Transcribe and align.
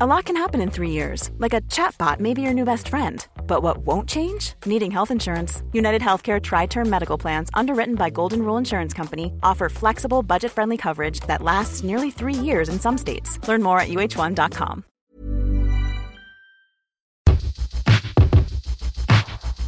A 0.00 0.06
lot 0.06 0.24
can 0.24 0.36
happen 0.36 0.62
in 0.62 0.70
three 0.70 0.88
years, 0.88 1.30
like 1.36 1.52
a 1.52 1.60
chatbot 1.62 2.18
may 2.18 2.32
be 2.32 2.40
your 2.40 2.54
new 2.54 2.64
best 2.64 2.88
friend. 2.88 3.26
But 3.46 3.62
what 3.62 3.84
won't 3.84 4.08
change? 4.08 4.54
Needing 4.64 4.90
health 4.90 5.10
insurance. 5.10 5.62
United 5.74 6.00
Healthcare 6.00 6.42
Tri 6.42 6.64
Term 6.64 6.88
Medical 6.88 7.18
Plans, 7.18 7.50
underwritten 7.52 7.94
by 7.94 8.08
Golden 8.08 8.42
Rule 8.42 8.56
Insurance 8.56 8.94
Company, 8.94 9.34
offer 9.42 9.68
flexible, 9.68 10.22
budget 10.22 10.50
friendly 10.50 10.78
coverage 10.78 11.20
that 11.26 11.42
lasts 11.42 11.82
nearly 11.82 12.10
three 12.10 12.32
years 12.32 12.70
in 12.70 12.80
some 12.80 12.96
states. 12.96 13.38
Learn 13.46 13.62
more 13.62 13.80
at 13.80 13.88
uh1.com. 13.88 14.84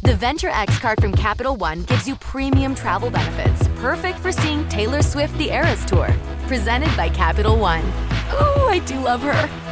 The 0.01 0.15
Venture 0.15 0.49
X 0.49 0.79
card 0.79 0.99
from 0.99 1.13
Capital 1.13 1.55
One 1.55 1.83
gives 1.83 2.07
you 2.07 2.15
premium 2.15 2.73
travel 2.73 3.11
benefits, 3.11 3.67
perfect 3.75 4.17
for 4.17 4.31
seeing 4.31 4.67
Taylor 4.69 5.03
Swift 5.03 5.37
the 5.37 5.51
Eras 5.51 5.85
Tour. 5.85 6.11
Presented 6.47 6.95
by 6.97 7.09
Capital 7.09 7.59
One. 7.59 7.85
Ooh, 8.33 8.67
I 8.67 8.81
do 8.87 8.99
love 9.01 9.21
her. 9.21 9.64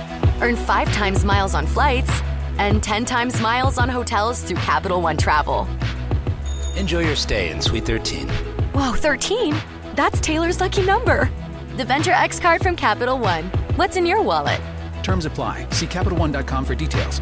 Earn 0.44 0.58
five 0.58 0.92
times 0.92 1.24
miles 1.24 1.56
on 1.56 1.66
flights 1.66 2.12
and 2.58 2.84
10 2.84 3.06
times 3.06 3.40
miles 3.40 3.78
on 3.78 3.88
hotels 3.88 4.44
through 4.44 4.58
Capital 4.58 5.02
One 5.02 5.16
Travel. 5.16 5.70
Enjoy 6.76 7.00
your 7.00 7.16
stay 7.16 7.50
in 7.50 7.62
Suite 7.62 7.86
13. 7.86 8.28
Whoa, 8.74 8.92
13? 8.92 9.56
That's 9.96 10.20
Taylor's 10.20 10.60
lucky 10.60 10.86
number. 10.86 11.32
The 11.78 11.86
Venture 11.86 12.12
X 12.12 12.42
card 12.42 12.62
from 12.62 12.76
Capital 12.76 13.18
One. 13.20 13.46
What's 13.78 13.96
in 13.96 14.06
your 14.06 14.22
wallet? 14.22 14.60
Terms 15.02 15.26
apply. 15.26 15.66
See 15.70 15.86
CapitalOne.com 15.86 16.66
for 16.66 16.76
details. 16.76 17.22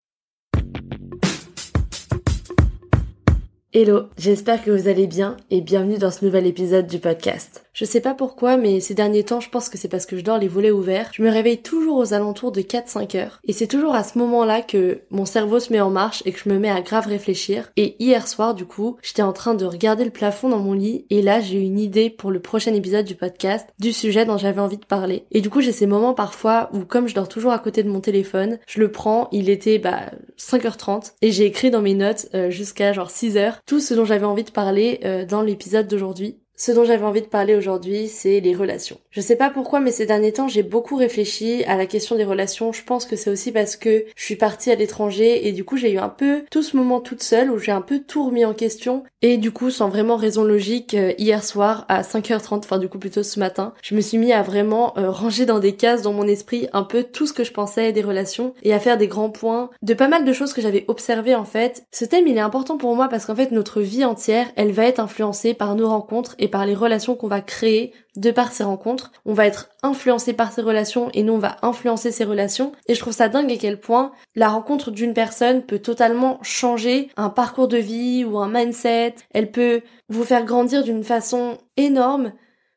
Hello, 3.73 4.09
j'espère 4.17 4.65
que 4.65 4.69
vous 4.69 4.89
allez 4.89 5.07
bien 5.07 5.37
et 5.49 5.61
bienvenue 5.61 5.97
dans 5.97 6.11
ce 6.11 6.25
nouvel 6.25 6.45
épisode 6.45 6.87
du 6.87 6.99
podcast. 6.99 7.63
Je 7.73 7.85
sais 7.85 8.01
pas 8.01 8.13
pourquoi, 8.13 8.57
mais 8.57 8.81
ces 8.81 8.93
derniers 8.93 9.23
temps, 9.23 9.39
je 9.39 9.49
pense 9.49 9.69
que 9.69 9.77
c'est 9.77 9.87
parce 9.87 10.05
que 10.05 10.17
je 10.17 10.23
dors 10.23 10.37
les 10.37 10.49
volets 10.49 10.71
ouverts. 10.71 11.09
Je 11.13 11.23
me 11.23 11.29
réveille 11.29 11.61
toujours 11.61 11.97
aux 11.97 12.13
alentours 12.13 12.51
de 12.51 12.61
4-5 12.61 13.17
heures. 13.17 13.39
Et 13.45 13.53
c'est 13.53 13.67
toujours 13.67 13.95
à 13.95 14.03
ce 14.03 14.17
moment-là 14.17 14.61
que 14.61 15.01
mon 15.09 15.25
cerveau 15.25 15.59
se 15.59 15.71
met 15.71 15.79
en 15.79 15.89
marche 15.89 16.21
et 16.25 16.33
que 16.33 16.39
je 16.39 16.49
me 16.49 16.59
mets 16.59 16.69
à 16.69 16.81
grave 16.81 17.07
réfléchir. 17.07 17.71
Et 17.77 17.95
hier 18.03 18.27
soir, 18.27 18.55
du 18.55 18.65
coup, 18.65 18.97
j'étais 19.01 19.21
en 19.21 19.31
train 19.31 19.53
de 19.53 19.65
regarder 19.65 20.03
le 20.03 20.11
plafond 20.11 20.49
dans 20.49 20.59
mon 20.59 20.73
lit 20.73 21.05
et 21.09 21.21
là, 21.21 21.39
j'ai 21.39 21.59
eu 21.59 21.63
une 21.63 21.79
idée 21.79 22.09
pour 22.09 22.29
le 22.29 22.41
prochain 22.41 22.73
épisode 22.73 23.05
du 23.05 23.15
podcast 23.15 23.69
du 23.79 23.93
sujet 23.93 24.25
dont 24.25 24.37
j'avais 24.37 24.61
envie 24.61 24.77
de 24.77 24.85
parler. 24.85 25.25
Et 25.31 25.39
du 25.39 25.49
coup, 25.49 25.61
j'ai 25.61 25.71
ces 25.71 25.87
moments 25.87 26.13
parfois 26.13 26.69
où, 26.73 26.79
comme 26.79 27.07
je 27.07 27.15
dors 27.15 27.29
toujours 27.29 27.53
à 27.53 27.59
côté 27.59 27.83
de 27.83 27.89
mon 27.89 28.01
téléphone, 28.01 28.59
je 28.67 28.81
le 28.81 28.91
prends, 28.91 29.29
il 29.31 29.49
était, 29.49 29.79
bah, 29.79 30.11
5h30 30.37 31.13
et 31.21 31.31
j'ai 31.31 31.45
écrit 31.45 31.71
dans 31.71 31.81
mes 31.81 31.93
notes 31.93 32.27
euh, 32.33 32.49
jusqu'à 32.49 32.91
genre 32.91 33.09
6h 33.09 33.55
tout 33.65 33.79
ce 33.79 33.93
dont 33.93 34.05
j'avais 34.05 34.25
envie 34.25 34.43
de 34.43 34.51
parler 34.51 34.99
euh, 35.05 35.25
dans 35.25 35.41
l'épisode 35.41 35.87
d'aujourd'hui. 35.87 36.40
Ce 36.63 36.71
dont 36.71 36.83
j'avais 36.83 37.05
envie 37.05 37.23
de 37.23 37.25
parler 37.25 37.55
aujourd'hui, 37.55 38.07
c'est 38.07 38.39
les 38.39 38.53
relations. 38.53 38.99
Je 39.09 39.19
sais 39.19 39.35
pas 39.35 39.49
pourquoi, 39.49 39.79
mais 39.79 39.89
ces 39.89 40.05
derniers 40.05 40.31
temps, 40.31 40.47
j'ai 40.47 40.61
beaucoup 40.61 40.95
réfléchi 40.95 41.63
à 41.63 41.75
la 41.75 41.87
question 41.87 42.15
des 42.15 42.23
relations. 42.23 42.71
Je 42.71 42.83
pense 42.83 43.07
que 43.07 43.15
c'est 43.15 43.31
aussi 43.31 43.51
parce 43.51 43.75
que 43.75 44.05
je 44.15 44.23
suis 44.23 44.35
partie 44.35 44.69
à 44.69 44.75
l'étranger 44.75 45.47
et 45.47 45.53
du 45.53 45.63
coup, 45.63 45.75
j'ai 45.75 45.91
eu 45.91 45.97
un 45.97 46.07
peu 46.07 46.43
tout 46.51 46.61
ce 46.61 46.77
moment 46.77 46.99
toute 46.99 47.23
seule 47.23 47.49
où 47.49 47.57
j'ai 47.57 47.71
un 47.71 47.81
peu 47.81 47.97
tout 47.97 48.23
remis 48.27 48.45
en 48.45 48.53
question. 48.53 49.03
Et 49.23 49.37
du 49.37 49.49
coup, 49.49 49.71
sans 49.71 49.89
vraiment 49.89 50.17
raison 50.17 50.43
logique, 50.43 50.93
euh, 50.93 51.13
hier 51.17 51.43
soir 51.43 51.85
à 51.89 52.03
5h30, 52.03 52.59
enfin 52.59 52.77
du 52.77 52.89
coup 52.89 52.99
plutôt 52.99 53.23
ce 53.23 53.39
matin, 53.39 53.73
je 53.81 53.95
me 53.95 54.01
suis 54.01 54.19
mis 54.19 54.31
à 54.31 54.43
vraiment 54.43 54.95
euh, 54.99 55.09
ranger 55.09 55.47
dans 55.47 55.59
des 55.59 55.75
cases 55.75 56.03
dans 56.03 56.13
mon 56.13 56.27
esprit 56.27 56.67
un 56.73 56.83
peu 56.83 57.03
tout 57.03 57.25
ce 57.25 57.33
que 57.33 57.43
je 57.43 57.51
pensais 57.51 57.91
des 57.91 58.01
relations 58.01 58.53
et 58.61 58.73
à 58.73 58.79
faire 58.79 58.97
des 58.99 59.07
grands 59.07 59.29
points 59.31 59.71
de 59.81 59.93
pas 59.95 60.07
mal 60.07 60.25
de 60.25 60.33
choses 60.33 60.53
que 60.53 60.61
j'avais 60.61 60.85
observées 60.87 61.35
en 61.35 61.45
fait. 61.45 61.85
Ce 61.91 62.05
thème, 62.05 62.27
il 62.27 62.37
est 62.37 62.41
important 62.41 62.77
pour 62.77 62.95
moi 62.95 63.09
parce 63.09 63.25
qu'en 63.25 63.35
fait, 63.35 63.51
notre 63.51 63.81
vie 63.81 64.05
entière, 64.05 64.47
elle 64.55 64.71
va 64.71 64.85
être 64.85 64.99
influencée 64.99 65.55
par 65.55 65.75
nos 65.75 65.89
rencontres 65.89 66.35
et 66.37 66.50
par 66.51 66.67
les 66.67 66.75
relations 66.75 67.15
qu'on 67.15 67.27
va 67.27 67.41
créer 67.41 67.93
de 68.15 68.29
par 68.29 68.51
ces 68.51 68.63
rencontres. 68.63 69.11
On 69.25 69.33
va 69.33 69.47
être 69.47 69.69
influencé 69.81 70.33
par 70.33 70.51
ces 70.51 70.61
relations 70.61 71.09
et 71.13 71.23
nous 71.23 71.33
on 71.33 71.39
va 71.39 71.57
influencer 71.63 72.11
ces 72.11 72.25
relations. 72.25 72.73
Et 72.87 72.93
je 72.93 72.99
trouve 72.99 73.13
ça 73.13 73.29
dingue 73.29 73.51
à 73.51 73.57
quel 73.57 73.79
point 73.79 74.11
la 74.35 74.49
rencontre 74.49 74.91
d'une 74.91 75.13
personne 75.13 75.63
peut 75.63 75.79
totalement 75.79 76.37
changer 76.43 77.09
un 77.17 77.29
parcours 77.29 77.67
de 77.67 77.77
vie 77.77 78.23
ou 78.23 78.37
un 78.37 78.49
mindset. 78.49 79.15
Elle 79.33 79.51
peut 79.51 79.81
vous 80.09 80.23
faire 80.23 80.45
grandir 80.45 80.83
d'une 80.83 81.03
façon 81.03 81.57
énorme 81.77 82.33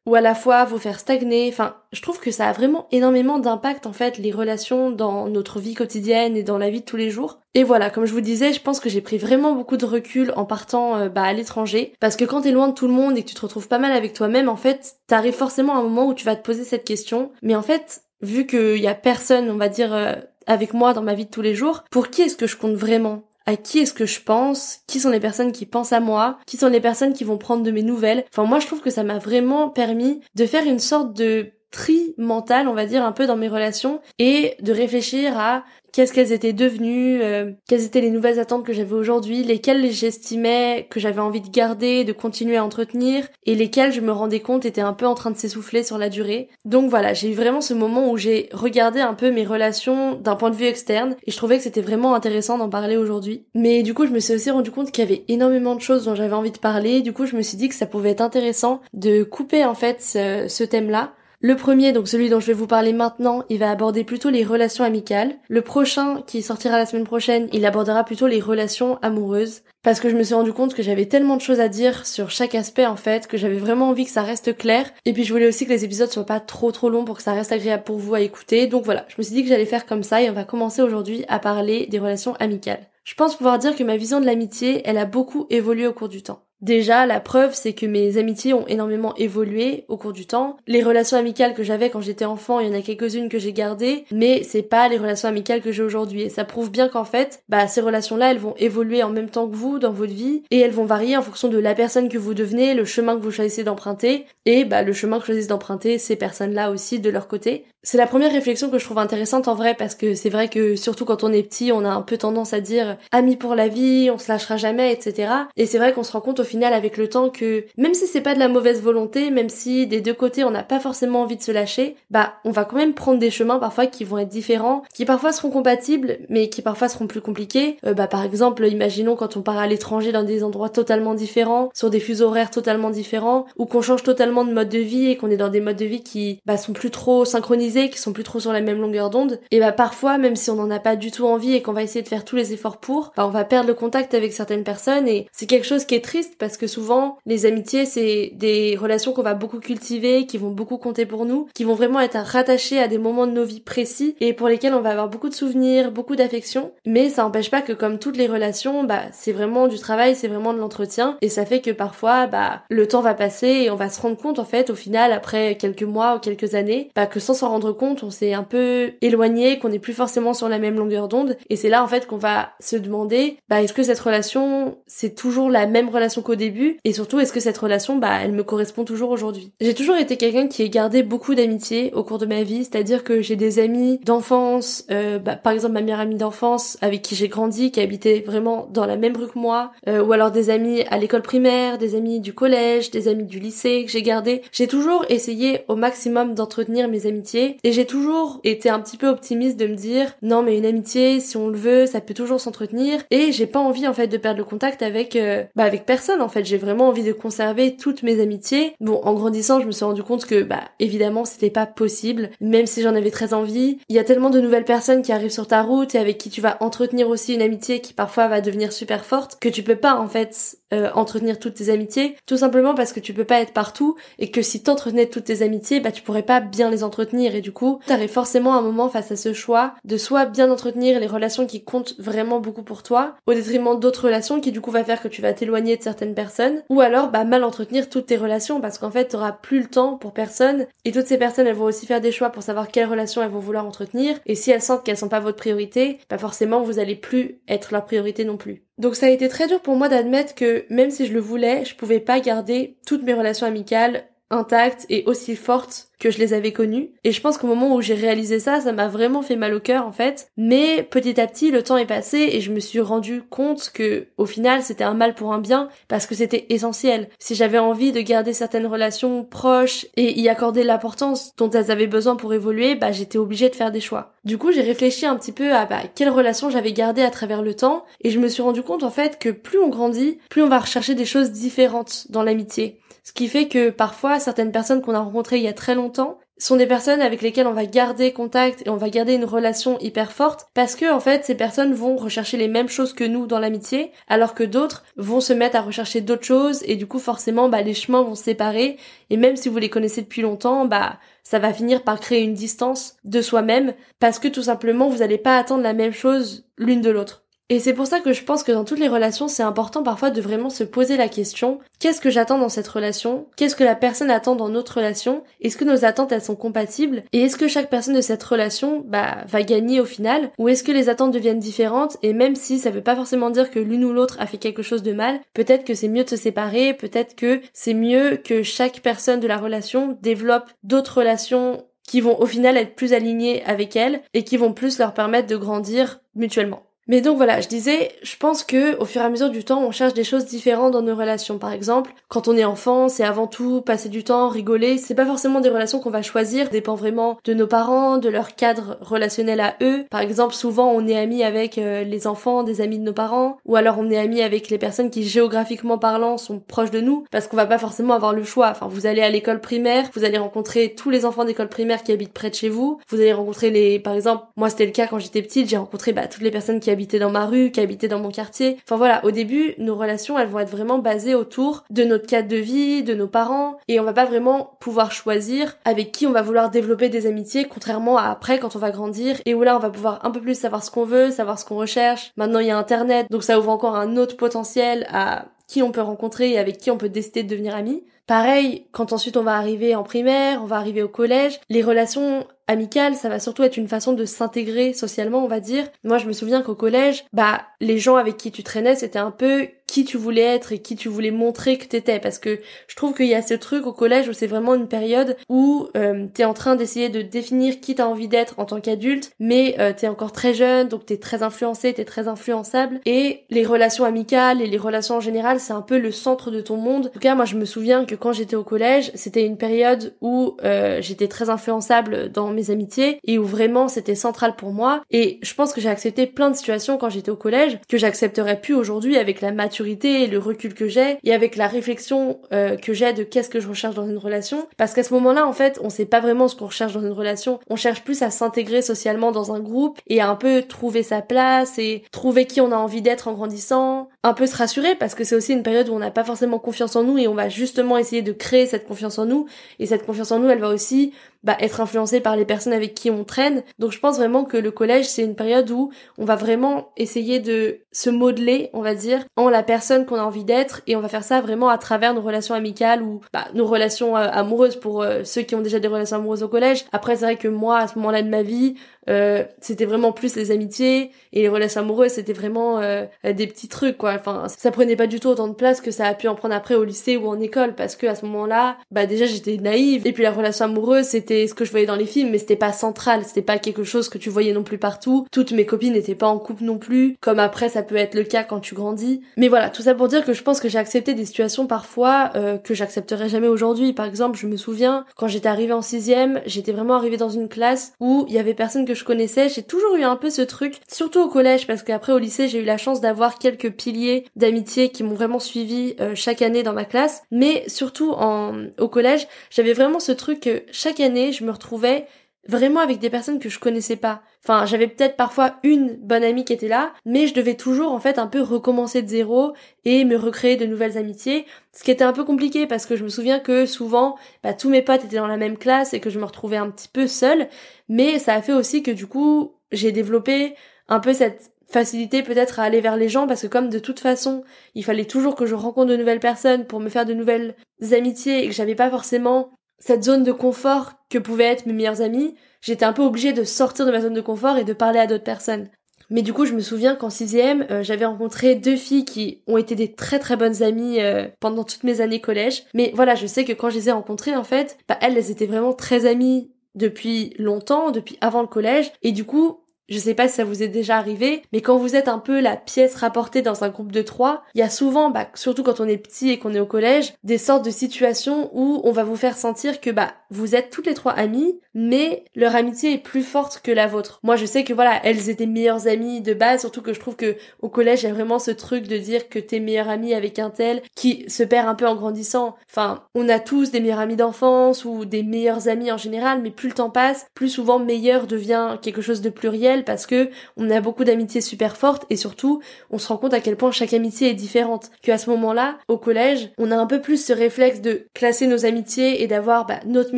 ou 0.07 0.15
à 0.15 0.21
la 0.21 0.35
fois 0.35 0.65
vous 0.65 0.79
faire 0.79 1.01
stagner. 1.01 1.49
Enfin, 1.49 1.77
je 1.93 2.03
trouve 2.03 2.21
que 2.21 2.31
ça 2.31 2.49
a 2.49 2.53
vraiment 2.53 2.87
énormément 2.93 3.39
d'impact 3.39 3.87
en 3.87 3.93
fait 3.93 4.19
les 4.19 4.33
relations 4.33 4.91
dans 4.91 5.29
notre 5.29 5.61
vie 5.61 5.75
quotidienne 5.75 6.37
et 6.37 6.43
dans 6.43 6.59
la 6.59 6.71
vie 6.71 6.81
de 6.81 6.85
tous 6.85 6.97
les 6.97 7.11
jours. 7.11 7.41
Et 7.55 7.63
voilà, 7.63 7.91
comme 7.91 8.05
je 8.05 8.13
vous 8.13 8.21
disais, 8.21 8.53
je 8.53 8.61
pense 8.61 8.81
que 8.81 8.89
j'ai 8.89 9.01
pris 9.01 9.19
vraiment 9.19 9.55
beaucoup 9.55 9.77
de 9.77 9.87
recul 9.87 10.33
en 10.37 10.45
partant 10.45 10.97
euh, 10.97 11.09
bah, 11.09 11.23
à 11.23 11.33
l'étranger 11.33 11.93
parce 12.01 12.17
que 12.17 12.25
quand 12.25 12.43
t'es 12.43 12.53
loin 12.53 12.69
de 12.69 12.75
tout 12.75 12.89
le 12.89 12.93
monde 12.93 13.17
et 13.17 13.23
que 13.23 13.29
tu 13.29 13.35
te 13.35 13.41
retrouves 13.41 13.69
pas 13.69 13.79
mal 13.79 13.93
avec 13.93 14.13
toi-même, 14.13 14.49
en 14.49 14.57
fait, 14.57 14.97
t'arrives 15.07 15.35
forcément 15.35 15.75
à 15.75 15.79
un 15.79 15.83
moment 15.83 16.07
où 16.07 16.15
tu 16.15 16.25
vas 16.25 16.37
te 16.37 16.45
poser 16.45 16.65
cette 16.65 16.85
question. 16.85 17.31
Mais 17.43 17.55
en 17.55 17.63
fait, 17.63 18.03
vu 18.21 18.47
qu'il 18.47 18.79
y 18.79 18.89
a 18.89 18.95
personne, 18.95 19.51
on 19.51 19.57
va 19.57 19.69
dire, 19.69 19.95
euh, 19.95 20.15
avec 20.47 20.75
moi 20.75 20.93
dans 20.93 21.03
ma 21.03 21.15
vie 21.15 21.25
de 21.25 21.31
tous 21.31 21.43
les 21.43 21.55
jours, 21.55 21.85
pour 21.91 22.11
qui 22.11 22.23
est-ce 22.23 22.37
que 22.37 22.47
je 22.47 22.57
compte 22.57 22.75
vraiment? 22.75 23.23
À 23.47 23.57
qui 23.57 23.81
est-ce 23.81 23.95
que 23.95 24.07
je 24.07 24.21
pense, 24.21 24.81
qui 24.87 25.01
sont 25.01 25.11
les 25.11 25.21
personnes 25.21 25.53
qui 25.53 25.67
pensent 25.67 25.93
à 25.93 26.01
moi, 26.01 26.39
qui 26.47 26.57
sont 26.57 26.69
les 26.69 26.81
personnes 26.81 27.13
qui 27.13 27.25
vont 27.25 27.39
prendre 27.39 27.63
de 27.63 27.71
mes 27.71 27.83
nouvelles. 27.83 28.25
Enfin 28.33 28.45
moi 28.45 28.59
je 28.59 28.67
trouve 28.67 28.81
que 28.81 28.91
ça 28.91 29.05
m'a 29.05 29.19
vraiment 29.19 29.69
permis 29.69 30.21
de 30.35 30.47
faire 30.47 30.67
une 30.67 30.79
sorte 30.79 31.13
de 31.15 31.53
tri 31.71 32.15
mental, 32.19 32.69
on 32.69 32.75
va 32.75 32.87
dire, 32.87 33.05
un 33.05 33.13
peu 33.13 33.27
dans 33.27 33.37
mes 33.37 33.49
relations 33.49 34.01
et 34.19 34.55
de 34.61 34.73
réfléchir 34.73 35.37
à 35.37 35.65
qu'est-ce 35.95 36.13
qu'elles 36.13 36.33
étaient 36.33 36.53
devenues, 36.53 37.23
euh, 37.23 37.53
quelles 37.69 37.85
étaient 37.85 38.01
les 38.01 38.11
nouvelles 38.11 38.41
attentes 38.41 38.67
que 38.67 38.73
j'avais 38.73 38.95
aujourd'hui, 38.95 39.45
lesquelles 39.45 39.93
j'estimais 39.93 40.89
que 40.91 40.99
j'avais 40.99 41.21
envie 41.21 41.41
de 41.41 41.49
garder, 41.49 42.03
de 42.03 42.13
continuer 42.13 42.57
à 42.57 42.65
entretenir, 42.65 43.29
et 43.47 43.55
lesquelles 43.55 43.93
je 43.93 44.01
me 44.01 44.11
rendais 44.11 44.41
compte 44.41 44.65
étaient 44.65 44.81
un 44.81 44.93
peu 44.93 45.07
en 45.07 45.15
train 45.15 45.31
de 45.31 45.37
s'essouffler 45.37 45.85
sur 45.85 45.97
la 45.97 46.09
durée. 46.09 46.49
Donc 46.65 46.91
voilà, 46.91 47.15
j'ai 47.15 47.31
eu 47.31 47.35
vraiment 47.35 47.61
ce 47.61 47.75
moment 47.75 48.11
où 48.11 48.17
j'ai 48.17 48.49
regardé 48.53 48.99
un 48.99 49.15
peu 49.15 49.31
mes 49.31 49.45
relations 49.45 50.17
d'un 50.17 50.35
point 50.35 50.51
de 50.51 50.57
vue 50.57 50.67
externe, 50.67 51.15
et 51.25 51.31
je 51.31 51.37
trouvais 51.37 51.59
que 51.59 51.63
c'était 51.63 51.81
vraiment 51.81 52.15
intéressant 52.17 52.59
d'en 52.59 52.69
parler 52.69 52.97
aujourd'hui. 52.97 53.45
Mais 53.55 53.85
du 53.85 53.95
coup, 53.95 54.05
je 54.05 54.13
me 54.13 54.19
suis 54.19 54.35
aussi 54.35 54.51
rendu 54.51 54.73
compte 54.73 54.91
qu'il 54.91 55.05
y 55.05 55.07
avait 55.07 55.25
énormément 55.29 55.77
de 55.77 55.81
choses 55.81 56.07
dont 56.07 56.17
j'avais 56.17 56.35
envie 56.35 56.51
de 56.51 56.59
parler, 56.59 57.03
du 57.03 57.13
coup, 57.13 57.27
je 57.27 57.37
me 57.37 57.43
suis 57.43 57.57
dit 57.57 57.69
que 57.69 57.75
ça 57.77 57.87
pouvait 57.87 58.11
être 58.11 58.21
intéressant 58.21 58.81
de 58.95 59.23
couper 59.23 59.65
en 59.65 59.75
fait 59.77 60.03
ce, 60.03 60.47
ce 60.49 60.65
thème-là 60.65 61.13
Le 61.47 61.57
premier, 61.57 61.93
donc 61.93 62.09
celui 62.09 62.31
dont 62.31 62.41
je 62.41 62.47
vais 62.47 62.55
vous 62.55 62.67
parler 62.67 62.95
maintenant, 62.95 63.43
il 63.51 63.59
va 63.59 63.71
aborder 63.71 64.03
plutôt 64.03 64.31
les 64.31 64.45
relations 64.45 64.83
amicales. 64.83 65.37
Le 65.51 65.61
prochain, 65.61 66.23
qui 66.27 66.41
sortira 66.41 66.79
la 66.79 66.87
semaine 66.87 67.05
prochaine, 67.05 67.51
il 67.53 67.67
abordera 67.67 68.03
plutôt 68.03 68.27
les 68.27 68.41
relations 68.41 68.99
amoureuses. 69.03 69.61
Parce 69.83 70.01
que 70.01 70.09
je 70.09 70.17
me 70.17 70.23
suis 70.23 70.35
rendu 70.35 70.55
compte 70.55 70.73
que 70.73 70.83
j'avais 70.83 71.05
tellement 71.05 71.37
de 71.37 71.43
choses 71.43 71.61
à 71.61 71.69
dire 71.69 72.07
sur 72.07 72.31
chaque 72.31 72.55
aspect 72.55 72.87
en 72.87 72.97
fait, 72.97 73.27
que 73.27 73.37
j'avais 73.37 73.59
vraiment 73.59 73.91
envie 73.91 74.07
que 74.07 74.11
ça 74.11 74.23
reste 74.23 74.57
clair. 74.57 74.91
Et 75.05 75.13
puis 75.13 75.25
je 75.25 75.35
voulais 75.35 75.47
aussi 75.47 75.67
que 75.67 75.73
les 75.73 75.85
épisodes 75.85 76.11
soient 76.11 76.25
pas 76.25 76.41
trop 76.41 76.73
trop 76.73 76.89
longs 76.89 77.05
pour 77.05 77.19
que 77.19 77.23
ça 77.23 77.35
reste 77.35 77.53
agréable 77.53 77.85
pour 77.85 77.99
vous 77.99 78.15
à 78.15 78.23
écouter. 78.23 78.67
Donc 78.67 78.87
voilà, 78.87 79.05
je 79.09 79.17
me 79.19 79.23
suis 79.23 79.35
dit 79.35 79.43
que 79.43 79.51
j'allais 79.51 79.67
faire 79.67 79.85
comme 79.85 80.03
ça 80.03 80.23
et 80.23 80.31
on 80.31 80.33
va 80.33 80.45
commencer 80.45 80.81
aujourd'hui 80.81 81.27
à 81.29 81.41
parler 81.41 81.87
des 81.91 81.99
relations 81.99 82.33
amicales. 82.41 82.89
Je 83.05 83.15
pense 83.15 83.37
pouvoir 83.37 83.59
dire 83.59 83.77
que 83.77 83.85
ma 83.85 83.99
vision 83.99 84.19
de 84.19 84.27
l'amitié, 84.27 84.81
elle 84.87 84.97
a 84.97 85.05
beaucoup 85.05 85.47
évolué 85.51 85.87
au 85.87 85.93
cours 85.93 86.09
du 86.09 86.23
temps. 86.23 86.41
Déjà, 86.63 87.05
la 87.05 87.21
preuve, 87.21 87.53
c'est 87.53 87.75
que 87.75 87.85
mes 87.85 88.17
amitiés 88.17 88.55
ont 88.55 88.67
énormément 88.67 89.15
évolué 89.17 89.85
au 89.89 89.99
cours 89.99 90.15
du 90.15 90.27
temps. 90.27 90.57
Les 90.67 90.83
relations 90.83 91.19
amicales 91.19 91.53
que 91.53 91.63
j'avais 91.63 91.91
quand 91.91 92.01
j'étais 92.01 92.25
enfant, 92.25 92.59
il 92.59 92.69
y 92.69 92.71
en 92.71 92.79
a 92.79 92.81
quelques-unes 92.81 93.29
que 93.29 93.39
j'ai 93.39 93.53
gardées, 93.53 94.07
mais 94.11 94.43
c'est 94.43 94.63
pas 94.63 94.89
les 94.89 94.97
relations 94.97 95.29
amicales 95.29 95.61
que 95.61 95.73
j'ai 95.73 95.83
aujourd'hui. 95.83 96.23
Et 96.23 96.31
ça 96.31 96.47
prouve 96.47 96.71
bien 96.71 96.89
qu'en 96.89 97.05
fait, 97.05 97.43
bah, 97.51 97.69
ces 97.69 97.83
relations-là, 97.83 98.31
elles 98.31 98.39
vont 98.39 98.55
évoluer 98.57 99.03
en 99.03 99.11
même 99.11 99.29
temps 99.29 99.47
que 99.47 99.55
vous 99.55 99.79
dans 99.79 99.93
votre 99.93 100.15
vie, 100.15 100.43
et 100.51 100.59
elles 100.59 100.71
vont 100.71 100.87
varier 100.87 101.19
en 101.19 101.23
fonction 101.23 101.49
de 101.49 101.59
la 101.59 101.75
personne 101.75 102.09
que 102.09 102.17
vous 102.17 102.33
devenez, 102.33 102.73
le 102.73 102.87
chemin 102.87 103.15
que 103.17 103.23
vous 103.23 103.31
choisissez 103.31 103.65
d'emprunter, 103.65 104.25
et 104.47 104.65
bah, 104.65 104.83
le 104.83 104.95
chemin 104.95 105.19
que 105.19 105.27
choisissent 105.27 105.49
d'emprunter 105.49 105.99
ces 105.99 106.17
personnes-là 106.17 106.71
aussi 106.71 106.99
de 106.99 107.11
leur 107.11 107.29
côté. 107.29 107.67
C'est 107.85 107.99
la 107.99 108.07
première 108.07 108.33
réflexion 108.33 108.71
que 108.71 108.79
je 108.79 108.85
trouve 108.85 108.99
intéressante 108.99 109.47
en 109.47 109.55
vrai, 109.55 109.75
parce 109.75 109.95
que 109.95 110.15
c'est 110.15 110.31
vrai 110.31 110.49
que 110.49 110.75
surtout 110.75 111.05
quand 111.05 111.23
on 111.23 111.31
est 111.33 111.43
petit, 111.43 111.71
on 111.71 111.85
a 111.85 111.91
un 111.91 112.01
peu 112.01 112.17
tendance 112.17 112.55
à 112.55 112.61
dire 112.61 112.97
amis 113.13 113.37
pour 113.37 113.55
la 113.55 113.69
vie, 113.69 114.11
on 114.11 114.17
se 114.17 114.29
lâchera 114.33 114.57
jamais, 114.57 114.91
etc. 114.91 115.31
Et 115.59 115.67
c'est 115.67 115.77
vrai 115.77 115.93
qu'on 115.93 116.03
se 116.03 116.13
rend 116.13 116.23
compte 116.23 116.41
au 116.41 116.45
final 116.45 116.73
avec 116.73 116.97
le 116.97 117.11
temps 117.11 117.29
que 117.29 117.67
même 117.77 117.93
si 117.93 118.07
c'est 118.07 118.23
pas 118.23 118.33
de 118.33 118.39
la 118.39 118.49
mauvaise 118.49 118.81
volonté, 118.81 119.31
même 119.31 119.51
si 119.51 119.87
des 119.87 120.01
deux 120.01 120.15
côtés 120.15 120.45
on 120.45 120.51
n'a 120.51 120.63
pas 120.63 120.81
forcément 120.81 121.21
envie 121.21 121.37
de 121.37 121.43
se 121.43 121.53
lâcher, 121.53 121.97
bah 122.11 122.33
on 122.47 122.53
va 122.53 122.65
quand 122.65 122.77
même 122.77 122.95
prendre 122.95 123.19
des 123.19 123.31
chemins 123.31 123.59
parfois 123.59 123.87
qui 123.87 124.05
vont 124.05 124.17
être 124.17 124.31
différents, 124.31 124.83
qui 124.95 125.05
parfois 125.05 125.33
seront 125.33 125.51
compatibles, 125.51 126.21
mais 126.31 126.49
qui 126.49 126.63
parfois 126.63 126.89
seront 126.89 127.07
plus 127.07 127.21
compliqués. 127.21 127.77
Euh, 127.85 127.93
bah 127.93 128.07
par 128.07 128.25
exemple, 128.25 128.67
imaginons 128.67 129.15
quand 129.15 129.37
on 129.37 129.43
part 129.43 129.59
à 129.59 129.67
l'étranger 129.67 130.11
dans 130.11 130.25
des 130.25 130.43
endroits 130.43 130.71
totalement 130.71 131.13
différents, 131.13 131.69
sur 131.75 131.91
des 131.91 132.01
fuseaux 132.01 132.29
horaires 132.29 132.51
totalement 132.51 132.89
différents, 132.89 133.45
ou 133.59 133.67
qu'on 133.67 133.83
change 133.83 134.03
totalement 134.03 134.47
de 134.47 134.55
mode 134.55 134.71
de 134.71 134.79
vie 134.79 135.11
et 135.11 135.17
qu'on 135.19 135.31
est 135.31 135.37
dans 135.37 135.51
des 135.51 135.61
modes 135.61 135.77
de 135.77 135.85
vie 135.85 136.03
qui 136.03 136.41
bah, 136.47 136.57
sont 136.57 136.73
plus 136.73 136.91
trop 136.91 137.27
synchronisés, 137.27 137.74
qui 137.91 137.99
sont 137.99 138.13
plus 138.13 138.25
trop 138.25 138.41
sur 138.41 138.53
la 138.53 138.61
même 138.61 138.81
longueur 138.81 139.11
d'onde, 139.11 139.41
et 139.51 139.61
bah 139.61 139.73
parfois 139.73 140.19
même 140.19 140.37
si 140.37 140.51
on 140.51 140.57
n'en 140.57 140.71
a 140.71 140.79
pas 140.79 140.97
du 140.97 141.11
tout 141.11 141.27
envie 141.27 141.55
et 141.55 141.63
qu'on 141.63 141.73
va 141.73 141.83
essayer 141.83 142.03
de 142.03 142.09
faire 142.09 142.25
tous 142.25 142.37
les 142.37 142.53
efforts 142.53 142.79
pour, 142.79 143.13
bah 143.17 143.27
on 143.27 143.31
va 143.31 143.45
perdre 143.45 143.69
le 143.69 143.75
contact 143.75 144.15
avec 144.15 144.33
certaines 144.33 144.65
personnes. 144.65 145.09
Et 145.09 145.27
c'est 145.33 145.47
quelque 145.47 145.67
chose 145.67 145.85
qui 145.85 145.95
est 145.95 146.05
triste 146.05 146.35
parce 146.39 146.57
que 146.57 146.67
souvent, 146.67 147.19
les 147.27 147.47
amitiés, 147.47 147.85
c'est 147.85 148.33
des 148.35 148.77
relations 148.81 149.13
qu'on 149.13 149.23
va 149.23 149.35
beaucoup 149.35 149.59
cultiver, 149.59 150.27
qui 150.27 150.39
vont 150.39 150.51
beaucoup 150.51 150.79
compter 150.79 151.07
pour 151.07 151.27
nous, 151.27 151.49
qui 151.55 151.65
vont 151.65 151.75
vraiment 151.75 152.01
être 152.01 152.19
rattachées 152.19 152.81
à 152.81 152.89
des 152.89 152.99
moments 152.99 153.27
de 153.27 153.33
nos 153.33 153.45
vies 153.45 153.61
précis 153.61 154.17
et 154.21 154.33
pour 154.33 154.49
lesquels 154.49 154.75
on 154.75 154.81
va 154.81 154.91
avoir 154.91 155.09
beaucoup 155.09 155.29
de 155.29 155.35
souvenirs, 155.35 155.91
beaucoup 155.91 156.17
d'affection. 156.17 156.73
Mais 156.87 157.09
ça 157.09 157.23
n'empêche 157.23 157.51
pas 157.51 157.63
que 157.63 157.73
comme 157.73 157.99
toutes 157.99 158.17
les 158.17 158.27
relations, 158.27 158.85
bah, 158.85 159.03
c'est 159.13 159.33
vraiment 159.33 159.69
du 159.69 159.79
travail, 159.79 160.15
c'est 160.15 160.29
vraiment 160.29 160.53
de 160.53 160.59
l'entretien. 160.59 161.17
Et 161.23 161.29
ça 161.29 161.47
fait 161.47 161.61
que 161.61 161.71
parfois, 161.71 162.27
bah, 162.27 162.63
le 162.69 162.87
temps 162.89 163.01
va 163.01 163.15
passer 163.15 163.49
et 163.49 163.71
on 163.71 163.77
va 163.77 163.89
se 163.89 164.01
rendre 164.01 164.17
compte, 164.17 164.39
en 164.39 164.45
fait, 164.45 164.71
au 164.71 164.75
final, 164.75 165.13
après 165.13 165.57
quelques 165.57 165.83
mois 165.83 166.17
ou 166.17 166.19
quelques 166.19 166.55
années, 166.55 166.91
bah, 166.95 167.07
que 167.07 167.21
sans 167.21 167.35
s'en 167.35 167.49
rendre 167.49 167.64
compte, 167.73 168.03
on 168.03 168.11
s'est 168.11 168.35
un 168.35 168.43
peu 168.43 168.93
éloigné, 169.01 169.59
qu'on 169.59 169.69
n'est 169.69 169.79
plus 169.79 169.93
forcément 169.93 170.35
sur 170.35 170.49
la 170.49 170.59
même 170.59 170.77
longueur 170.77 171.09
d'onde 171.09 171.37
et 171.51 171.57
c'est 171.57 171.69
là, 171.69 171.83
en 171.83 171.89
fait, 171.89 172.07
qu'on 172.07 172.17
va 172.17 172.51
se 172.61 172.77
demander, 172.77 173.39
bah, 173.49 173.63
est-ce 173.63 173.73
que 173.73 173.83
cette 173.83 174.01
relation, 174.01 174.79
c'est 174.87 175.15
toujours 175.15 175.51
la 175.51 175.67
même 175.67 175.89
relation 175.89 176.23
qu'au 176.23 176.35
début? 176.35 176.79
Et 176.85 176.93
surtout 176.93 177.21
est-ce 177.21 177.33
que 177.33 177.41
cette 177.41 177.59
relation 177.59 177.97
bah 177.97 178.19
elle 178.23 178.33
me 178.33 178.43
correspond 178.43 178.85
toujours 178.85 179.11
aujourd'hui? 179.11 179.53
J'ai 179.61 179.75
toujours 179.75 179.97
été 179.97 180.17
quelqu'un 180.17 180.49
qui 180.49 180.63
a 180.63 180.69
gardé 180.69 181.03
beaucoup 181.03 181.35
d'amitié 181.35 181.93
au 181.95 182.05
cours 182.05 182.19
de 182.19 182.27
ma 182.27 182.43
vie, 182.43 182.65
c'est-à-dire 182.65 183.05
que 183.05 183.23
j'ai 183.23 183.37
des 183.37 183.59
amis 183.59 184.01
d'enfance, 184.05 184.85
euh, 184.91 185.19
bah, 185.19 185.37
par 185.37 185.53
exemple 185.53 185.75
ma 185.75 185.81
meilleure 185.81 186.01
amie 186.01 186.17
d'enfance 186.17 186.79
avec 186.81 187.03
qui 187.03 187.15
j'ai 187.15 187.29
grandi, 187.29 187.71
qui 187.71 187.81
habitait 187.81 188.23
vraiment 188.27 188.69
dans 188.71 188.87
la 188.87 188.97
même 188.97 189.17
rue 189.17 189.29
que 189.29 189.39
moi, 189.39 189.73
euh, 189.89 190.03
ou 190.03 190.13
alors 190.13 190.31
des 190.31 190.51
amis 190.51 190.83
à 190.91 190.99
l'école 190.99 191.23
primaire, 191.23 191.79
des 191.79 191.95
amis 191.95 192.21
du 192.21 192.35
collège, 192.35 192.91
des 192.91 193.09
amis 193.09 193.25
du 193.25 193.39
lycée 193.39 193.85
que 193.85 193.91
j'ai 193.91 194.03
gardé. 194.03 194.43
J'ai 194.53 194.67
toujours 194.67 195.05
essayé 195.09 195.61
au 195.69 195.77
maximum 195.77 196.35
d'entretenir 196.35 196.89
mes 196.89 197.07
amitiés 197.07 197.54
et 197.63 197.73
j'ai 197.73 197.87
toujours 197.87 198.41
été 198.45 198.69
un 198.69 198.81
petit 198.81 198.97
peu 198.97 199.09
optimiste 199.09 199.59
de 199.59 199.67
me 199.67 199.75
dire 199.75 200.15
non 200.23 200.43
mais 200.43 200.59
une 200.59 200.67
amitié 200.67 201.21
si 201.21 201.37
on 201.37 201.49
le 201.49 201.57
veut 201.57 201.87
ça 201.87 202.01
peut 202.01 202.15
toujours 202.15 202.41
s'entretenir 202.41 203.01
et 203.11 203.33
j'ai 203.33 203.47
pas 203.47 203.61
envie 203.61 203.87
en 203.87 203.95
fait 203.95 204.09
de 204.09 204.17
perdre 204.17 204.39
le 204.39 204.45
contact 204.45 204.83
avec 204.83 205.17
euh, 205.17 205.45
bah 205.55 205.65
avec 205.65 205.87
personne 205.87 206.21
en 206.21 206.29
fait 206.29 206.45
j'ai 206.45 206.59
vraiment 206.59 206.89
envie 206.89 207.05
de 207.05 207.13
conserver 207.13 207.77
toutes 207.77 208.03
mes 208.03 208.21
amitiés. 208.21 208.75
Bon, 208.81 209.01
en 209.03 209.15
grandissant, 209.15 209.61
je 209.61 209.67
me 209.67 209.73
suis 209.73 209.85
rendu 209.85 210.03
compte 210.03 210.27
que, 210.27 210.43
bah, 210.43 210.63
évidemment, 210.79 211.25
c'était 211.25 211.51
pas 211.51 211.67
possible, 211.67 212.31
même 212.41 212.67
si 212.67 212.83
j'en 212.83 212.95
avais 212.95 213.11
très 213.11 213.35
envie. 213.35 213.79
Il 213.89 213.97
y 213.97 213.99
a 213.99 214.05
tellement 214.05 214.31
de 214.31 214.41
nouvelles 214.41 214.65
personnes 214.65 215.03
qui 215.03 215.13
arrivent 215.13 215.31
sur 215.31 215.47
ta 215.47 215.63
route 215.63 215.95
et 215.95 215.99
avec 215.99 216.19
qui 216.19 216.31
tu 216.31 216.41
vas 216.41 216.57
entretenir 216.61 217.09
aussi 217.09 217.35
une 217.35 217.43
amitié 217.43 217.81
qui 217.81 217.93
parfois 217.93 218.29
va 218.29 218.41
devenir 218.41 218.73
super 218.73 219.05
forte, 219.05 219.39
que 219.41 219.49
tu 219.49 219.63
peux 219.63 219.77
pas, 219.77 219.97
en 219.97 220.09
fait, 220.09 220.57
euh, 220.75 220.91
entretenir 220.95 221.39
toutes 221.39 221.55
tes 221.55 221.71
amitiés, 221.71 222.17
tout 222.27 222.39
simplement 222.39 222.75
parce 222.75 222.93
que 222.93 223.01
tu 223.01 223.13
peux 223.13 223.25
pas 223.25 223.41
être 223.41 223.53
partout 223.53 223.97
et 224.19 224.31
que 224.31 224.41
si 224.41 224.63
t'entretenais 224.63 225.07
toutes 225.07 225.25
tes 225.25 225.43
amitiés, 225.43 225.81
bah, 225.81 225.93
tu 225.93 226.03
pourrais 226.03 226.23
pas 226.23 226.41
bien 226.41 226.71
les 226.71 226.83
entretenir 226.83 227.35
et 227.35 227.41
du 227.41 227.53
coup, 227.53 227.81
t'arrives 227.87 228.11
forcément 228.11 228.55
un 228.55 228.63
moment 228.63 228.89
face 228.89 229.13
à 229.13 229.17
ce 229.17 229.33
choix 229.35 229.75
de 229.85 229.97
soit 229.99 230.25
bien 230.25 230.51
entretenir 230.51 231.01
les 231.01 231.07
relations 231.07 231.47
qui 231.47 231.65
comptent 231.65 231.95
vraiment 231.99 232.41
beaucoup 232.41 232.63
pour 232.63 232.83
toi, 232.83 233.17
au 233.27 233.35
détriment 233.35 233.79
d'autres 233.79 234.05
relations 234.05 234.41
qui 234.41 234.53
du 234.53 234.61
coup 234.61 234.71
va 234.71 234.85
faire 234.85 235.03
que 235.03 235.09
tu 235.09 235.21
vas 235.21 235.35
t'éloigner 235.35 235.77
de 235.77 235.83
certaines 235.83 236.15
personnes, 236.15 236.63
ou 236.71 236.81
alors 236.81 236.95
alors 236.95 237.11
bah 237.11 237.25
mal 237.25 237.43
entretenir 237.43 237.91
toutes 237.91 238.07
tes 238.07 238.17
relations 238.17 238.61
parce 238.61 238.79
qu'en 238.79 238.91
fait 238.91 239.09
t'auras 239.09 239.33
plus 239.33 239.61
le 239.63 239.67
temps 239.67 239.97
pour 239.97 240.13
personne 240.13 240.67
et 240.85 240.93
toutes 240.93 241.09
ces 241.09 241.19
personnes 241.19 241.49
elles 241.49 241.57
vont 241.57 241.65
aussi 241.65 241.87
faire 241.87 242.01
des 242.01 242.13
choix 242.13 242.31
pour 242.31 242.45
savoir 242.45 242.69
quelles 242.69 242.89
relations 242.89 243.21
elles 243.21 243.31
vont 243.31 243.41
vouloir 243.41 243.67
entretenir 243.67 244.21
et 244.27 244.37
si 244.37 244.53
elles 244.53 244.63
sentent 244.63 244.85
qu'elles 244.85 244.97
sont 244.97 245.09
pas 245.09 245.19
votre 245.19 245.37
priorité, 245.37 245.99
bah 246.09 246.19
forcément 246.19 246.63
vous 246.63 246.79
allez 246.79 246.95
plus 246.95 247.41
être 247.49 247.73
leur 247.73 247.85
priorité 247.85 248.25
non 248.25 248.37
plus. 248.37 248.64
Donc 248.79 248.97
ça 248.97 249.07
a 249.07 249.11
été 249.11 249.29
très 249.29 249.47
dur 249.47 249.61
pour 249.61 249.77
moi 249.77 249.89
d'admettre 249.89 250.35
que 250.35 250.67
même 250.69 250.91
si 250.91 251.07
je 251.07 251.13
le 251.13 251.21
voulais, 251.21 251.65
je 251.65 251.77
pouvais 251.77 252.01
pas 252.01 252.21
garder 252.21 252.77
toutes 252.87 253.05
mes 253.05 253.15
relations 253.15 253.47
amicales 253.47 254.05
intactes 254.35 254.87
et 254.89 255.05
aussi 255.07 255.37
fortes 255.37 255.89
que 255.99 256.11
je 256.11 256.19
les 256.19 256.35
avais 256.35 256.53
connues. 256.53 256.91
Et 257.05 257.13
je 257.13 257.21
pense 257.21 257.39
qu'au 257.39 257.47
moment 257.47 257.75
où 257.75 257.81
j'ai 257.81 257.95
réalisé 257.95 258.39
ça, 258.39 258.61
ça 258.61 258.73
m'a 258.73 258.89
vraiment 258.89 259.23
fait 259.23 259.37
mal 259.37 259.55
au 259.55 259.61
cœur 259.61 259.87
en 259.87 259.93
fait. 259.93 260.29
Mais 260.37 260.83
petit 260.83 261.19
à 261.21 261.27
petit, 261.27 261.51
le 261.51 261.63
temps 261.63 261.77
est 261.77 261.87
passé 261.87 262.29
et 262.33 262.41
je 262.41 262.53
me 262.53 262.61
suis 262.61 262.81
rendu 262.81 263.23
compte 263.23 263.71
que 263.73 264.09
au 264.19 264.27
final, 264.27 264.63
c'était 264.63 264.85
un 264.85 264.95
mal 264.95 265.15
pour 265.15 265.33
un 265.33 265.39
bien 265.39 265.69
parce 265.89 266.07
que 266.07 266.15
c'était 266.15 266.47
essentiel. 266.51 267.09
Si 267.19 267.35
j'avais 267.35 267.59
envie 267.59 267.93
de 267.93 268.01
garder 268.01 268.33
certaines 268.33 268.67
relations 268.67 269.25
proches 269.25 269.87
et 269.97 270.21
y 270.21 270.29
accorder 270.29 270.63
l'importance 270.63 271.35
dont 271.37 271.51
elles 271.51 271.71
avaient 271.71 271.87
besoin 271.87 272.17
pour 272.17 272.35
évoluer, 272.35 272.75
bah 272.75 272.93
j'étais 272.93 273.19
obligée 273.19 273.49
de 273.49 273.57
faire 273.57 273.73
des 273.73 273.81
choix. 273.81 274.13
Du 274.25 274.39
coup, 274.39 274.53
j'ai 274.53 274.63
réfléchi 274.63 275.07
un 275.07 275.17
petit 275.17 275.33
peu 275.33 275.53
à 275.53 275.67
bah, 275.67 275.83
quelles 275.95 276.11
relations 276.11 276.51
j'avais 276.51 276.73
gardées 276.73 277.03
à 277.03 277.11
travers 277.11 277.43
le 277.43 277.55
temps 277.55 277.85
et 278.03 278.11
je 278.11 278.19
me 278.19 278.29
suis 278.29 278.43
rendu 278.43 278.63
compte 278.63 278.83
en 278.83 278.91
fait 278.91 279.19
que 279.19 279.31
plus 279.31 279.59
on 279.59 279.69
grandit, 279.69 280.19
plus 280.29 280.43
on 280.43 280.49
va 280.49 280.59
rechercher 280.59 280.95
des 280.95 281.05
choses 281.05 281.31
différentes 281.31 282.07
dans 282.11 282.23
l'amitié. 282.23 282.81
Ce 283.05 283.13
qui 283.13 283.29
fait 283.29 283.49
que 283.49 283.69
parfois, 283.69 284.19
certaines 284.19 284.51
personnes 284.51 284.81
qu'on 284.81 284.95
a 284.95 285.01
rencontrées 285.01 285.37
il 285.37 285.43
y 285.45 285.49
a 285.49 285.53
très 285.53 285.75
longtemps 285.75 286.19
sont 286.39 286.57
des 286.57 286.67
personnes 286.67 287.03
avec 287.03 287.23
lesquelles 287.23 287.47
on 287.47 287.53
va 287.53 287.67
garder 287.67 288.13
contact 288.13 288.67
et 288.67 288.71
on 288.71 288.77
va 288.77 288.89
garder 288.89 289.15
une 289.15 289.25
relation 289.25 289.79
hyper 289.79 290.11
forte 290.11 290.49
parce 290.53 290.75
que 290.75 290.93
en 290.93 290.99
fait 290.99 291.25
ces 291.25 291.37
personnes 291.37 291.75
vont 291.75 291.97
rechercher 291.97 292.37
les 292.37 292.49
mêmes 292.49 292.69
choses 292.69 292.93
que 292.93 293.05
nous 293.05 293.27
dans 293.27 293.39
l'amitié 293.39 293.93
alors 294.09 294.35
que 294.35 294.43
d'autres 294.43 294.85
vont 294.97 295.21
se 295.21 295.33
mettre 295.33 295.57
à 295.57 295.61
rechercher 295.61 296.01
d'autres 296.01 296.25
choses 296.25 296.65
et 296.65 296.75
du 296.75 296.87
coup 296.87 296.99
forcément 296.99 297.49
bah 297.49 297.63
les 297.63 297.73
chemins 297.73 298.03
vont 298.03 298.17
se 298.17 298.25
séparer 298.25 298.79
et 299.11 299.17
même 299.17 299.37
si 299.37 299.49
vous 299.49 299.59
les 299.59 299.71
connaissez 299.71 300.03
depuis 300.03 300.23
longtemps 300.23 300.65
bah 300.65 300.99
ça 301.23 301.39
va 301.39 301.53
finir 301.53 301.85
par 301.85 302.01
créer 302.01 302.23
une 302.23 302.35
distance 302.35 302.97
de 303.05 303.23
soi-même 303.23 303.73
parce 304.01 304.19
que 304.19 304.29
tout 304.29 304.43
simplement 304.43 304.89
vous 304.89 304.99
n'allez 304.99 305.19
pas 305.19 305.39
attendre 305.39 305.63
la 305.63 305.73
même 305.73 305.93
chose 305.93 306.47
l'une 306.59 306.81
de 306.81 306.91
l'autre. 306.91 307.24
Et 307.51 307.61
c'est 307.61 307.75
pour 307.75 307.87
ça 307.87 308.01
que 308.01 308.15
je 308.15 308.25
pense 308.25 308.43
que 308.43 308.53
dans 308.53 308.65
toutes 308.65 308.79
les 308.79 308.89
relations, 308.89 309.29
c'est 309.29 309.43
important 309.43 309.83
parfois 309.83 310.09
de 310.09 310.23
vraiment 310.23 310.49
se 310.49 310.65
poser 310.65 310.97
la 310.97 311.09
question, 311.09 311.59
qu'est-ce 311.79 312.01
que 312.01 312.09
j'attends 312.09 312.39
dans 312.39 312.49
cette 312.49 312.69
relation? 312.69 313.27
Qu'est-ce 313.37 313.55
que 313.55 313.65
la 313.65 313.75
personne 313.75 314.11
attend 314.11 314.35
dans 314.35 314.49
notre 314.49 314.77
relation? 314.77 315.25
Est-ce 315.43 315.59
que 315.59 315.65
nos 315.65 315.85
attentes, 315.85 316.11
elles 316.11 316.23
sont 316.23 316.37
compatibles? 316.37 317.03
Et 317.13 317.21
est-ce 317.21 317.37
que 317.37 317.47
chaque 317.47 317.69
personne 317.69 317.97
de 317.97 318.01
cette 318.01 318.23
relation, 318.23 318.83
bah, 318.87 319.19
va 319.29 319.43
gagner 319.43 319.79
au 319.79 319.85
final? 319.85 320.31
Ou 320.39 320.49
est-ce 320.49 320.65
que 320.65 320.73
les 320.73 320.89
attentes 320.89 321.13
deviennent 321.13 321.39
différentes? 321.39 321.99
Et 322.03 322.15
même 322.15 322.35
si 322.35 322.59
ça 322.59 322.71
veut 322.71 322.83
pas 322.83 322.97
forcément 322.97 323.29
dire 323.29 323.51
que 323.51 323.59
l'une 323.59 323.85
ou 323.85 323.93
l'autre 323.93 324.17
a 324.21 324.27
fait 324.27 324.39
quelque 324.39 324.63
chose 324.63 324.83
de 324.83 324.95
mal, 324.95 325.21
peut-être 325.35 325.65
que 325.65 325.75
c'est 325.75 325.89
mieux 325.89 326.05
de 326.05 326.09
se 326.09 326.17
séparer, 326.17 326.73
peut-être 326.73 327.15
que 327.15 327.43
c'est 327.53 327.75
mieux 327.75 328.17
que 328.17 328.43
chaque 328.43 328.81
personne 328.81 329.21
de 329.21 329.29
la 329.29 329.37
relation 329.37 329.99
développe 330.01 330.51
d'autres 330.63 330.99
relations 330.99 331.67
qui 331.87 332.01
vont 332.01 332.19
au 332.19 332.27
final 332.27 332.57
être 332.57 332.75
plus 332.75 332.95
alignées 332.95 333.45
avec 333.45 333.77
elle 333.77 334.01
et 334.15 334.25
qui 334.25 334.39
vont 334.39 334.55
plus 334.55 334.79
leur 334.79 334.95
permettre 334.95 335.29
de 335.29 335.37
grandir 335.37 336.01
mutuellement. 336.15 336.64
Mais 336.87 337.01
donc 337.01 337.17
voilà, 337.17 337.41
je 337.41 337.49
disais, 337.49 337.93
je 338.03 338.17
pense 338.17 338.45
que 338.45 338.79
au 338.79 338.85
fur 338.85 339.01
et 339.01 339.05
à 339.05 339.09
mesure 339.09 339.31
du 339.31 339.45
temps, 339.45 339.63
on 339.63 339.71
cherche 339.71 339.95
des 339.95 340.05
choses 340.05 340.27
différentes 340.27 340.73
dans 340.73 340.83
nos 340.83 340.95
relations. 340.95 341.39
Par 341.39 341.53
exemple, 341.53 341.93
quand 342.09 342.29
on 342.29 342.37
est 342.37 342.45
enfant, 342.45 342.89
c'est 342.89 343.05
avant 343.05 343.27
tout 343.27 343.63
passer 343.63 343.89
du 343.89 344.05
temps, 344.05 344.29
rigoler. 344.29 344.77
C'est 344.79 344.95
pas 344.95 345.07
forcément 345.07 345.41
des 345.41 345.49
relations 345.49 345.81
qu'on 345.81 345.91
va 345.91 346.03
choisir, 346.03 346.51
dépend 346.51 346.75
vraiment 346.75 347.19
de 347.25 347.35
nos 347.35 347.47
parents, 347.47 347.99
de 347.99 348.09
leur 348.09 348.35
cadre 348.37 348.77
relationnel 348.81 349.41
à 349.41 349.55
eux. 349.63 349.85
Par 349.91 350.01
exemple, 350.01 350.35
souvent 350.35 350.71
on 350.71 350.87
est 350.87 350.97
amis 350.97 351.25
avec 351.25 351.59
euh, 351.59 351.85
les 351.85 352.07
enfants 352.07 352.43
des 352.43 352.61
amis 352.61 352.79
de 352.79 352.85
nos 352.85 352.93
parents, 352.93 353.39
ou 353.47 353.57
alors 353.57 353.77
on 353.79 353.91
est 353.91 353.99
amis 353.99 354.23
avec 354.23 354.51
les 354.51 354.59
personnes 354.59 354.91
qui 354.91 355.05
géographiquement 355.05 355.79
parlant 355.79 356.19
sont 356.19 356.39
proches 356.39 356.71
de 356.71 356.81
nous, 356.81 357.05
parce 357.11 357.29
qu'on 357.29 357.37
va 357.37 357.47
pas 357.47 357.59
forcément 357.59 357.95
avoir 357.95 358.13
le 358.13 358.25
choix. 358.25 358.49
Enfin, 358.51 358.67
vous 358.69 358.87
allez 358.87 359.03
à 359.03 359.09
l'école 359.09 359.41
primaire, 359.41 359.89
vous 359.95 360.05
allez 360.05 360.19
rencontrer 360.19 360.75
tous 360.75 360.91
les 360.91 361.07
enfants 361.07 361.25
d'école 361.25 361.49
primaire 361.49 361.83
qui 361.83 361.93
habitent 361.93 362.13
près 362.13 362.31
de 362.31 362.35
chez 362.35 362.49
vous. 362.49 362.79
Vous 362.89 363.01
allez 363.01 363.13
rencontrer 363.13 363.51
les, 363.51 363.79
par 363.79 363.95
exemple, 363.95 364.25
moi 364.37 364.51
c'était 364.51 364.67
le 364.67 364.73
cas 364.73 364.87
quand 364.87 364.99
j'étais 364.99 365.23
petite, 365.23 365.49
j'ai 365.49 365.57
rencontré 365.57 365.93
bah, 365.93 366.07
toutes 366.07 366.23
les 366.23 366.31
personnes 366.31 366.61
qui 366.61 366.71
habitaient 366.75 366.99
dans 366.99 367.11
ma 367.11 367.25
rue, 367.25 367.51
qui 367.51 367.61
habitaient 367.61 367.89
dans 367.89 368.01
mon 368.01 368.11
quartier. 368.11 368.59
Enfin 368.65 368.77
voilà, 368.77 369.03
au 369.07 369.11
début, 369.11 369.55
nos 369.57 369.77
relations, 369.77 370.19
elles 370.19 370.29
vont 370.29 370.41
être 370.41 370.51
vraiment 370.51 370.79
basées 370.79 371.15
autour 371.15 371.65
de 371.71 371.85
notre 371.85 372.07
cadre 372.07 372.29
de 372.29 372.37
vie, 372.37 372.83
de 372.83 372.95
nos 372.95 373.07
parents, 373.07 373.57
et 373.69 373.81
on 373.81 373.85
va 373.85 373.95
pas 373.95 374.05
vraiment 374.05 374.59
pouvoir 374.61 374.93
choisir 374.93 375.57
avec 375.65 375.93
qui 375.93 376.07
on 376.07 376.13
va 376.13 376.21
vouloir 376.21 376.51
développer 376.51 376.91
des 376.91 377.07
amitiés, 377.07 377.47
contrairement 377.47 377.97
à 377.97 378.09
après 378.09 378.39
quand 378.39 378.57
on 378.57 378.59
va 378.59 378.71
grandir, 378.71 379.17
et 379.25 379.35
où 379.35 379.43
là 379.43 379.57
on 379.57 379.61
va 379.61 379.71
pouvoir 379.71 380.05
un 380.05 380.11
peu 380.11 380.21
plus 380.21 380.39
savoir 380.39 380.63
ce 380.63 380.71
qu'on 380.71 380.85
veut, 380.85 381.11
savoir 381.11 381.39
ce 381.39 381.45
qu'on 381.45 381.57
recherche. 381.57 382.13
Maintenant 382.17 382.41
il 382.41 382.49
y 382.49 382.51
a 382.51 382.59
internet, 382.59 383.07
donc 383.11 383.23
ça 383.23 383.39
ouvre 383.39 383.51
encore 383.51 383.77
un 383.77 383.97
autre 383.97 384.17
potentiel 384.17 384.87
à 384.91 385.27
on 385.63 385.73
peut 385.73 385.81
rencontrer 385.81 386.31
et 386.31 386.39
avec 386.39 386.59
qui 386.59 386.71
on 386.71 386.79
peut 386.79 386.89
décider 386.89 387.23
de 387.23 387.29
devenir 387.29 387.55
amis. 387.55 387.85
Pareil, 388.07 388.67
quand 388.73 388.93
ensuite 388.93 389.17
on 389.17 389.23
va 389.23 389.37
arriver 389.37 389.75
en 389.75 389.83
primaire, 389.83 390.43
on 390.43 390.47
va 390.47 390.57
arriver 390.57 390.83
au 390.83 390.89
collège, 390.89 391.41
les 391.49 391.63
relations 391.63 392.27
amicales, 392.47 392.95
ça 392.97 393.09
va 393.09 393.19
surtout 393.19 393.43
être 393.43 393.57
une 393.57 393.69
façon 393.69 393.95
de 393.95 394.05
s'intégrer 394.05 394.75
socialement, 394.75 395.25
on 395.25 395.29
va 395.29 395.41
dire. 395.41 395.67
Moi, 395.85 395.97
je 395.97 396.07
me 396.07 396.13
souviens 396.13 396.43
qu'au 396.43 396.55
collège, 396.55 397.05
bah, 397.15 397.43
les 397.61 397.79
gens 397.79 397.97
avec 397.97 398.19
qui 398.19 398.31
tu 398.31 398.43
traînais, 398.43 398.77
c'était 398.77 398.99
un 398.99 399.11
peu 399.11 399.49
qui 399.75 399.85
tu 399.85 399.97
voulais 399.97 400.23
être 400.23 400.53
et 400.53 400.61
qui 400.61 400.77
tu 400.77 400.89
voulais 400.89 401.11
montrer 401.11 401.59
que 401.59 401.65
t'étais. 401.65 401.99
Parce 401.99 402.21
que 402.21 402.39
je 402.69 402.77
trouve 402.77 402.95
qu'il 402.95 403.07
y 403.07 403.15
a 403.15 403.23
ce 403.23 403.35
truc 403.35 403.67
au 403.67 403.73
collège 403.73 404.09
où 404.09 404.13
c'est 404.13 404.29
vraiment 404.29 404.55
une 404.55 404.69
période 404.69 405.17
où 405.29 405.67
euh, 405.77 406.07
t'es 406.15 406.25
en 406.25 406.33
train 406.33 406.55
d'essayer 406.55 406.91
de 406.91 407.03
définir 407.03 407.59
qui 407.59 407.75
t'as 407.75 407.87
envie 407.87 408.07
d'être 408.07 408.39
en 408.39 408.45
tant 408.45 408.61
qu'adulte 408.61 409.11
mais 409.19 409.57
euh, 409.59 409.73
t'es 409.77 409.89
encore 409.89 410.13
très 410.13 410.33
jeune 410.33 410.69
donc 410.69 410.87
t'es 410.87 410.97
très 410.97 411.25
influencé 411.25 411.73
t'es 411.73 411.85
très 411.85 412.07
influençable. 412.07 412.79
Et 412.87 413.25
les 413.31 413.45
relations 413.45 413.85
amicales 413.85 414.41
et 414.41 414.47
les 414.47 414.59
relations 414.59 414.95
en 414.95 415.01
général 415.01 415.41
c'est 415.41 415.53
un 415.53 415.61
peu 415.61 415.81
le 415.81 415.91
centre 415.91 416.31
de 416.31 416.41
ton 416.41 416.57
monde. 416.57 416.87
En 416.87 416.91
tout 416.91 417.01
cas 417.01 417.17
moi 417.17 417.25
je 417.25 417.35
me 417.35 417.45
souviens 417.45 417.85
que 417.85 417.97
quand 417.97 418.13
j'étais 418.13 418.37
au 418.37 418.45
collège 418.45 418.93
c'était 418.95 419.27
une 419.27 419.37
période 419.37 419.97
où 420.01 420.37
euh, 420.45 420.81
j'étais 420.83 421.09
très 421.09 421.31
influençable 421.31 422.13
dans 422.13 422.29
mes 422.29 422.53
amitiés 422.53 423.01
et 423.03 423.19
où 423.19 423.25
vraiment 423.25 423.67
c'était 423.67 423.97
central 423.97 424.37
pour 424.37 424.53
moi. 424.53 424.85
Et 424.93 425.19
je 425.23 425.35
pense 425.35 425.53
que 425.53 425.61
j'ai 425.61 425.69
accepté 425.69 426.07
plein 426.07 426.31
de 426.31 426.37
situations 426.37 426.79
quand 426.79 426.91
j'étais 426.91 427.11
au 427.11 427.17
collège 427.17 427.59
que 427.69 427.77
j'accepterais 427.77 428.41
plus 428.41 428.55
aujourd'hui 428.55 428.99
avec 428.99 429.21
la 429.21 429.33
maturité 429.33 429.64
et 429.69 430.07
le 430.07 430.19
recul 430.19 430.55
que 430.55 430.69
j'ai 430.69 430.99
et 431.03 431.13
avec 431.13 431.37
la 431.37 431.47
réflexion 431.47 432.19
euh, 432.33 432.57
que 432.57 432.73
j'ai 432.73 432.93
de 432.93 433.03
qu'est-ce 433.03 433.29
que 433.29 433.41
je 433.41 433.49
recherche 433.49 433.75
dans 433.75 433.89
une 433.89 433.99
relation. 433.99 434.47
Parce 434.57 434.75
qu'à 434.75 434.83
ce 434.83 434.93
moment-là 434.95 435.27
en 435.27 435.33
fait 435.33 435.59
on 435.63 435.71
sait 435.71 435.87
pas 435.87 436.01
vraiment 436.01 436.29
ce 436.29 436.37
qu'on 436.37 436.47
recherche 436.47 436.75
dans 436.75 436.83
une 436.83 436.93
relation. 436.93 437.41
On 437.49 437.57
cherche 437.57 437.83
plus 437.83 438.03
à 438.03 438.11
s'intégrer 438.11 438.63
socialement 438.63 439.13
dans 439.13 439.33
un 439.33 439.41
groupe 439.41 439.81
et 439.89 440.01
à 440.01 440.09
un 440.09 440.17
peu 440.17 440.43
trouver 440.43 440.83
sa 440.83 441.03
place 441.03 441.59
et 441.59 441.85
trouver 441.91 442.27
qui 442.27 442.41
on 442.41 442.53
a 442.53 442.57
envie 442.57 442.83
d'être 442.83 443.09
en 443.09 443.13
grandissant 443.13 443.89
un 444.05 444.13
peu 444.13 444.27
se 444.27 444.37
rassurer 444.37 444.77
parce 444.77 444.95
que 444.95 445.03
c'est 445.03 445.17
aussi 445.17 445.33
une 445.33 445.43
période 445.43 445.69
où 445.69 445.73
on 445.73 445.79
n'a 445.79 445.91
pas 445.91 446.05
forcément 446.05 446.39
confiance 446.39 446.77
en 446.77 446.85
nous 446.85 446.99
et 446.99 447.09
on 447.09 447.15
va 447.15 447.29
justement 447.29 447.79
essayer 447.79 448.03
de 448.03 448.13
créer 448.13 448.47
cette 448.47 448.69
confiance 448.69 448.99
en 448.99 449.07
nous 449.07 449.27
et 449.59 449.67
cette 449.67 449.87
confiance 449.87 450.13
en 450.13 450.21
nous 450.21 450.29
elle 450.29 450.41
va 450.41 450.51
aussi 450.51 450.93
bah, 451.25 451.39
être 451.41 451.63
influencé 451.63 452.01
par 452.01 452.17
les 452.17 452.27
personnes 452.27 452.53
avec 452.53 452.75
qui 452.75 452.91
on 452.91 453.03
traîne. 453.03 453.45
Donc 453.59 453.73
je 453.73 453.81
pense 453.81 453.97
vraiment 453.97 454.25
que 454.25 454.37
le 454.37 454.51
collège, 454.51 454.87
c'est 454.87 455.03
une 455.03 455.15
période 455.15 455.51
où 455.51 455.71
on 455.97 456.05
va 456.05 456.17
vraiment 456.17 456.69
essayer 456.77 457.19
de 457.19 457.61
se 457.73 457.89
modeler, 457.89 458.51
on 458.53 458.61
va 458.61 458.75
dire, 458.75 459.03
en 459.17 459.31
la 459.31 459.43
personne 459.43 459.87
qu'on 459.87 459.97
a 459.97 460.03
envie 460.03 460.25
d'être 460.25 460.61
et 460.67 460.77
on 460.77 460.81
va 460.81 460.89
faire 460.89 461.03
ça 461.03 461.23
vraiment 461.23 461.49
à 461.49 461.57
travers 461.57 461.95
nos 461.95 462.03
relations 462.03 462.35
amicales 462.35 462.83
ou 462.83 463.01
bah, 463.11 463.25
nos 463.33 463.47
relations 463.47 463.97
euh, 463.97 464.07
amoureuses 464.13 464.57
pour 464.57 464.83
euh, 464.83 465.03
ceux 465.05 465.23
qui 465.23 465.35
ont 465.35 465.41
déjà 465.41 465.61
des 465.61 465.69
relations 465.69 465.97
amoureuses 465.97 466.23
au 466.23 466.29
collège. 466.29 466.67
Après, 466.73 466.97
c'est 466.97 467.07
vrai 467.07 467.17
que 467.17 467.29
moi, 467.29 467.57
à 467.57 467.69
ce 467.69 467.79
moment-là 467.79 468.03
de 468.03 468.09
ma 468.09 468.23
vie, 468.23 468.57
euh, 468.89 469.25
c'était 469.41 469.65
vraiment 469.65 469.93
plus 469.93 470.17
les 470.17 470.31
amitiés 470.31 470.91
et 471.13 471.23
les 471.23 471.29
relations 471.29 471.61
amoureuses 471.61 471.93
c'était 471.93 472.13
vraiment 472.13 472.61
euh, 472.61 472.85
des 473.05 473.27
petits 473.27 473.49
trucs 473.49 473.79
quoi. 473.79 473.95
Enfin 473.95 474.27
ça 474.29 474.51
prenait 474.51 474.77
pas 474.77 474.87
du 474.87 475.01
tout 475.01 475.09
autant 475.09 475.29
de 475.29 475.35
place 475.35 475.61
que 475.61 475.71
ça 475.71 475.87
a 475.87 475.95
pu 475.95 476.09
en 476.09 476.15
prendre 476.15 476.35
après 476.35 476.55
au 476.55 476.65
lycée 476.65 476.97
ou 476.97 477.09
en 477.09 477.19
école 477.21 477.55
parce 477.55 477.77
que 477.77 477.87
à 477.87 477.95
ce 477.95 478.05
moment-là 478.07 478.57
bah 478.71 478.87
déjà 478.87 479.07
j'étais 479.07 479.37
naïve. 479.37 479.87
Et 479.87 479.93
puis 479.93 480.03
la 480.03 480.13
relation 480.13 480.47
amoureuse 480.47 480.87
c'était 480.87 481.27
ce 481.27 481.35
que 481.35 481.45
je 481.45 481.51
voyais 481.51 481.67
dans 481.67 481.77
les 481.77 481.87
films 481.87 482.11
mais 482.11 482.19
c'était 482.19 482.37
pas 482.37 482.53
central. 482.53 483.05
C'était 483.05 483.23
pas 483.23 483.39
quelque 483.39 483.65
chose 483.65 483.89
que 483.89 483.99
tu 483.99 484.11
voyais 484.11 484.33
non 484.33 484.43
plus 484.43 484.59
partout. 484.59 485.07
Toutes 485.11 485.33
mes 485.33 485.47
copines 485.47 485.73
n'étaient 485.73 485.95
pas 485.95 486.09
en 486.09 486.19
couple 486.19 486.45
non 486.45 486.59
plus 486.59 486.97
comme 487.01 487.19
après 487.19 487.49
ça 487.49 487.63
peut 487.63 487.77
être 487.77 487.95
le 487.95 488.05
cas 488.05 488.25
quand 488.25 488.41
tu 488.41 488.55
grandis. 488.55 489.01
Mais 489.17 489.29
voilà 489.29 489.51
tout 489.51 489.63
ça 489.63 489.75
pour 489.75 489.89
dire 489.89 490.05
que 490.05 490.13
je 490.13 490.23
pense 490.23 490.41
que 490.41 490.49
j'ai 490.49 490.59
accepté 490.59 490.95
des 490.95 491.07
situations 491.07 491.47
parfois 491.47 492.11
euh, 492.17 492.39
que 492.39 492.55
j'accepterai 492.55 493.09
jamais 493.09 493.29
aujourd'hui. 493.29 493.73
Par 493.73 493.87
exemple 493.87 494.19
je 494.19 494.27
me 494.27 494.37
souviens 494.37 494.85
quand 494.97 495.09
j'étais 495.09 495.29
arrivée 495.29 495.53
en 495.53 495.63
sixième 495.63 496.21
j'étais 496.27 496.53
vraiment 496.53 496.75
arrivée 496.75 496.97
dans 496.97 497.09
une 497.09 497.29
classe 497.29 497.73
où 497.81 498.05
il 498.09 498.15
y 498.15 498.19
avait 498.19 498.35
personne 498.35 498.67
que 498.67 498.74
je 498.75 498.85
connaissais, 498.85 499.29
j'ai 499.29 499.43
toujours 499.43 499.77
eu 499.77 499.83
un 499.83 499.97
peu 499.97 500.11
ce 500.11 500.23
truc, 500.23 500.57
surtout 500.71 501.01
au 501.01 501.09
collège, 501.09 501.47
parce 501.47 501.63
qu'après 501.63 501.93
au 501.93 501.99
lycée 501.99 502.29
j'ai 502.29 502.41
eu 502.41 502.45
la 502.45 502.59
chance 502.59 502.81
d'avoir 502.81 503.19
quelques 503.19 503.51
piliers 503.51 504.07
d'amitié 504.17 504.71
qui 504.71 504.83
m'ont 504.83 504.95
vraiment 504.95 505.19
suivi 505.19 505.75
euh, 505.81 505.95
chaque 505.95 506.23
année 506.23 506.43
dans 506.43 506.53
ma 506.53 506.65
classe, 506.65 507.03
mais 507.11 507.45
surtout 507.49 507.93
en, 507.93 508.47
au 508.59 508.69
collège, 508.69 509.07
j'avais 509.31 509.53
vraiment 509.53 509.81
ce 509.81 509.93
truc 509.93 510.21
que 510.21 510.43
chaque 510.53 510.81
année 510.81 511.13
je 511.13 511.25
me 511.25 511.31
retrouvais 511.31 511.87
vraiment 512.27 512.61
avec 512.61 512.79
des 512.79 512.91
personnes 512.91 513.19
que 513.19 513.29
je 513.29 513.39
connaissais 513.39 513.77
pas. 513.77 514.03
Enfin, 514.23 514.47
j'avais 514.47 514.67
peut-être 514.67 514.97
parfois 514.97 515.37
une 515.43 515.77
bonne 515.77 516.03
amie 516.03 516.25
qui 516.25 516.33
était 516.33 516.49
là, 516.49 516.73
mais 516.85 517.07
je 517.07 517.15
devais 517.15 517.35
toujours 517.35 517.73
en 517.73 517.81
fait 517.81 517.99
un 517.99 518.07
peu 518.07 518.23
recommencer 518.23 518.83
de 518.83 518.89
zéro 518.89 519.35
et 519.65 519.85
me 519.85 519.97
recréer 519.97 520.37
de 520.37 520.47
nouvelles 520.47 520.79
amitiés, 520.79 521.27
ce 521.53 521.63
qui 521.63 521.71
était 521.71 521.85
un 521.85 521.93
peu 521.93 522.05
compliqué 522.05 522.47
parce 522.47 522.67
que 522.67 522.77
je 522.77 522.85
me 522.85 522.89
souviens 522.89 523.21
que 523.21 523.47
souvent, 523.47 523.97
bah, 524.23 524.33
tous 524.33 524.49
mes 524.49 524.63
potes 524.63 524.85
étaient 524.85 524.97
dans 524.97 525.07
la 525.07 525.17
même 525.17 525.37
classe 525.37 525.75
et 525.75 525.81
que 525.81 525.91
je 525.91 525.99
me 525.99 526.05
retrouvais 526.05 526.37
un 526.39 526.51
petit 526.51 526.69
peu 526.69 526.87
seule, 526.87 527.29
mais 527.69 527.99
ça 527.99 528.15
a 528.15 528.23
fait 528.23 528.33
aussi 528.33 528.63
que 528.63 528.71
du 528.71 528.87
coup, 528.87 529.35
j'ai 529.53 529.73
développé 529.73 530.35
un 530.69 530.81
peu 530.81 530.95
cette 530.95 531.35
facilité 531.47 532.03
peut-être 532.03 532.41
à 532.41 532.45
aller 532.45 532.61
vers 532.61 532.77
les 532.77 532.89
gens 532.89 533.07
parce 533.07 533.23
que 533.23 533.27
comme 533.27 533.51
de 533.51 533.59
toute 533.59 533.79
façon 533.79 534.25
il 534.55 534.65
fallait 534.65 534.87
toujours 534.87 535.15
que 535.15 535.27
je 535.27 535.35
rencontre 535.35 535.71
de 535.71 535.77
nouvelles 535.77 536.01
personnes 536.01 536.47
pour 536.47 536.59
me 536.59 536.71
faire 536.71 536.87
de 536.87 536.95
nouvelles 536.95 537.37
amitiés 537.73 538.25
et 538.25 538.29
que 538.29 538.35
j'avais 538.35 538.55
pas 538.55 538.71
forcément 538.71 539.31
cette 539.59 539.85
zone 539.85 540.03
de 540.03 540.13
confort 540.13 540.73
que 540.91 540.99
pouvaient 540.99 541.25
être 541.25 541.47
mes 541.47 541.53
meilleurs 541.53 541.81
amis, 541.81 542.15
j'étais 542.41 542.65
un 542.65 542.73
peu 542.73 542.83
obligée 542.83 543.13
de 543.13 543.25
sortir 543.25 543.67
de 543.67 543.71
ma 543.71 543.81
zone 543.81 543.95
de 543.95 544.01
confort 544.01 544.37
et 544.37 544.45
de 544.45 544.53
parler 544.53 544.79
à 544.79 544.87
d'autres 544.87 545.05
personnes. 545.05 545.49
Mais 545.91 546.03
du 546.03 546.13
coup, 546.13 546.25
je 546.25 546.33
me 546.33 546.41
souviens 546.41 546.77
qu'en 546.77 546.91
sixième, 546.91 547.47
euh, 547.51 547.63
j'avais 547.63 547.85
rencontré 547.85 548.35
deux 548.35 548.57
filles 548.57 548.85
qui 548.85 549.23
ont 549.27 549.37
été 549.37 549.55
des 549.55 549.73
très 549.73 549.99
très 549.99 550.17
bonnes 550.17 550.43
amies 550.43 550.81
euh, 550.81 551.09
pendant 551.21 551.45
toutes 551.45 551.65
mes 551.65 551.81
années 551.81 552.01
collège. 552.01 552.45
Mais 552.55 552.73
voilà, 552.75 552.95
je 552.95 553.07
sais 553.07 553.25
que 553.25 553.33
quand 553.33 553.51
je 553.51 553.57
les 553.57 553.69
ai 553.69 553.73
rencontrées, 553.73 554.17
en 554.17 554.25
fait, 554.25 554.59
bah, 554.69 554.79
elles, 554.81 554.97
elles 554.97 555.11
étaient 555.11 555.27
vraiment 555.27 555.53
très 555.53 555.87
amies 555.87 556.31
depuis 556.55 557.13
longtemps, 557.19 557.71
depuis 557.71 557.99
avant 558.01 558.23
le 558.23 558.29
collège. 558.29 558.73
Et 558.83 558.93
du 558.93 559.05
coup, 559.05 559.44
je 559.69 559.79
sais 559.79 559.95
pas 559.95 560.09
si 560.09 560.15
ça 560.15 560.25
vous 560.25 560.43
est 560.43 560.49
déjà 560.49 560.77
arrivé, 560.77 561.23
mais 561.33 561.41
quand 561.41 561.57
vous 561.57 561.77
êtes 561.77 561.89
un 561.89 561.99
peu 561.99 562.21
la 562.21 562.37
pièce 562.37 562.77
rapportée 562.77 563.23
dans 563.23 563.45
un 563.45 563.49
groupe 563.49 563.73
de 563.73 563.83
trois, 563.83 564.23
il 564.35 564.41
y 564.41 564.43
a 564.43 564.51
souvent, 564.51 564.91
bah, 564.91 565.09
surtout 565.15 565.43
quand 565.43 565.61
on 565.61 565.69
est 565.69 565.79
petit 565.79 566.11
et 566.11 566.19
qu'on 566.19 566.35
est 566.35 566.41
au 566.41 566.47
collège, 566.47 566.95
des 567.03 567.19
sortes 567.19 567.45
de 567.45 567.51
situations 567.51 568.31
où 568.33 568.61
on 568.65 568.73
va 568.73 568.85
vous 568.85 568.97
faire 568.97 569.17
sentir 569.17 569.61
que 569.61 569.71
bah 569.71 569.93
vous 570.15 570.35
êtes 570.35 570.51
toutes 570.51 570.67
les 570.67 570.75
trois 570.75 570.93
amies, 570.93 571.39
mais 571.55 572.05
leur 572.15 572.37
amitié 572.37 572.73
est 572.73 572.79
plus 572.79 573.03
forte 573.03 573.41
que 573.43 573.51
la 573.51 573.67
vôtre. 573.67 574.01
Moi, 574.03 574.17
je 574.17 574.27
sais 574.27 574.45
que 574.45 574.53
voilà, 574.53 574.81
elles 574.85 575.11
étaient 575.11 575.27
meilleures 575.27 575.67
amies 575.67 576.01
de 576.01 576.15
base, 576.15 576.41
surtout 576.41 576.63
que 576.63 576.73
je 576.73 576.81
trouve 576.81 576.97
que 576.97 577.17
au 577.43 577.49
collège, 577.49 577.83
il 577.83 577.87
y 577.87 577.91
a 577.91 577.95
vraiment 577.95 578.19
ce 578.19 578.31
truc 578.31 578.67
de 578.69 578.77
dire 578.77 579.09
que 579.09 579.19
t'es 579.19 579.41
meilleure 579.41 579.69
amie 579.69 579.95
avec 579.95 580.19
un 580.19 580.31
tel 580.31 580.63
qui 580.77 581.05
se 581.09 581.23
perd 581.23 581.49
un 581.49 581.55
peu 581.55 581.67
en 581.67 581.75
grandissant. 581.75 582.37
Enfin, 582.51 582.85
on 582.95 583.09
a 583.09 583.19
tous 583.19 583.51
des 583.51 583.61
meilleurs 583.61 583.81
amis 583.81 583.97
d'enfance 583.97 584.65
ou 584.65 584.85
des 584.85 585.03
meilleurs 585.03 585.49
amis 585.49 585.73
en 585.73 585.77
général, 585.77 586.21
mais 586.23 586.31
plus 586.31 586.49
le 586.49 586.55
temps 586.55 586.71
passe, 586.71 587.07
plus 587.15 587.29
souvent 587.29 587.59
meilleur 587.59 588.07
devient 588.07 588.59
quelque 588.63 588.83
chose 588.83 589.01
de 589.01 589.11
pluriel 589.11 589.65
parce 589.65 589.87
que 589.87 590.11
on 590.37 590.51
a 590.51 590.61
beaucoup 590.61 590.85
d'amitiés 590.85 591.21
super 591.21 591.57
fortes 591.57 591.87
et 591.91 591.97
surtout 591.97 592.41
on 592.71 592.79
se 592.79 592.89
rend 592.89 592.97
compte 592.97 593.15
à 593.15 593.21
quel 593.21 593.37
point 593.37 593.51
chaque 593.51 593.75
amitié 593.75 594.11
est 594.11 594.15
différente. 594.15 594.71
Que 594.83 594.93
à 594.93 594.99
ce 594.99 595.11
moment-là, 595.11 595.59
au 595.69 595.79
collège, 595.79 596.31
on 596.39 596.51
a 596.51 596.57
un 596.57 596.67
peu 596.67 596.81
plus 596.81 597.05
ce 597.05 597.13
réflexe 597.13 597.61
de 597.61 597.87
classer 597.95 598.27
nos 598.27 598.47
amitiés 598.47 599.03
et 599.03 599.07
d'avoir 599.07 599.47
bah, 599.47 599.61
notre 599.67 599.95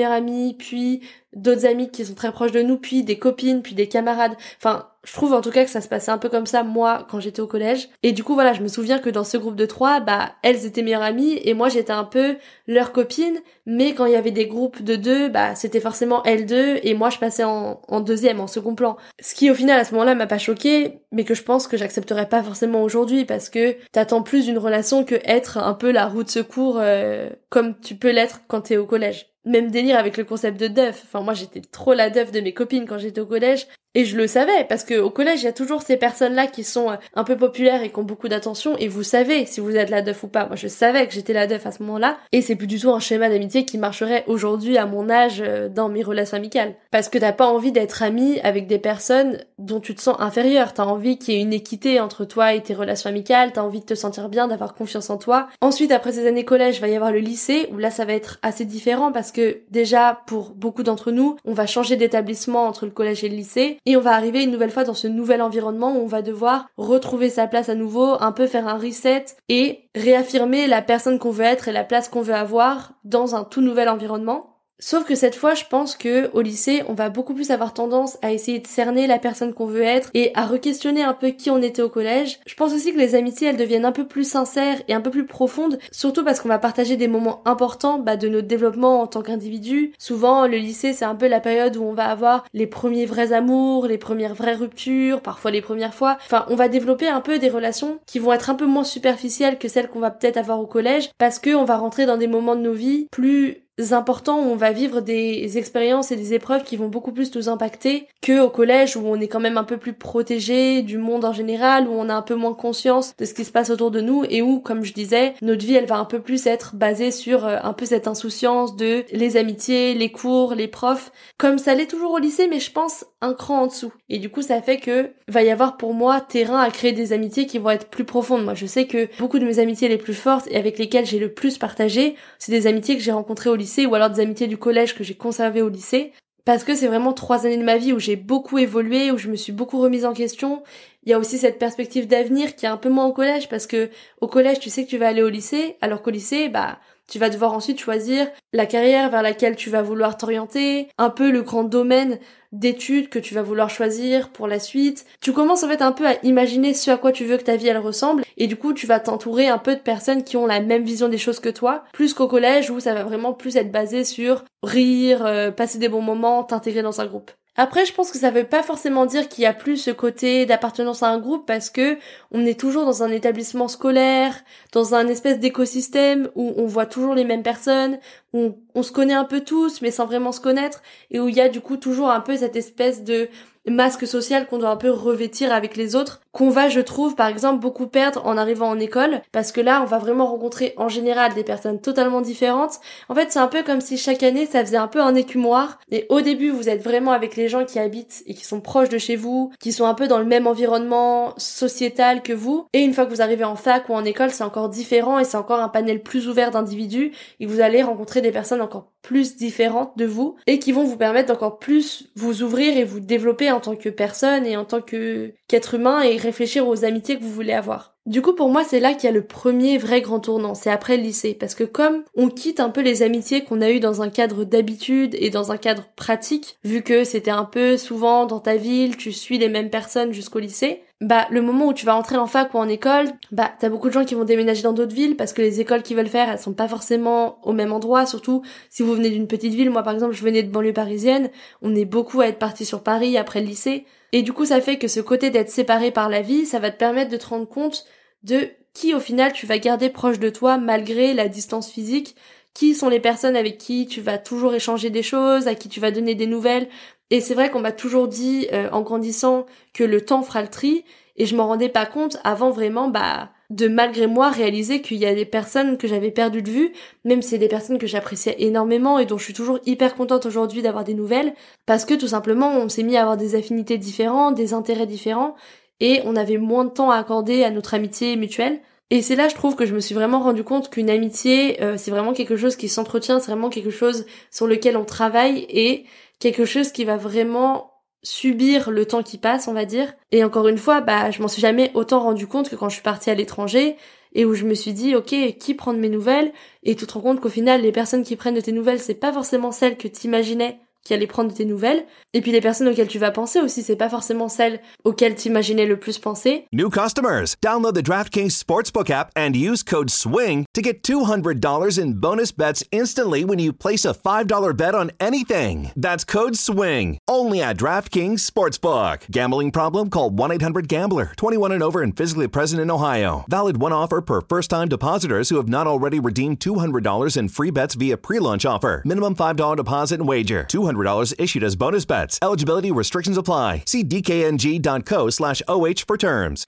meilleur 0.00 0.12
ami, 0.12 0.54
puis 0.58 1.02
d'autres 1.34 1.66
amis 1.66 1.90
qui 1.90 2.04
sont 2.04 2.14
très 2.14 2.32
proches 2.32 2.52
de 2.52 2.62
nous, 2.62 2.76
puis 2.78 3.04
des 3.04 3.18
copines, 3.18 3.62
puis 3.62 3.74
des 3.74 3.86
camarades. 3.86 4.32
Enfin, 4.58 4.88
je 5.04 5.12
trouve 5.12 5.32
en 5.32 5.40
tout 5.40 5.50
cas 5.50 5.64
que 5.64 5.70
ça 5.70 5.80
se 5.80 5.88
passait 5.88 6.10
un 6.10 6.18
peu 6.18 6.28
comme 6.28 6.46
ça 6.46 6.62
moi 6.62 7.06
quand 7.08 7.20
j'étais 7.20 7.40
au 7.40 7.46
collège. 7.46 7.88
Et 8.02 8.12
du 8.12 8.24
coup 8.24 8.34
voilà, 8.34 8.52
je 8.52 8.62
me 8.62 8.68
souviens 8.68 8.98
que 8.98 9.08
dans 9.08 9.24
ce 9.24 9.36
groupe 9.36 9.56
de 9.56 9.64
trois, 9.64 10.00
bah 10.00 10.32
elles 10.42 10.66
étaient 10.66 10.82
meilleures 10.82 11.02
amies 11.02 11.40
et 11.42 11.54
moi 11.54 11.68
j'étais 11.68 11.92
un 11.92 12.04
peu 12.04 12.36
leur 12.66 12.92
copine. 12.92 13.38
Mais 13.64 13.94
quand 13.94 14.06
il 14.06 14.12
y 14.12 14.16
avait 14.16 14.30
des 14.30 14.46
groupes 14.46 14.82
de 14.82 14.96
deux, 14.96 15.28
bah 15.28 15.54
c'était 15.54 15.80
forcément 15.80 16.22
elles 16.24 16.44
deux 16.44 16.80
et 16.82 16.94
moi 16.94 17.08
je 17.08 17.18
passais 17.18 17.44
en, 17.44 17.80
en 17.88 18.00
deuxième, 18.00 18.40
en 18.40 18.46
second 18.46 18.74
plan. 18.74 18.96
Ce 19.20 19.34
qui 19.34 19.50
au 19.50 19.54
final 19.54 19.78
à 19.80 19.84
ce 19.84 19.92
moment-là 19.92 20.14
m'a 20.14 20.26
pas 20.26 20.38
choqué, 20.38 20.98
mais 21.12 21.24
que 21.24 21.34
je 21.34 21.44
pense 21.44 21.66
que 21.66 21.76
j'accepterais 21.76 22.28
pas 22.28 22.42
forcément 22.42 22.82
aujourd'hui 22.82 23.24
parce 23.24 23.48
que 23.48 23.76
t'attends 23.92 24.22
plus 24.22 24.46
d'une 24.46 24.58
relation 24.58 25.04
que 25.04 25.14
être 25.24 25.56
un 25.56 25.74
peu 25.74 25.92
la 25.92 26.06
roue 26.06 26.24
de 26.24 26.30
secours 26.30 26.78
euh, 26.78 27.30
comme 27.48 27.78
tu 27.80 27.94
peux 27.94 28.10
l'être 28.10 28.42
quand 28.48 28.62
t'es 28.62 28.76
au 28.76 28.84
collège 28.84 29.30
même 29.44 29.70
délire 29.70 29.98
avec 29.98 30.16
le 30.16 30.24
concept 30.24 30.60
de 30.60 30.68
deuf. 30.68 31.02
Enfin, 31.04 31.22
moi, 31.22 31.34
j'étais 31.34 31.60
trop 31.60 31.94
la 31.94 32.10
deuf 32.10 32.32
de 32.32 32.40
mes 32.40 32.54
copines 32.54 32.86
quand 32.86 32.98
j'étais 32.98 33.20
au 33.20 33.26
collège. 33.26 33.66
Et 33.96 34.04
je 34.04 34.16
le 34.16 34.28
savais, 34.28 34.64
parce 34.68 34.84
que 34.84 35.00
au 35.00 35.10
collège, 35.10 35.42
il 35.42 35.46
y 35.46 35.48
a 35.48 35.52
toujours 35.52 35.82
ces 35.82 35.96
personnes-là 35.96 36.46
qui 36.46 36.62
sont 36.62 36.90
euh, 36.90 36.96
un 37.14 37.24
peu 37.24 37.36
populaires 37.36 37.82
et 37.82 37.90
qui 37.90 37.98
ont 37.98 38.04
beaucoup 38.04 38.28
d'attention, 38.28 38.76
et 38.78 38.86
vous 38.86 39.02
savez 39.02 39.46
si 39.46 39.58
vous 39.58 39.74
êtes 39.74 39.90
la 39.90 40.00
deuf 40.00 40.22
ou 40.22 40.28
pas. 40.28 40.46
Moi, 40.46 40.54
je 40.54 40.68
savais 40.68 41.08
que 41.08 41.12
j'étais 41.12 41.32
la 41.32 41.48
deuf 41.48 41.66
à 41.66 41.72
ce 41.72 41.82
moment-là, 41.82 42.16
et 42.30 42.40
c'est 42.40 42.54
plus 42.54 42.68
du 42.68 42.78
tout 42.78 42.92
un 42.92 43.00
schéma 43.00 43.28
d'amitié 43.28 43.64
qui 43.64 43.78
marcherait 43.78 44.22
aujourd'hui 44.28 44.78
à 44.78 44.86
mon 44.86 45.10
âge 45.10 45.42
euh, 45.44 45.68
dans 45.68 45.88
mes 45.88 46.04
relations 46.04 46.36
amicales. 46.36 46.76
Parce 46.92 47.08
que 47.08 47.18
t'as 47.18 47.32
pas 47.32 47.48
envie 47.48 47.72
d'être 47.72 48.04
ami 48.04 48.38
avec 48.44 48.68
des 48.68 48.78
personnes 48.78 49.40
dont 49.58 49.80
tu 49.80 49.96
te 49.96 50.00
sens 50.00 50.14
inférieur. 50.20 50.72
T'as 50.72 50.84
envie 50.84 51.18
qu'il 51.18 51.34
y 51.34 51.38
ait 51.38 51.42
une 51.42 51.52
équité 51.52 51.98
entre 51.98 52.24
toi 52.24 52.54
et 52.54 52.62
tes 52.62 52.74
relations 52.74 53.10
amicales, 53.10 53.50
t'as 53.52 53.62
envie 53.62 53.80
de 53.80 53.86
te 53.86 53.94
sentir 53.94 54.28
bien, 54.28 54.46
d'avoir 54.46 54.74
confiance 54.74 55.10
en 55.10 55.18
toi. 55.18 55.48
Ensuite, 55.60 55.90
après 55.90 56.12
ces 56.12 56.28
années 56.28 56.44
collège, 56.44 56.80
va 56.80 56.86
y 56.86 56.94
avoir 56.94 57.10
le 57.10 57.18
lycée, 57.18 57.68
où 57.72 57.78
là, 57.78 57.90
ça 57.90 58.04
va 58.04 58.12
être 58.12 58.38
assez 58.42 58.64
différent, 58.64 59.10
parce 59.10 59.29
que 59.32 59.62
déjà, 59.70 60.20
pour 60.26 60.50
beaucoup 60.50 60.82
d'entre 60.82 61.10
nous, 61.10 61.36
on 61.44 61.54
va 61.54 61.66
changer 61.66 61.96
d'établissement 61.96 62.66
entre 62.66 62.84
le 62.84 62.90
collège 62.90 63.24
et 63.24 63.28
le 63.28 63.36
lycée, 63.36 63.78
et 63.86 63.96
on 63.96 64.00
va 64.00 64.12
arriver 64.12 64.42
une 64.42 64.50
nouvelle 64.50 64.70
fois 64.70 64.84
dans 64.84 64.94
ce 64.94 65.08
nouvel 65.08 65.42
environnement 65.42 65.96
où 65.96 66.00
on 66.00 66.06
va 66.06 66.22
devoir 66.22 66.66
retrouver 66.76 67.30
sa 67.30 67.46
place 67.46 67.68
à 67.68 67.74
nouveau, 67.74 68.16
un 68.20 68.32
peu 68.32 68.46
faire 68.46 68.68
un 68.68 68.78
reset 68.78 69.26
et 69.48 69.84
réaffirmer 69.94 70.66
la 70.66 70.82
personne 70.82 71.18
qu'on 71.18 71.30
veut 71.30 71.44
être 71.44 71.68
et 71.68 71.72
la 71.72 71.84
place 71.84 72.08
qu'on 72.08 72.22
veut 72.22 72.34
avoir 72.34 72.92
dans 73.04 73.34
un 73.34 73.44
tout 73.44 73.60
nouvel 73.60 73.88
environnement. 73.88 74.49
Sauf 74.80 75.04
que 75.04 75.14
cette 75.14 75.34
fois, 75.34 75.54
je 75.54 75.64
pense 75.68 75.94
que 75.94 76.30
au 76.32 76.40
lycée, 76.40 76.82
on 76.88 76.94
va 76.94 77.10
beaucoup 77.10 77.34
plus 77.34 77.50
avoir 77.50 77.74
tendance 77.74 78.16
à 78.22 78.32
essayer 78.32 78.58
de 78.58 78.66
cerner 78.66 79.06
la 79.06 79.18
personne 79.18 79.52
qu'on 79.52 79.66
veut 79.66 79.82
être 79.82 80.10
et 80.14 80.32
à 80.34 80.46
re-questionner 80.46 81.02
un 81.02 81.12
peu 81.12 81.28
qui 81.28 81.50
on 81.50 81.60
était 81.60 81.82
au 81.82 81.90
collège. 81.90 82.40
Je 82.46 82.54
pense 82.54 82.72
aussi 82.72 82.92
que 82.92 82.98
les 82.98 83.14
amitiés, 83.14 83.48
elles 83.48 83.58
deviennent 83.58 83.84
un 83.84 83.92
peu 83.92 84.06
plus 84.06 84.24
sincères 84.24 84.80
et 84.88 84.94
un 84.94 85.02
peu 85.02 85.10
plus 85.10 85.26
profondes, 85.26 85.78
surtout 85.92 86.24
parce 86.24 86.40
qu'on 86.40 86.48
va 86.48 86.58
partager 86.58 86.96
des 86.96 87.08
moments 87.08 87.42
importants 87.44 87.98
bah, 87.98 88.16
de 88.16 88.28
notre 88.28 88.48
développement 88.48 89.02
en 89.02 89.06
tant 89.06 89.22
qu'individu. 89.22 89.92
Souvent, 89.98 90.46
le 90.46 90.56
lycée, 90.56 90.94
c'est 90.94 91.04
un 91.04 91.14
peu 91.14 91.28
la 91.28 91.40
période 91.40 91.76
où 91.76 91.82
on 91.82 91.92
va 91.92 92.06
avoir 92.06 92.44
les 92.54 92.66
premiers 92.66 93.06
vrais 93.06 93.32
amours, 93.32 93.86
les 93.86 93.98
premières 93.98 94.34
vraies 94.34 94.54
ruptures, 94.54 95.20
parfois 95.20 95.50
les 95.50 95.60
premières 95.60 95.94
fois. 95.94 96.16
Enfin, 96.24 96.46
on 96.48 96.56
va 96.56 96.68
développer 96.68 97.08
un 97.08 97.20
peu 97.20 97.38
des 97.38 97.50
relations 97.50 97.98
qui 98.06 98.18
vont 98.18 98.32
être 98.32 98.48
un 98.48 98.54
peu 98.54 98.66
moins 98.66 98.84
superficielles 98.84 99.58
que 99.58 99.68
celles 99.68 99.88
qu'on 99.88 100.00
va 100.00 100.10
peut-être 100.10 100.38
avoir 100.38 100.60
au 100.60 100.66
collège, 100.66 101.10
parce 101.18 101.38
qu'on 101.38 101.64
va 101.64 101.76
rentrer 101.76 102.06
dans 102.06 102.16
des 102.16 102.26
moments 102.28 102.56
de 102.56 102.62
nos 102.62 102.72
vies 102.72 103.06
plus 103.10 103.64
importants 103.92 104.38
où 104.38 104.50
on 104.50 104.56
va 104.56 104.72
vivre 104.72 105.00
des 105.00 105.58
expériences 105.58 106.10
et 106.10 106.16
des 106.16 106.34
épreuves 106.34 106.64
qui 106.64 106.76
vont 106.76 106.88
beaucoup 106.88 107.12
plus 107.12 107.34
nous 107.34 107.48
impacter 107.48 108.06
que 108.22 108.40
au 108.40 108.50
collège 108.50 108.96
où 108.96 109.02
on 109.04 109.20
est 109.20 109.28
quand 109.28 109.40
même 109.40 109.58
un 109.58 109.64
peu 109.64 109.76
plus 109.76 109.92
protégé 109.92 110.82
du 110.82 110.98
monde 110.98 111.24
en 111.24 111.32
général, 111.32 111.88
où 111.88 111.92
on 111.92 112.08
a 112.08 112.14
un 112.14 112.22
peu 112.22 112.34
moins 112.34 112.54
conscience 112.54 113.14
de 113.16 113.24
ce 113.24 113.34
qui 113.34 113.44
se 113.44 113.52
passe 113.52 113.70
autour 113.70 113.90
de 113.90 114.00
nous 114.00 114.24
et 114.28 114.42
où, 114.42 114.60
comme 114.60 114.84
je 114.84 114.92
disais, 114.92 115.34
notre 115.42 115.64
vie 115.64 115.74
elle 115.74 115.86
va 115.86 115.98
un 115.98 116.04
peu 116.04 116.20
plus 116.20 116.46
être 116.46 116.74
basée 116.76 117.10
sur 117.10 117.46
euh, 117.46 117.56
un 117.62 117.72
peu 117.72 117.86
cette 117.86 118.08
insouciance 118.08 118.76
de 118.76 119.04
les 119.12 119.36
amitiés, 119.36 119.94
les 119.94 120.12
cours, 120.12 120.54
les 120.54 120.68
profs, 120.68 121.12
comme 121.38 121.58
ça 121.58 121.74
l'est 121.74 121.86
toujours 121.86 122.12
au 122.12 122.18
lycée, 122.18 122.48
mais 122.48 122.60
je 122.60 122.70
pense 122.72 123.04
un 123.22 123.34
cran 123.34 123.62
en 123.62 123.66
dessous. 123.66 123.92
Et 124.08 124.18
du 124.18 124.30
coup, 124.30 124.42
ça 124.42 124.62
fait 124.62 124.78
que 124.78 125.10
va 125.28 125.42
y 125.42 125.50
avoir 125.50 125.76
pour 125.76 125.94
moi 125.94 126.20
terrain 126.20 126.60
à 126.60 126.70
créer 126.70 126.92
des 126.92 127.12
amitiés 127.12 127.46
qui 127.46 127.58
vont 127.58 127.70
être 127.70 127.88
plus 127.88 128.04
profondes. 128.04 128.44
Moi, 128.44 128.54
je 128.54 128.66
sais 128.66 128.86
que 128.86 129.08
beaucoup 129.18 129.38
de 129.38 129.44
mes 129.44 129.58
amitiés 129.58 129.88
les 129.88 129.98
plus 129.98 130.14
fortes 130.14 130.48
et 130.50 130.56
avec 130.56 130.78
lesquelles 130.78 131.06
j'ai 131.06 131.18
le 131.18 131.32
plus 131.32 131.58
partagé, 131.58 132.16
c'est 132.38 132.52
des 132.52 132.66
amitiés 132.66 132.96
que 132.96 133.02
j'ai 133.02 133.12
rencontrées 133.12 133.50
au 133.50 133.56
lycée 133.56 133.86
ou 133.86 133.94
alors 133.94 134.10
des 134.10 134.20
amitiés 134.20 134.46
du 134.46 134.56
collège 134.56 134.94
que 134.94 135.04
j'ai 135.04 135.14
conservées 135.14 135.62
au 135.62 135.68
lycée. 135.68 136.12
Parce 136.46 136.64
que 136.64 136.74
c'est 136.74 136.86
vraiment 136.86 137.12
trois 137.12 137.46
années 137.46 137.58
de 137.58 137.62
ma 137.62 137.76
vie 137.76 137.92
où 137.92 137.98
j'ai 137.98 138.16
beaucoup 138.16 138.58
évolué, 138.58 139.10
où 139.10 139.18
je 139.18 139.28
me 139.28 139.36
suis 139.36 139.52
beaucoup 139.52 139.78
remise 139.78 140.06
en 140.06 140.14
question. 140.14 140.62
Il 141.04 141.10
y 141.10 141.12
a 141.12 141.18
aussi 141.18 141.38
cette 141.38 141.58
perspective 141.58 142.06
d'avenir 142.06 142.56
qui 142.56 142.66
est 142.66 142.68
un 142.68 142.76
peu 142.76 142.88
moins 142.88 143.06
au 143.06 143.12
collège 143.12 143.48
parce 143.48 143.66
que 143.66 143.90
au 144.20 144.26
collège 144.26 144.58
tu 144.58 144.70
sais 144.70 144.84
que 144.84 144.90
tu 144.90 144.98
vas 144.98 145.08
aller 145.08 145.22
au 145.22 145.28
lycée, 145.28 145.76
alors 145.80 146.02
qu'au 146.02 146.10
lycée, 146.10 146.48
bah, 146.48 146.78
tu 147.10 147.18
vas 147.18 147.28
devoir 147.28 147.52
ensuite 147.52 147.78
choisir 147.78 148.28
la 148.52 148.64
carrière 148.64 149.10
vers 149.10 149.22
laquelle 149.22 149.56
tu 149.56 149.68
vas 149.68 149.82
vouloir 149.82 150.16
t'orienter, 150.16 150.88
un 150.96 151.10
peu 151.10 151.30
le 151.30 151.42
grand 151.42 151.64
domaine 151.64 152.18
d'études 152.52 153.08
que 153.08 153.18
tu 153.18 153.34
vas 153.34 153.42
vouloir 153.42 153.68
choisir 153.68 154.30
pour 154.30 154.48
la 154.48 154.58
suite. 154.58 155.04
Tu 155.20 155.32
commences 155.32 155.62
en 155.62 155.68
fait 155.68 155.82
un 155.82 155.92
peu 155.92 156.06
à 156.06 156.14
imaginer 156.24 156.72
ce 156.72 156.90
à 156.90 156.96
quoi 156.96 157.12
tu 157.12 157.24
veux 157.24 157.36
que 157.36 157.44
ta 157.44 157.56
vie 157.56 157.68
elle 157.68 157.78
ressemble 157.78 158.24
et 158.36 158.46
du 158.46 158.56
coup 158.56 158.72
tu 158.72 158.86
vas 158.86 159.00
t'entourer 159.00 159.48
un 159.48 159.58
peu 159.58 159.74
de 159.74 159.80
personnes 159.80 160.24
qui 160.24 160.36
ont 160.36 160.46
la 160.46 160.60
même 160.60 160.84
vision 160.84 161.08
des 161.08 161.18
choses 161.18 161.40
que 161.40 161.48
toi, 161.48 161.84
plus 161.92 162.14
qu'au 162.14 162.28
collège 162.28 162.70
où 162.70 162.80
ça 162.80 162.94
va 162.94 163.04
vraiment 163.04 163.32
plus 163.32 163.56
être 163.56 163.70
basé 163.70 164.04
sur 164.04 164.44
rire, 164.62 165.26
euh, 165.26 165.50
passer 165.50 165.78
des 165.78 165.88
bons 165.88 166.02
moments, 166.02 166.44
t'intégrer 166.44 166.82
dans 166.82 167.00
un 167.00 167.06
groupe. 167.06 167.30
Après, 167.62 167.84
je 167.84 167.92
pense 167.92 168.10
que 168.10 168.16
ça 168.16 168.30
veut 168.30 168.44
pas 168.44 168.62
forcément 168.62 169.04
dire 169.04 169.28
qu'il 169.28 169.44
y 169.44 169.46
a 169.46 169.52
plus 169.52 169.76
ce 169.76 169.90
côté 169.90 170.46
d'appartenance 170.46 171.02
à 171.02 171.08
un 171.08 171.18
groupe 171.18 171.44
parce 171.44 171.68
que 171.68 171.98
on 172.30 172.46
est 172.46 172.58
toujours 172.58 172.86
dans 172.86 173.02
un 173.02 173.10
établissement 173.10 173.68
scolaire, 173.68 174.34
dans 174.72 174.94
un 174.94 175.06
espèce 175.08 175.38
d'écosystème 175.38 176.30
où 176.36 176.54
on 176.56 176.64
voit 176.64 176.86
toujours 176.86 177.14
les 177.14 177.24
mêmes 177.24 177.42
personnes, 177.42 177.98
où 178.32 178.56
on 178.74 178.82
se 178.82 178.92
connaît 178.92 179.12
un 179.12 179.24
peu 179.24 179.42
tous 179.42 179.82
mais 179.82 179.90
sans 179.90 180.06
vraiment 180.06 180.32
se 180.32 180.40
connaître 180.40 180.82
et 181.10 181.20
où 181.20 181.28
il 181.28 181.36
y 181.36 181.40
a 181.42 181.50
du 181.50 181.60
coup 181.60 181.76
toujours 181.76 182.08
un 182.08 182.20
peu 182.20 182.34
cette 182.34 182.56
espèce 182.56 183.04
de 183.04 183.28
masque 183.66 184.06
social 184.06 184.46
qu'on 184.46 184.58
doit 184.58 184.70
un 184.70 184.76
peu 184.76 184.90
revêtir 184.90 185.52
avec 185.52 185.76
les 185.76 185.94
autres, 185.94 186.20
qu'on 186.32 186.50
va, 186.50 186.68
je 186.68 186.80
trouve, 186.80 187.14
par 187.14 187.26
exemple, 187.26 187.60
beaucoup 187.60 187.86
perdre 187.86 188.24
en 188.26 188.36
arrivant 188.36 188.68
en 188.68 188.78
école, 188.78 189.20
parce 189.32 189.52
que 189.52 189.60
là, 189.60 189.82
on 189.82 189.86
va 189.86 189.98
vraiment 189.98 190.26
rencontrer 190.26 190.74
en 190.76 190.88
général 190.88 191.34
des 191.34 191.44
personnes 191.44 191.80
totalement 191.80 192.20
différentes. 192.20 192.78
En 193.08 193.14
fait, 193.14 193.32
c'est 193.32 193.38
un 193.38 193.48
peu 193.48 193.62
comme 193.62 193.80
si 193.80 193.98
chaque 193.98 194.22
année, 194.22 194.46
ça 194.46 194.64
faisait 194.64 194.76
un 194.76 194.88
peu 194.88 195.00
un 195.00 195.14
écumoire, 195.14 195.78
et 195.90 196.06
au 196.08 196.20
début, 196.20 196.50
vous 196.50 196.68
êtes 196.68 196.82
vraiment 196.82 197.12
avec 197.12 197.36
les 197.36 197.48
gens 197.48 197.64
qui 197.64 197.78
habitent 197.78 198.22
et 198.26 198.34
qui 198.34 198.44
sont 198.44 198.60
proches 198.60 198.88
de 198.88 198.98
chez 198.98 199.16
vous, 199.16 199.50
qui 199.58 199.72
sont 199.72 199.86
un 199.86 199.94
peu 199.94 200.08
dans 200.08 200.18
le 200.18 200.24
même 200.24 200.46
environnement 200.46 201.34
sociétal 201.36 202.22
que 202.22 202.32
vous, 202.32 202.66
et 202.72 202.80
une 202.80 202.94
fois 202.94 203.06
que 203.06 203.10
vous 203.10 203.22
arrivez 203.22 203.44
en 203.44 203.56
fac 203.56 203.88
ou 203.88 203.94
en 203.94 204.04
école, 204.04 204.30
c'est 204.30 204.44
encore 204.44 204.68
différent 204.68 205.18
et 205.18 205.24
c'est 205.24 205.36
encore 205.36 205.60
un 205.60 205.68
panel 205.68 206.02
plus 206.02 206.28
ouvert 206.28 206.50
d'individus, 206.50 207.12
et 207.40 207.46
vous 207.46 207.60
allez 207.60 207.82
rencontrer 207.82 208.20
des 208.20 208.32
personnes 208.32 208.62
encore 208.62 208.86
plus 209.02 209.36
différentes 209.36 209.96
de 209.96 210.04
vous, 210.04 210.36
et 210.46 210.58
qui 210.58 210.72
vont 210.72 210.84
vous 210.84 210.96
permettre 210.96 211.32
d'encore 211.32 211.58
plus 211.58 212.08
vous 212.16 212.42
ouvrir 212.42 212.76
et 212.76 212.84
vous 212.84 213.00
développer 213.00 213.50
en 213.50 213.60
tant 213.60 213.76
que 213.76 213.88
personne 213.88 214.46
et 214.46 214.56
en 214.56 214.64
tant 214.64 214.80
que 214.80 215.32
qu'être 215.48 215.74
humain 215.74 216.02
et 216.02 216.16
réfléchir 216.16 216.68
aux 216.68 216.84
amitiés 216.84 217.18
que 217.18 217.22
vous 217.22 217.32
voulez 217.32 217.52
avoir. 217.52 217.96
Du 218.06 218.22
coup, 218.22 218.34
pour 218.34 218.48
moi, 218.48 218.64
c'est 218.64 218.80
là 218.80 218.94
qu'il 218.94 219.04
y 219.04 219.08
a 219.08 219.14
le 219.14 219.26
premier 219.26 219.78
vrai 219.78 220.00
grand 220.00 220.20
tournant, 220.20 220.54
c'est 220.54 220.70
après 220.70 220.96
le 220.96 221.02
lycée, 221.02 221.34
parce 221.34 221.54
que 221.54 221.64
comme 221.64 222.02
on 222.16 222.28
quitte 222.28 222.58
un 222.58 222.70
peu 222.70 222.80
les 222.80 223.02
amitiés 223.02 223.44
qu'on 223.44 223.60
a 223.60 223.70
eues 223.70 223.80
dans 223.80 224.02
un 224.02 224.08
cadre 224.08 224.44
d'habitude 224.44 225.14
et 225.18 225.30
dans 225.30 225.52
un 225.52 225.58
cadre 225.58 225.84
pratique, 225.96 226.58
vu 226.64 226.82
que 226.82 227.04
c'était 227.04 227.30
un 227.30 227.44
peu 227.44 227.76
souvent 227.76 228.26
dans 228.26 228.40
ta 228.40 228.56
ville, 228.56 228.96
tu 228.96 229.12
suis 229.12 229.38
les 229.38 229.48
mêmes 229.48 229.70
personnes 229.70 230.12
jusqu'au 230.12 230.38
lycée, 230.38 230.82
bah 231.00 231.26
le 231.30 231.40
moment 231.40 231.68
où 231.68 231.72
tu 231.72 231.86
vas 231.86 231.96
entrer 231.96 232.16
en 232.16 232.26
fac 232.26 232.52
ou 232.52 232.58
en 232.58 232.68
école, 232.68 233.06
bah 233.32 233.50
t'as 233.58 233.70
beaucoup 233.70 233.88
de 233.88 233.94
gens 233.94 234.04
qui 234.04 234.14
vont 234.14 234.24
déménager 234.24 234.62
dans 234.62 234.74
d'autres 234.74 234.94
villes 234.94 235.16
parce 235.16 235.32
que 235.32 235.40
les 235.40 235.60
écoles 235.60 235.82
qu'ils 235.82 235.96
veulent 235.96 236.06
faire, 236.06 236.28
elles 236.28 236.38
sont 236.38 236.52
pas 236.52 236.68
forcément 236.68 237.38
au 237.42 237.52
même 237.52 237.72
endroit, 237.72 238.04
surtout 238.04 238.42
si 238.68 238.82
vous 238.82 238.94
venez 238.94 239.08
d'une 239.08 239.26
petite 239.26 239.54
ville. 239.54 239.70
Moi 239.70 239.82
par 239.82 239.94
exemple, 239.94 240.14
je 240.14 240.22
venais 240.22 240.42
de 240.42 240.50
banlieue 240.50 240.74
parisienne, 240.74 241.30
on 241.62 241.74
est 241.74 241.86
beaucoup 241.86 242.20
à 242.20 242.26
être 242.26 242.38
parti 242.38 242.66
sur 242.66 242.82
Paris 242.82 243.16
après 243.16 243.40
le 243.40 243.46
lycée, 243.46 243.86
et 244.12 244.22
du 244.22 244.34
coup 244.34 244.44
ça 244.44 244.60
fait 244.60 244.78
que 244.78 244.88
ce 244.88 245.00
côté 245.00 245.30
d'être 245.30 245.50
séparé 245.50 245.90
par 245.90 246.10
la 246.10 246.20
vie, 246.20 246.44
ça 246.44 246.58
va 246.58 246.70
te 246.70 246.78
permettre 246.78 247.10
de 247.10 247.16
te 247.16 247.26
rendre 247.26 247.48
compte 247.48 247.86
de 248.22 248.50
qui 248.74 248.94
au 248.94 249.00
final 249.00 249.32
tu 249.32 249.46
vas 249.46 249.58
garder 249.58 249.88
proche 249.88 250.18
de 250.18 250.28
toi 250.28 250.58
malgré 250.58 251.14
la 251.14 251.28
distance 251.28 251.70
physique, 251.70 252.14
qui 252.52 252.74
sont 252.74 252.88
les 252.88 253.00
personnes 253.00 253.36
avec 253.36 253.58
qui 253.58 253.86
tu 253.86 254.00
vas 254.00 254.18
toujours 254.18 254.54
échanger 254.54 254.90
des 254.90 255.02
choses, 255.02 255.46
à 255.48 255.54
qui 255.54 255.68
tu 255.68 255.80
vas 255.80 255.90
donner 255.92 256.14
des 256.14 256.26
nouvelles, 256.26 256.68
et 257.10 257.20
c'est 257.20 257.34
vrai 257.34 257.50
qu'on 257.50 257.60
m'a 257.60 257.72
toujours 257.72 258.08
dit 258.08 258.48
euh, 258.52 258.68
en 258.70 258.82
grandissant 258.82 259.46
que 259.74 259.84
le 259.84 260.00
temps 260.00 260.22
fera 260.22 260.42
le 260.42 260.48
tri 260.48 260.84
et 261.16 261.26
je 261.26 261.36
m'en 261.36 261.46
rendais 261.46 261.68
pas 261.68 261.86
compte 261.86 262.18
avant 262.24 262.50
vraiment 262.50 262.88
bah 262.88 263.30
de 263.50 263.66
malgré 263.66 264.06
moi 264.06 264.30
réaliser 264.30 264.80
qu'il 264.80 264.98
y 264.98 265.06
a 265.06 265.14
des 265.14 265.24
personnes 265.24 265.76
que 265.76 265.88
j'avais 265.88 266.12
perdues 266.12 266.42
de 266.42 266.50
vue, 266.50 266.72
même 267.04 267.20
si 267.20 267.30
c'est 267.30 267.38
des 267.38 267.48
personnes 267.48 267.78
que 267.78 267.88
j'appréciais 267.88 268.36
énormément 268.38 269.00
et 269.00 269.06
dont 269.06 269.18
je 269.18 269.24
suis 269.24 269.34
toujours 269.34 269.58
hyper 269.66 269.96
contente 269.96 270.24
aujourd'hui 270.24 270.62
d'avoir 270.62 270.84
des 270.84 270.94
nouvelles, 270.94 271.34
parce 271.66 271.84
que 271.84 271.94
tout 271.94 272.06
simplement 272.06 272.56
on 272.56 272.68
s'est 272.68 272.84
mis 272.84 272.96
à 272.96 273.02
avoir 273.02 273.16
des 273.16 273.34
affinités 273.34 273.76
différentes, 273.76 274.36
des 274.36 274.54
intérêts 274.54 274.86
différents, 274.86 275.34
et 275.80 276.00
on 276.04 276.14
avait 276.14 276.36
moins 276.36 276.64
de 276.64 276.70
temps 276.70 276.92
à 276.92 276.96
accorder 276.96 277.42
à 277.42 277.50
notre 277.50 277.74
amitié 277.74 278.14
mutuelle. 278.16 278.60
Et 278.90 279.02
c'est 279.02 279.16
là, 279.16 279.28
je 279.28 279.34
trouve, 279.34 279.54
que 279.54 279.66
je 279.66 279.74
me 279.74 279.80
suis 279.80 279.94
vraiment 279.94 280.20
rendu 280.20 280.42
compte 280.44 280.68
qu'une 280.68 280.90
amitié, 280.90 281.62
euh, 281.62 281.76
c'est 281.76 281.92
vraiment 281.92 282.12
quelque 282.12 282.36
chose 282.36 282.56
qui 282.56 282.68
s'entretient, 282.68 283.20
c'est 283.20 283.30
vraiment 283.30 283.48
quelque 283.48 283.70
chose 283.70 284.04
sur 284.30 284.46
lequel 284.46 284.76
on 284.76 284.84
travaille 284.84 285.46
et 285.48 285.84
quelque 286.20 286.44
chose 286.44 286.70
qui 286.70 286.84
va 286.84 286.96
vraiment 286.96 287.72
subir 288.02 288.70
le 288.70 288.86
temps 288.86 289.02
qui 289.02 289.18
passe, 289.18 289.48
on 289.48 289.52
va 289.52 289.64
dire. 289.64 289.92
Et 290.12 290.24
encore 290.24 290.48
une 290.48 290.58
fois, 290.58 290.80
bah, 290.80 291.10
je 291.10 291.20
m'en 291.20 291.28
suis 291.28 291.42
jamais 291.42 291.70
autant 291.74 292.00
rendu 292.00 292.26
compte 292.26 292.48
que 292.48 292.56
quand 292.56 292.68
je 292.68 292.74
suis 292.74 292.82
partie 292.82 293.10
à 293.10 293.14
l'étranger 293.14 293.76
et 294.14 294.24
où 294.24 294.34
je 294.34 294.44
me 294.44 294.54
suis 294.54 294.72
dit, 294.72 294.94
ok, 294.94 295.14
qui 295.38 295.54
prend 295.54 295.72
de 295.72 295.78
mes 295.78 295.88
nouvelles? 295.88 296.32
Et 296.62 296.76
tu 296.76 296.86
te 296.86 296.94
rends 296.94 297.00
compte 297.00 297.20
qu'au 297.20 297.28
final, 297.28 297.62
les 297.62 297.72
personnes 297.72 298.04
qui 298.04 298.16
prennent 298.16 298.34
de 298.34 298.40
tes 298.40 298.52
nouvelles, 298.52 298.80
c'est 298.80 298.94
pas 298.94 299.12
forcément 299.12 299.52
celles 299.52 299.76
que 299.76 299.88
t'imaginais 299.88 300.60
qui 300.84 300.94
allait 300.94 301.06
prendre 301.06 301.32
tes 301.32 301.44
nouvelles. 301.44 301.84
Et 302.14 302.20
puis 302.20 302.32
les 302.32 302.40
personnes 302.40 302.68
auxquelles 302.68 302.88
tu 302.88 302.98
vas 302.98 303.10
penser 303.10 303.40
aussi, 303.40 303.62
c'est 303.62 303.76
pas 303.76 303.88
forcément 303.88 304.28
celles 304.28 304.60
auxquelles 304.84 305.14
t'imaginais 305.14 305.66
le 305.66 305.78
plus 305.78 305.98
penser. 305.98 306.46
New 306.52 306.70
customers, 306.70 307.36
download 307.42 307.74
the 307.74 307.82
DraftKings 307.82 308.36
Sportsbook 308.36 308.90
app 308.90 309.10
and 309.16 309.36
use 309.36 309.62
code 309.62 309.90
SWING 309.90 310.46
to 310.54 310.62
get 310.62 310.82
$200 310.82 311.78
in 311.78 311.92
bonus 312.00 312.32
bets 312.32 312.64
instantly 312.72 313.24
when 313.24 313.38
you 313.38 313.52
place 313.52 313.84
a 313.84 313.94
$5 313.94 314.56
bet 314.56 314.74
on 314.74 314.90
anything. 314.98 315.70
That's 315.76 316.04
code 316.04 316.36
SWING, 316.36 316.98
only 317.06 317.42
at 317.42 317.58
DraftKings 317.58 318.20
Sportsbook. 318.20 319.10
Gambling 319.10 319.50
problem? 319.50 319.90
Call 319.90 320.10
1-800-GAMBLER. 320.12 321.12
21 321.16 321.52
and 321.52 321.62
over 321.62 321.82
and 321.82 321.96
physically 321.96 322.28
present 322.28 322.60
in 322.60 322.70
Ohio. 322.70 323.24
Valid 323.28 323.60
one 323.60 323.72
offer 323.72 324.00
per 324.00 324.20
first-time 324.20 324.68
depositors 324.68 325.28
who 325.28 325.36
have 325.36 325.48
not 325.48 325.66
already 325.66 326.00
redeemed 326.00 326.40
$200 326.40 327.16
in 327.16 327.28
free 327.28 327.50
bets 327.50 327.74
via 327.74 327.96
pre-launch 327.96 328.44
offer. 328.44 328.82
Minimum 328.84 329.14
$5 329.14 329.56
deposit 329.56 330.00
and 330.00 330.08
wager. 330.08 330.44
200 330.44 330.69
$200 330.74 331.14
issued 331.18 331.42
as 331.42 331.56
bonus 331.56 331.84
bets. 331.84 332.18
Eligibility 332.22 332.70
restrictions 332.72 333.16
apply. 333.16 333.62
See 333.66 333.84
dkng.co 333.84 335.10
slash 335.10 335.42
OH 335.48 335.84
for 335.86 335.96
terms. 335.96 336.44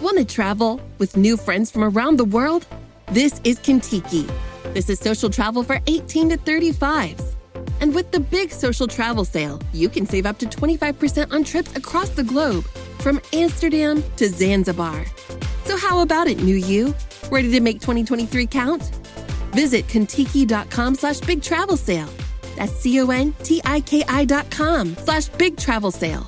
Want 0.00 0.18
to 0.18 0.24
travel 0.24 0.80
with 0.98 1.16
new 1.16 1.36
friends 1.36 1.70
from 1.70 1.84
around 1.84 2.16
the 2.16 2.24
world? 2.24 2.66
This 3.12 3.40
is 3.44 3.58
Kentiki. 3.58 4.30
This 4.72 4.88
is 4.88 4.98
social 4.98 5.30
travel 5.30 5.62
for 5.62 5.80
18 5.86 6.30
to 6.30 6.38
35s. 6.38 7.34
And 7.80 7.94
with 7.94 8.10
the 8.12 8.20
big 8.20 8.50
social 8.50 8.86
travel 8.86 9.24
sale, 9.24 9.60
you 9.72 9.88
can 9.88 10.06
save 10.06 10.26
up 10.26 10.38
to 10.38 10.46
25% 10.46 11.32
on 11.32 11.44
trips 11.44 11.76
across 11.76 12.10
the 12.10 12.22
globe, 12.22 12.64
from 13.00 13.20
Amsterdam 13.32 14.02
to 14.16 14.28
Zanzibar. 14.28 15.04
So 15.64 15.76
how 15.76 16.00
about 16.00 16.28
it, 16.28 16.42
new 16.42 16.56
you? 16.56 16.94
Ready 17.30 17.50
to 17.52 17.60
make 17.60 17.80
2023 17.80 18.46
count? 18.46 18.82
Visit 19.52 19.86
Kontiki.com 19.86 20.94
slash 20.94 21.20
big 21.20 21.42
travel 21.42 21.76
sale. 21.76 22.08
C-O-N-T-I-K-I 22.66 24.26
dot 24.26 24.46
com 24.56 24.94
slash 25.04 25.30
big 25.38 25.56
travel 25.56 25.92
sale. 25.92 26.26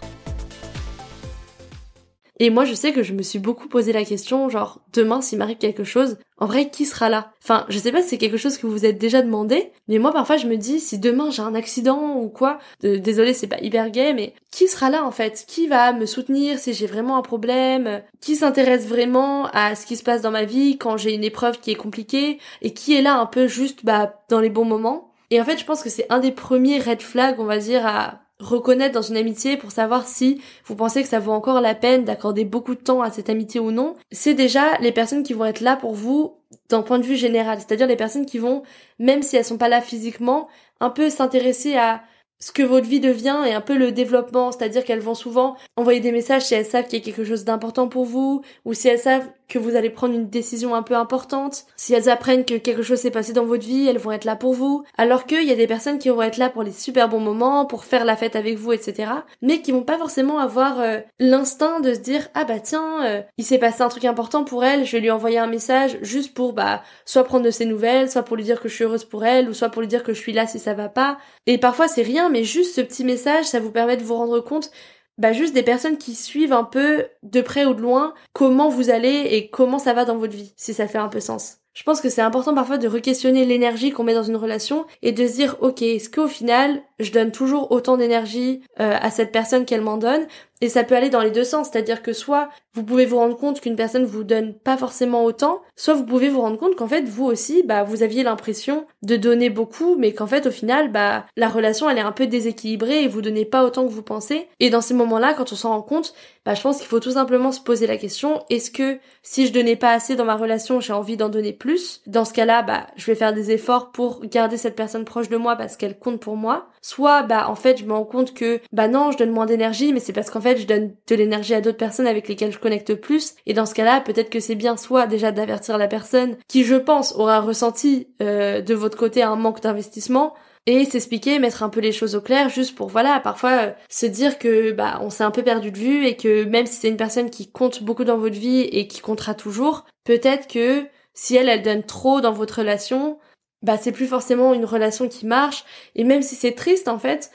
Et 2.41 2.51
moi, 2.51 2.65
je 2.65 2.75
sais 2.75 2.93
que 2.93 3.05
je 3.05 3.13
me 3.13 3.23
suis 3.23 3.39
beaucoup 3.39 3.69
posé 3.69 3.93
la 3.93 4.05
question, 4.05 4.49
genre, 4.49 4.81
demain, 4.93 5.21
s'il 5.21 5.39
m'arrive 5.39 5.59
quelque 5.59 5.85
chose, 5.85 6.17
en 6.39 6.47
vrai, 6.47 6.71
qui 6.71 6.87
sera 6.87 7.09
là? 7.09 7.31
Enfin, 7.41 7.65
je 7.69 7.79
sais 7.79 7.93
pas 7.93 8.03
si 8.03 8.09
c'est 8.09 8.19
quelque 8.19 8.37
chose 8.37 8.59
que 8.59 8.67
vous 8.67 8.73
vous 8.73 8.85
êtes 8.85 8.99
déjà 8.99 9.23
demandé, 9.23 9.71
mais 9.87 9.99
moi, 9.99 10.13
parfois, 10.13 10.39
je 10.39 10.49
me 10.49 10.57
dis, 10.57 10.81
si 10.81 10.99
demain 10.99 11.31
j'ai 11.31 11.43
un 11.43 11.55
accident 11.55 12.17
ou 12.17 12.29
quoi, 12.29 12.59
désolé, 12.81 13.33
c'est 13.33 13.47
pas 13.47 13.61
hyper 13.61 13.91
gay, 13.91 14.13
mais 14.13 14.35
qui 14.51 14.67
sera 14.67 14.91
là, 14.91 15.05
en 15.05 15.13
fait? 15.13 15.45
Qui 15.47 15.69
va 15.69 15.93
me 15.93 16.05
soutenir 16.05 16.59
si 16.59 16.73
j'ai 16.73 16.89
vraiment 16.89 17.17
un 17.17 17.23
problème? 17.23 18.03
Qui 18.21 18.35
s'intéresse 18.35 18.89
vraiment 18.89 19.47
à 19.53 19.77
ce 19.77 19.87
qui 19.87 19.95
se 19.95 20.03
passe 20.03 20.23
dans 20.23 20.33
ma 20.33 20.45
vie 20.45 20.79
quand 20.79 20.97
j'ai 20.97 21.15
une 21.15 21.23
épreuve 21.23 21.61
qui 21.61 21.71
est 21.71 21.77
compliquée? 21.77 22.41
Et 22.61 22.75
qui 22.75 22.97
est 22.97 23.03
là 23.03 23.21
un 23.21 23.27
peu 23.27 23.47
juste, 23.47 23.85
bah, 23.85 24.21
dans 24.31 24.41
les 24.41 24.51
bons 24.51 24.65
moments? 24.65 25.12
Et 25.33 25.41
en 25.41 25.47
fait, 25.47 25.57
je 25.57 25.65
pense 25.65 25.83
que 25.83 25.89
c'est 25.89 26.05
un 26.11 26.19
des 26.19 26.31
premiers 26.31 26.79
red 26.79 27.01
flags, 27.01 27.41
on 27.41 27.47
va 27.47 27.57
dire, 27.57 27.87
à 27.87 28.21
reconnaître 28.39 28.93
dans 28.93 29.01
une 29.01 29.17
amitié 29.17 29.57
pour 29.57 29.71
savoir 29.71 30.07
si 30.07 30.43
vous 30.67 30.77
pensez 30.77 31.03
que 31.03 31.09
ça 31.09 31.21
vaut 31.21 31.33
encore 31.33 31.63
la 31.63 31.75
peine 31.75 32.05
d'accorder 32.05 32.45
beaucoup 32.45 32.75
de 32.75 32.81
temps 32.81 33.01
à 33.01 33.11
cette 33.11 33.31
amitié 33.31 33.59
ou 33.59 33.71
non, 33.71 33.95
c'est 34.11 34.35
déjà 34.35 34.77
les 34.81 34.93
personnes 34.93 35.23
qui 35.23 35.33
vont 35.33 35.47
être 35.47 35.63
là 35.63 35.77
pour 35.77 35.95
vous 35.95 36.37
d'un 36.69 36.83
point 36.83 36.99
de 36.99 37.07
vue 37.07 37.17
général, 37.17 37.61
c'est-à-dire 37.61 37.87
les 37.87 37.97
personnes 37.97 38.27
qui 38.27 38.37
vont, 38.37 38.63
même 38.99 39.23
si 39.23 39.37
elles 39.37 39.45
sont 39.47 39.57
pas 39.57 39.71
là 39.71 39.81
physiquement, 39.81 40.49
un 40.81 40.91
peu 40.91 41.09
s'intéresser 41.09 41.77
à 41.77 42.03
ce 42.43 42.51
que 42.51 42.65
votre 42.65 42.89
vie 42.89 42.99
devient 42.99 43.39
et 43.47 43.53
un 43.53 43.61
peu 43.61 43.77
le 43.77 43.93
développement, 43.93 44.51
c'est-à-dire 44.51 44.85
qu'elles 44.85 45.01
vont 45.01 45.15
souvent 45.15 45.57
envoyer 45.77 46.01
des 46.01 46.11
messages 46.11 46.43
si 46.43 46.55
elles 46.55 46.67
savent 46.67 46.89
qu'il 46.89 46.99
y 46.99 47.03
a 47.03 47.05
quelque 47.05 47.25
chose 47.25 47.45
d'important 47.45 47.87
pour 47.87 48.05
vous, 48.05 48.43
ou 48.65 48.75
si 48.75 48.89
elles 48.89 48.99
savent 48.99 49.29
que 49.53 49.59
vous 49.59 49.77
allez 49.77 49.91
prendre 49.91 50.15
une 50.15 50.31
décision 50.31 50.75
un 50.75 50.83
peu 50.83 50.97
importante, 50.97 51.67
si 51.77 51.93
elles 51.93 52.09
apprennent 52.09 52.45
que 52.45 52.55
quelque 52.55 52.83
chose 52.83 52.99
s'est 52.99 53.11
passé 53.11 53.33
dans 53.33 53.45
votre 53.45 53.65
vie, 53.65 53.87
elles 53.87 53.99
vont 53.99 54.11
être 54.11 54.25
là 54.25 54.35
pour 54.35 54.55
vous, 54.55 54.83
alors 54.97 55.27
qu'il 55.27 55.45
y 55.45 55.53
a 55.53 55.57
des 55.57 55.67
personnes 55.67 55.99
qui 55.99 56.09
vont 56.09 56.23
être 56.23 56.39
là 56.39 56.49
pour 56.49 56.63
les 56.63 56.73
super 56.73 57.09
bons 57.09 57.21
moments, 57.21 57.67
pour 57.67 57.85
faire 57.85 58.05
la 58.05 58.17
fête 58.17 58.35
avec 58.35 58.57
vous, 58.57 58.73
etc., 58.73 59.13
mais 59.43 59.61
qui 59.61 59.71
vont 59.71 59.83
pas 59.83 59.99
forcément 59.99 60.39
avoir 60.39 60.81
euh, 60.81 61.01
l'instinct 61.21 61.81
de 61.81 61.93
se 61.93 62.01
dire 62.01 62.29
ah 62.35 62.45
bah 62.45 62.61
tiens, 62.61 63.05
euh, 63.05 63.23
il 63.37 63.45
s'est 63.45 63.59
passé 63.59 63.83
un 63.83 63.89
truc 63.89 64.07
important 64.07 64.43
pour 64.43 64.65
elle, 64.65 64.87
je 64.87 64.93
vais 64.93 65.01
lui 65.01 65.11
envoyer 65.11 65.39
un 65.39 65.47
message 65.47 65.99
juste 66.01 66.35
pour 66.35 66.55
bah 66.55 66.83
soit 67.05 67.25
prendre 67.25 67.45
de 67.45 67.51
ses 67.51 67.67
nouvelles, 67.67 68.11
soit 68.11 68.23
pour 68.23 68.37
lui 68.37 68.45
dire 68.45 68.61
que 68.61 68.69
je 68.69 68.75
suis 68.75 68.85
heureuse 68.85 69.05
pour 69.05 69.25
elle, 69.25 69.51
ou 69.51 69.55
soit 69.55 69.69
pour 69.69 69.83
lui 69.83 69.89
dire 69.89 70.03
que 70.03 70.15
je 70.15 70.19
suis 70.19 70.33
là 70.33 70.47
si 70.47 70.59
ça 70.59 70.73
va 70.73 70.89
pas. 70.89 71.19
Et 71.47 71.59
parfois 71.59 71.89
c'est 71.89 72.03
rien, 72.03 72.31
mais 72.33 72.45
juste 72.45 72.75
ce 72.75 72.81
petit 72.81 73.05
message, 73.05 73.45
ça 73.45 73.61
vous 73.61 73.71
permet 73.71 73.97
de 73.97 74.03
vous 74.03 74.15
rendre 74.15 74.41
compte 74.41 74.71
bah 75.19 75.33
juste 75.33 75.55
des 75.55 75.63
personnes 75.63 75.99
qui 75.99 76.15
suivent 76.15 76.53
un 76.53 76.65
peu 76.65 77.07
de 77.23 77.41
près 77.43 77.65
ou 77.67 77.75
de 77.75 77.83
loin 77.83 78.15
comment 78.33 78.69
vous 78.69 78.91
allez 78.91 79.29
et 79.31 79.51
comment 79.51 79.79
ça 79.79 79.93
va 79.93 80.05
dans 80.05 80.17
votre 80.17 80.35
vie, 80.35 80.55
si 80.57 80.75
ça 80.75 80.89
fait 80.89 80.99
un 80.99 81.09
peu 81.09 81.21
sens. 81.21 81.59
Je 81.75 81.85
pense 81.85 82.03
que 82.03 82.11
c'est 82.11 82.21
important 82.21 82.55
parfois 82.55 82.77
de 82.77 82.87
re-questionner 82.87 83.47
l'énergie 83.47 83.93
qu'on 83.93 84.05
met 84.05 84.13
dans 84.15 84.23
une 84.23 84.37
relation 84.37 84.85
et 85.01 85.13
de 85.13 85.27
se 85.27 85.35
dire 85.35 85.57
ok 85.61 85.81
est-ce 85.81 86.11
qu'au 86.11 86.29
final 86.29 86.83
je 86.99 87.13
donne 87.13 87.33
toujours 87.33 87.73
autant 87.73 87.97
d'énergie 87.97 88.63
euh, 88.79 88.97
à 89.01 89.11
cette 89.11 89.33
personne 89.33 89.65
qu'elle 89.65 89.81
m'en 89.81 89.97
donne? 89.97 90.27
Et 90.63 90.69
ça 90.69 90.85
peut 90.85 90.95
aller 90.95 91.11
dans 91.11 91.21
les 91.21 91.33
deux 91.33 91.45
sens, 91.45 91.69
c'est-à-dire 91.71 92.03
que 92.03 92.13
soit 92.13 92.49
vous 92.73 92.85
pouvez 92.85 93.05
vous 93.05 93.19
rendre 93.19 93.37
compte 93.37 93.61
qu'une 93.61 93.77
personne 93.77 94.05
vous 94.05 94.25
donne 94.25 94.55
pas 94.55 94.77
forcément 94.77 95.25
autant, 95.25 95.61
soit 95.77 95.93
vous 95.93 96.07
pouvez 96.07 96.29
vous 96.29 96.41
rendre 96.41 96.57
compte 96.57 96.77
qu'en 96.77 96.87
fait 96.87 97.03
vous 97.03 97.25
aussi, 97.25 97.65
bah 97.65 97.83
vous 97.83 98.03
aviez 98.03 98.23
l'impression 98.23 98.87
de 99.03 99.17
donner 99.17 99.51
beaucoup, 99.51 99.97
mais 99.97 100.15
qu'en 100.15 100.29
fait 100.29 100.47
au 100.47 100.53
final, 100.53 100.91
bah 100.91 101.27
la 101.37 101.49
relation 101.49 101.91
elle 101.91 101.99
est 101.99 102.03
un 102.03 102.13
peu 102.13 102.29
déséquilibrée 102.29 103.03
et 103.03 103.09
vous 103.09 103.23
donnez 103.23 103.45
pas 103.45 103.65
autant 103.65 103.85
que 103.85 103.93
vous 103.93 104.05
pensez. 104.05 104.49
Et 104.61 104.71
dans 104.71 104.81
ces 104.81 104.95
moments-là, 104.95 105.35
quand 105.35 105.53
on 105.53 105.57
s'en 105.57 105.71
rend 105.71 105.83
compte, 105.83 106.15
bah 106.47 106.55
je 106.55 106.63
pense 106.63 106.79
qu'il 106.79 106.87
faut 106.87 107.01
tout 107.01 107.11
simplement 107.11 107.53
se 107.53 107.61
poser 107.61 107.87
la 107.87 107.97
question 107.97 108.43
est-ce 108.49 108.71
que 108.71 108.99
si 109.23 109.47
je 109.47 109.53
donnais 109.53 109.77
pas 109.77 109.93
assez 109.93 110.17
dans 110.17 110.25
ma 110.25 110.37
relation, 110.37 110.81
j'ai 110.81 110.93
envie 110.93 111.17
d'en 111.17 111.29
donner 111.29 111.53
plus? 111.53 112.03
Dans 112.07 112.25
ce 112.25 112.33
cas-là, 112.33 112.63
bah 112.63 112.87
je 112.95 113.05
vais 113.07 113.17
faire 113.17 113.35
des 113.35 113.51
efforts 113.51 113.91
pour 113.91 114.25
garder 114.25 114.57
cette 114.57 114.77
personne 114.77 115.05
proche 115.05 115.29
de 115.29 115.37
moi 115.37 115.57
parce 115.57 115.77
qu'elle 115.77 115.99
compte 115.99 116.21
pour 116.21 116.37
moi. 116.37 116.69
Soit 116.81 117.23
bah 117.25 117.49
en 117.49 117.55
fait 117.57 117.79
je 117.79 117.85
me 117.85 117.93
rends 117.93 118.05
compte 118.05 118.33
que 118.33 118.61
bah 118.73 118.89
non, 118.89 119.11
je 119.11 119.19
donne 119.19 119.31
moins 119.31 119.47
d'énergie, 119.47 119.93
mais 119.93 120.01
c'est 120.01 120.13
parce 120.13 120.31
qu'en 120.31 120.41
fait 120.41 120.52
je 120.59 120.67
donne 120.67 120.95
de 121.09 121.15
l'énergie 121.15 121.55
à 121.55 121.61
d'autres 121.61 121.79
personnes 121.79 122.07
avec 122.07 122.29
lesquelles 122.29 122.53
je 122.53 122.59
connecte 122.59 122.95
plus. 122.95 123.35
Et 123.47 123.55
dans 123.55 123.67
ce 123.67 123.75
cas-là, 123.75 124.01
peut-être 124.01 124.31
que 124.31 124.41
c'est 124.41 124.55
bien 124.55 124.77
soit 124.77 125.07
déjà 125.07 125.33
d'avertir 125.33 125.79
la 125.79 125.89
personne 125.89 126.37
qui, 126.49 126.65
je 126.65 126.77
pense, 126.77 127.15
aura 127.17 127.41
ressenti 127.41 128.09
euh, 128.23 128.61
de 128.61 128.75
votre 128.75 128.97
côté 128.97 129.23
un 129.23 129.37
manque 129.37 129.61
d'investissement, 129.61 130.35
et 130.67 130.85
s'expliquer, 130.85 131.39
mettre 131.39 131.63
un 131.63 131.69
peu 131.69 131.81
les 131.81 131.93
choses 131.93 132.15
au 132.15 132.21
clair, 132.21 132.49
juste 132.49 132.77
pour 132.77 132.89
voilà, 132.89 133.19
parfois 133.21 133.51
euh, 133.51 133.73
se 133.89 134.07
dire 134.07 134.39
que 134.39 134.71
bah 134.71 134.99
on 135.03 135.11
s'est 135.11 135.25
un 135.25 135.33
peu 135.33 135.43
perdu 135.43 135.73
de 135.73 135.79
vue 135.79 136.07
et 136.07 136.17
que 136.17 136.45
même 136.45 136.67
si 136.67 136.75
c'est 136.75 136.89
une 136.89 136.97
personne 136.97 137.31
qui 137.31 137.51
compte 137.51 137.83
beaucoup 137.83 138.05
dans 138.05 138.19
votre 138.19 138.39
vie 138.39 138.61
et 138.61 138.87
qui 138.87 139.01
comptera 139.01 139.35
toujours, 139.35 139.87
peut-être 140.05 140.47
que 140.47 140.87
si 141.15 141.37
elle 141.37 141.49
elle 141.49 141.63
donne 141.63 141.83
trop 141.83 142.21
dans 142.21 142.33
votre 142.33 142.59
relation, 142.59 143.19
bah 143.63 143.77
c'est 143.77 143.93
plus 143.93 144.07
forcément 144.07 144.55
une 144.55 144.65
relation 144.65 145.09
qui 145.09 145.27
marche 145.27 145.65
et 145.97 146.05
même 146.05 146.23
si 146.23 146.37
c'est 146.37 146.53
triste 146.53 146.87
en 146.87 146.99
fait, 146.99 147.33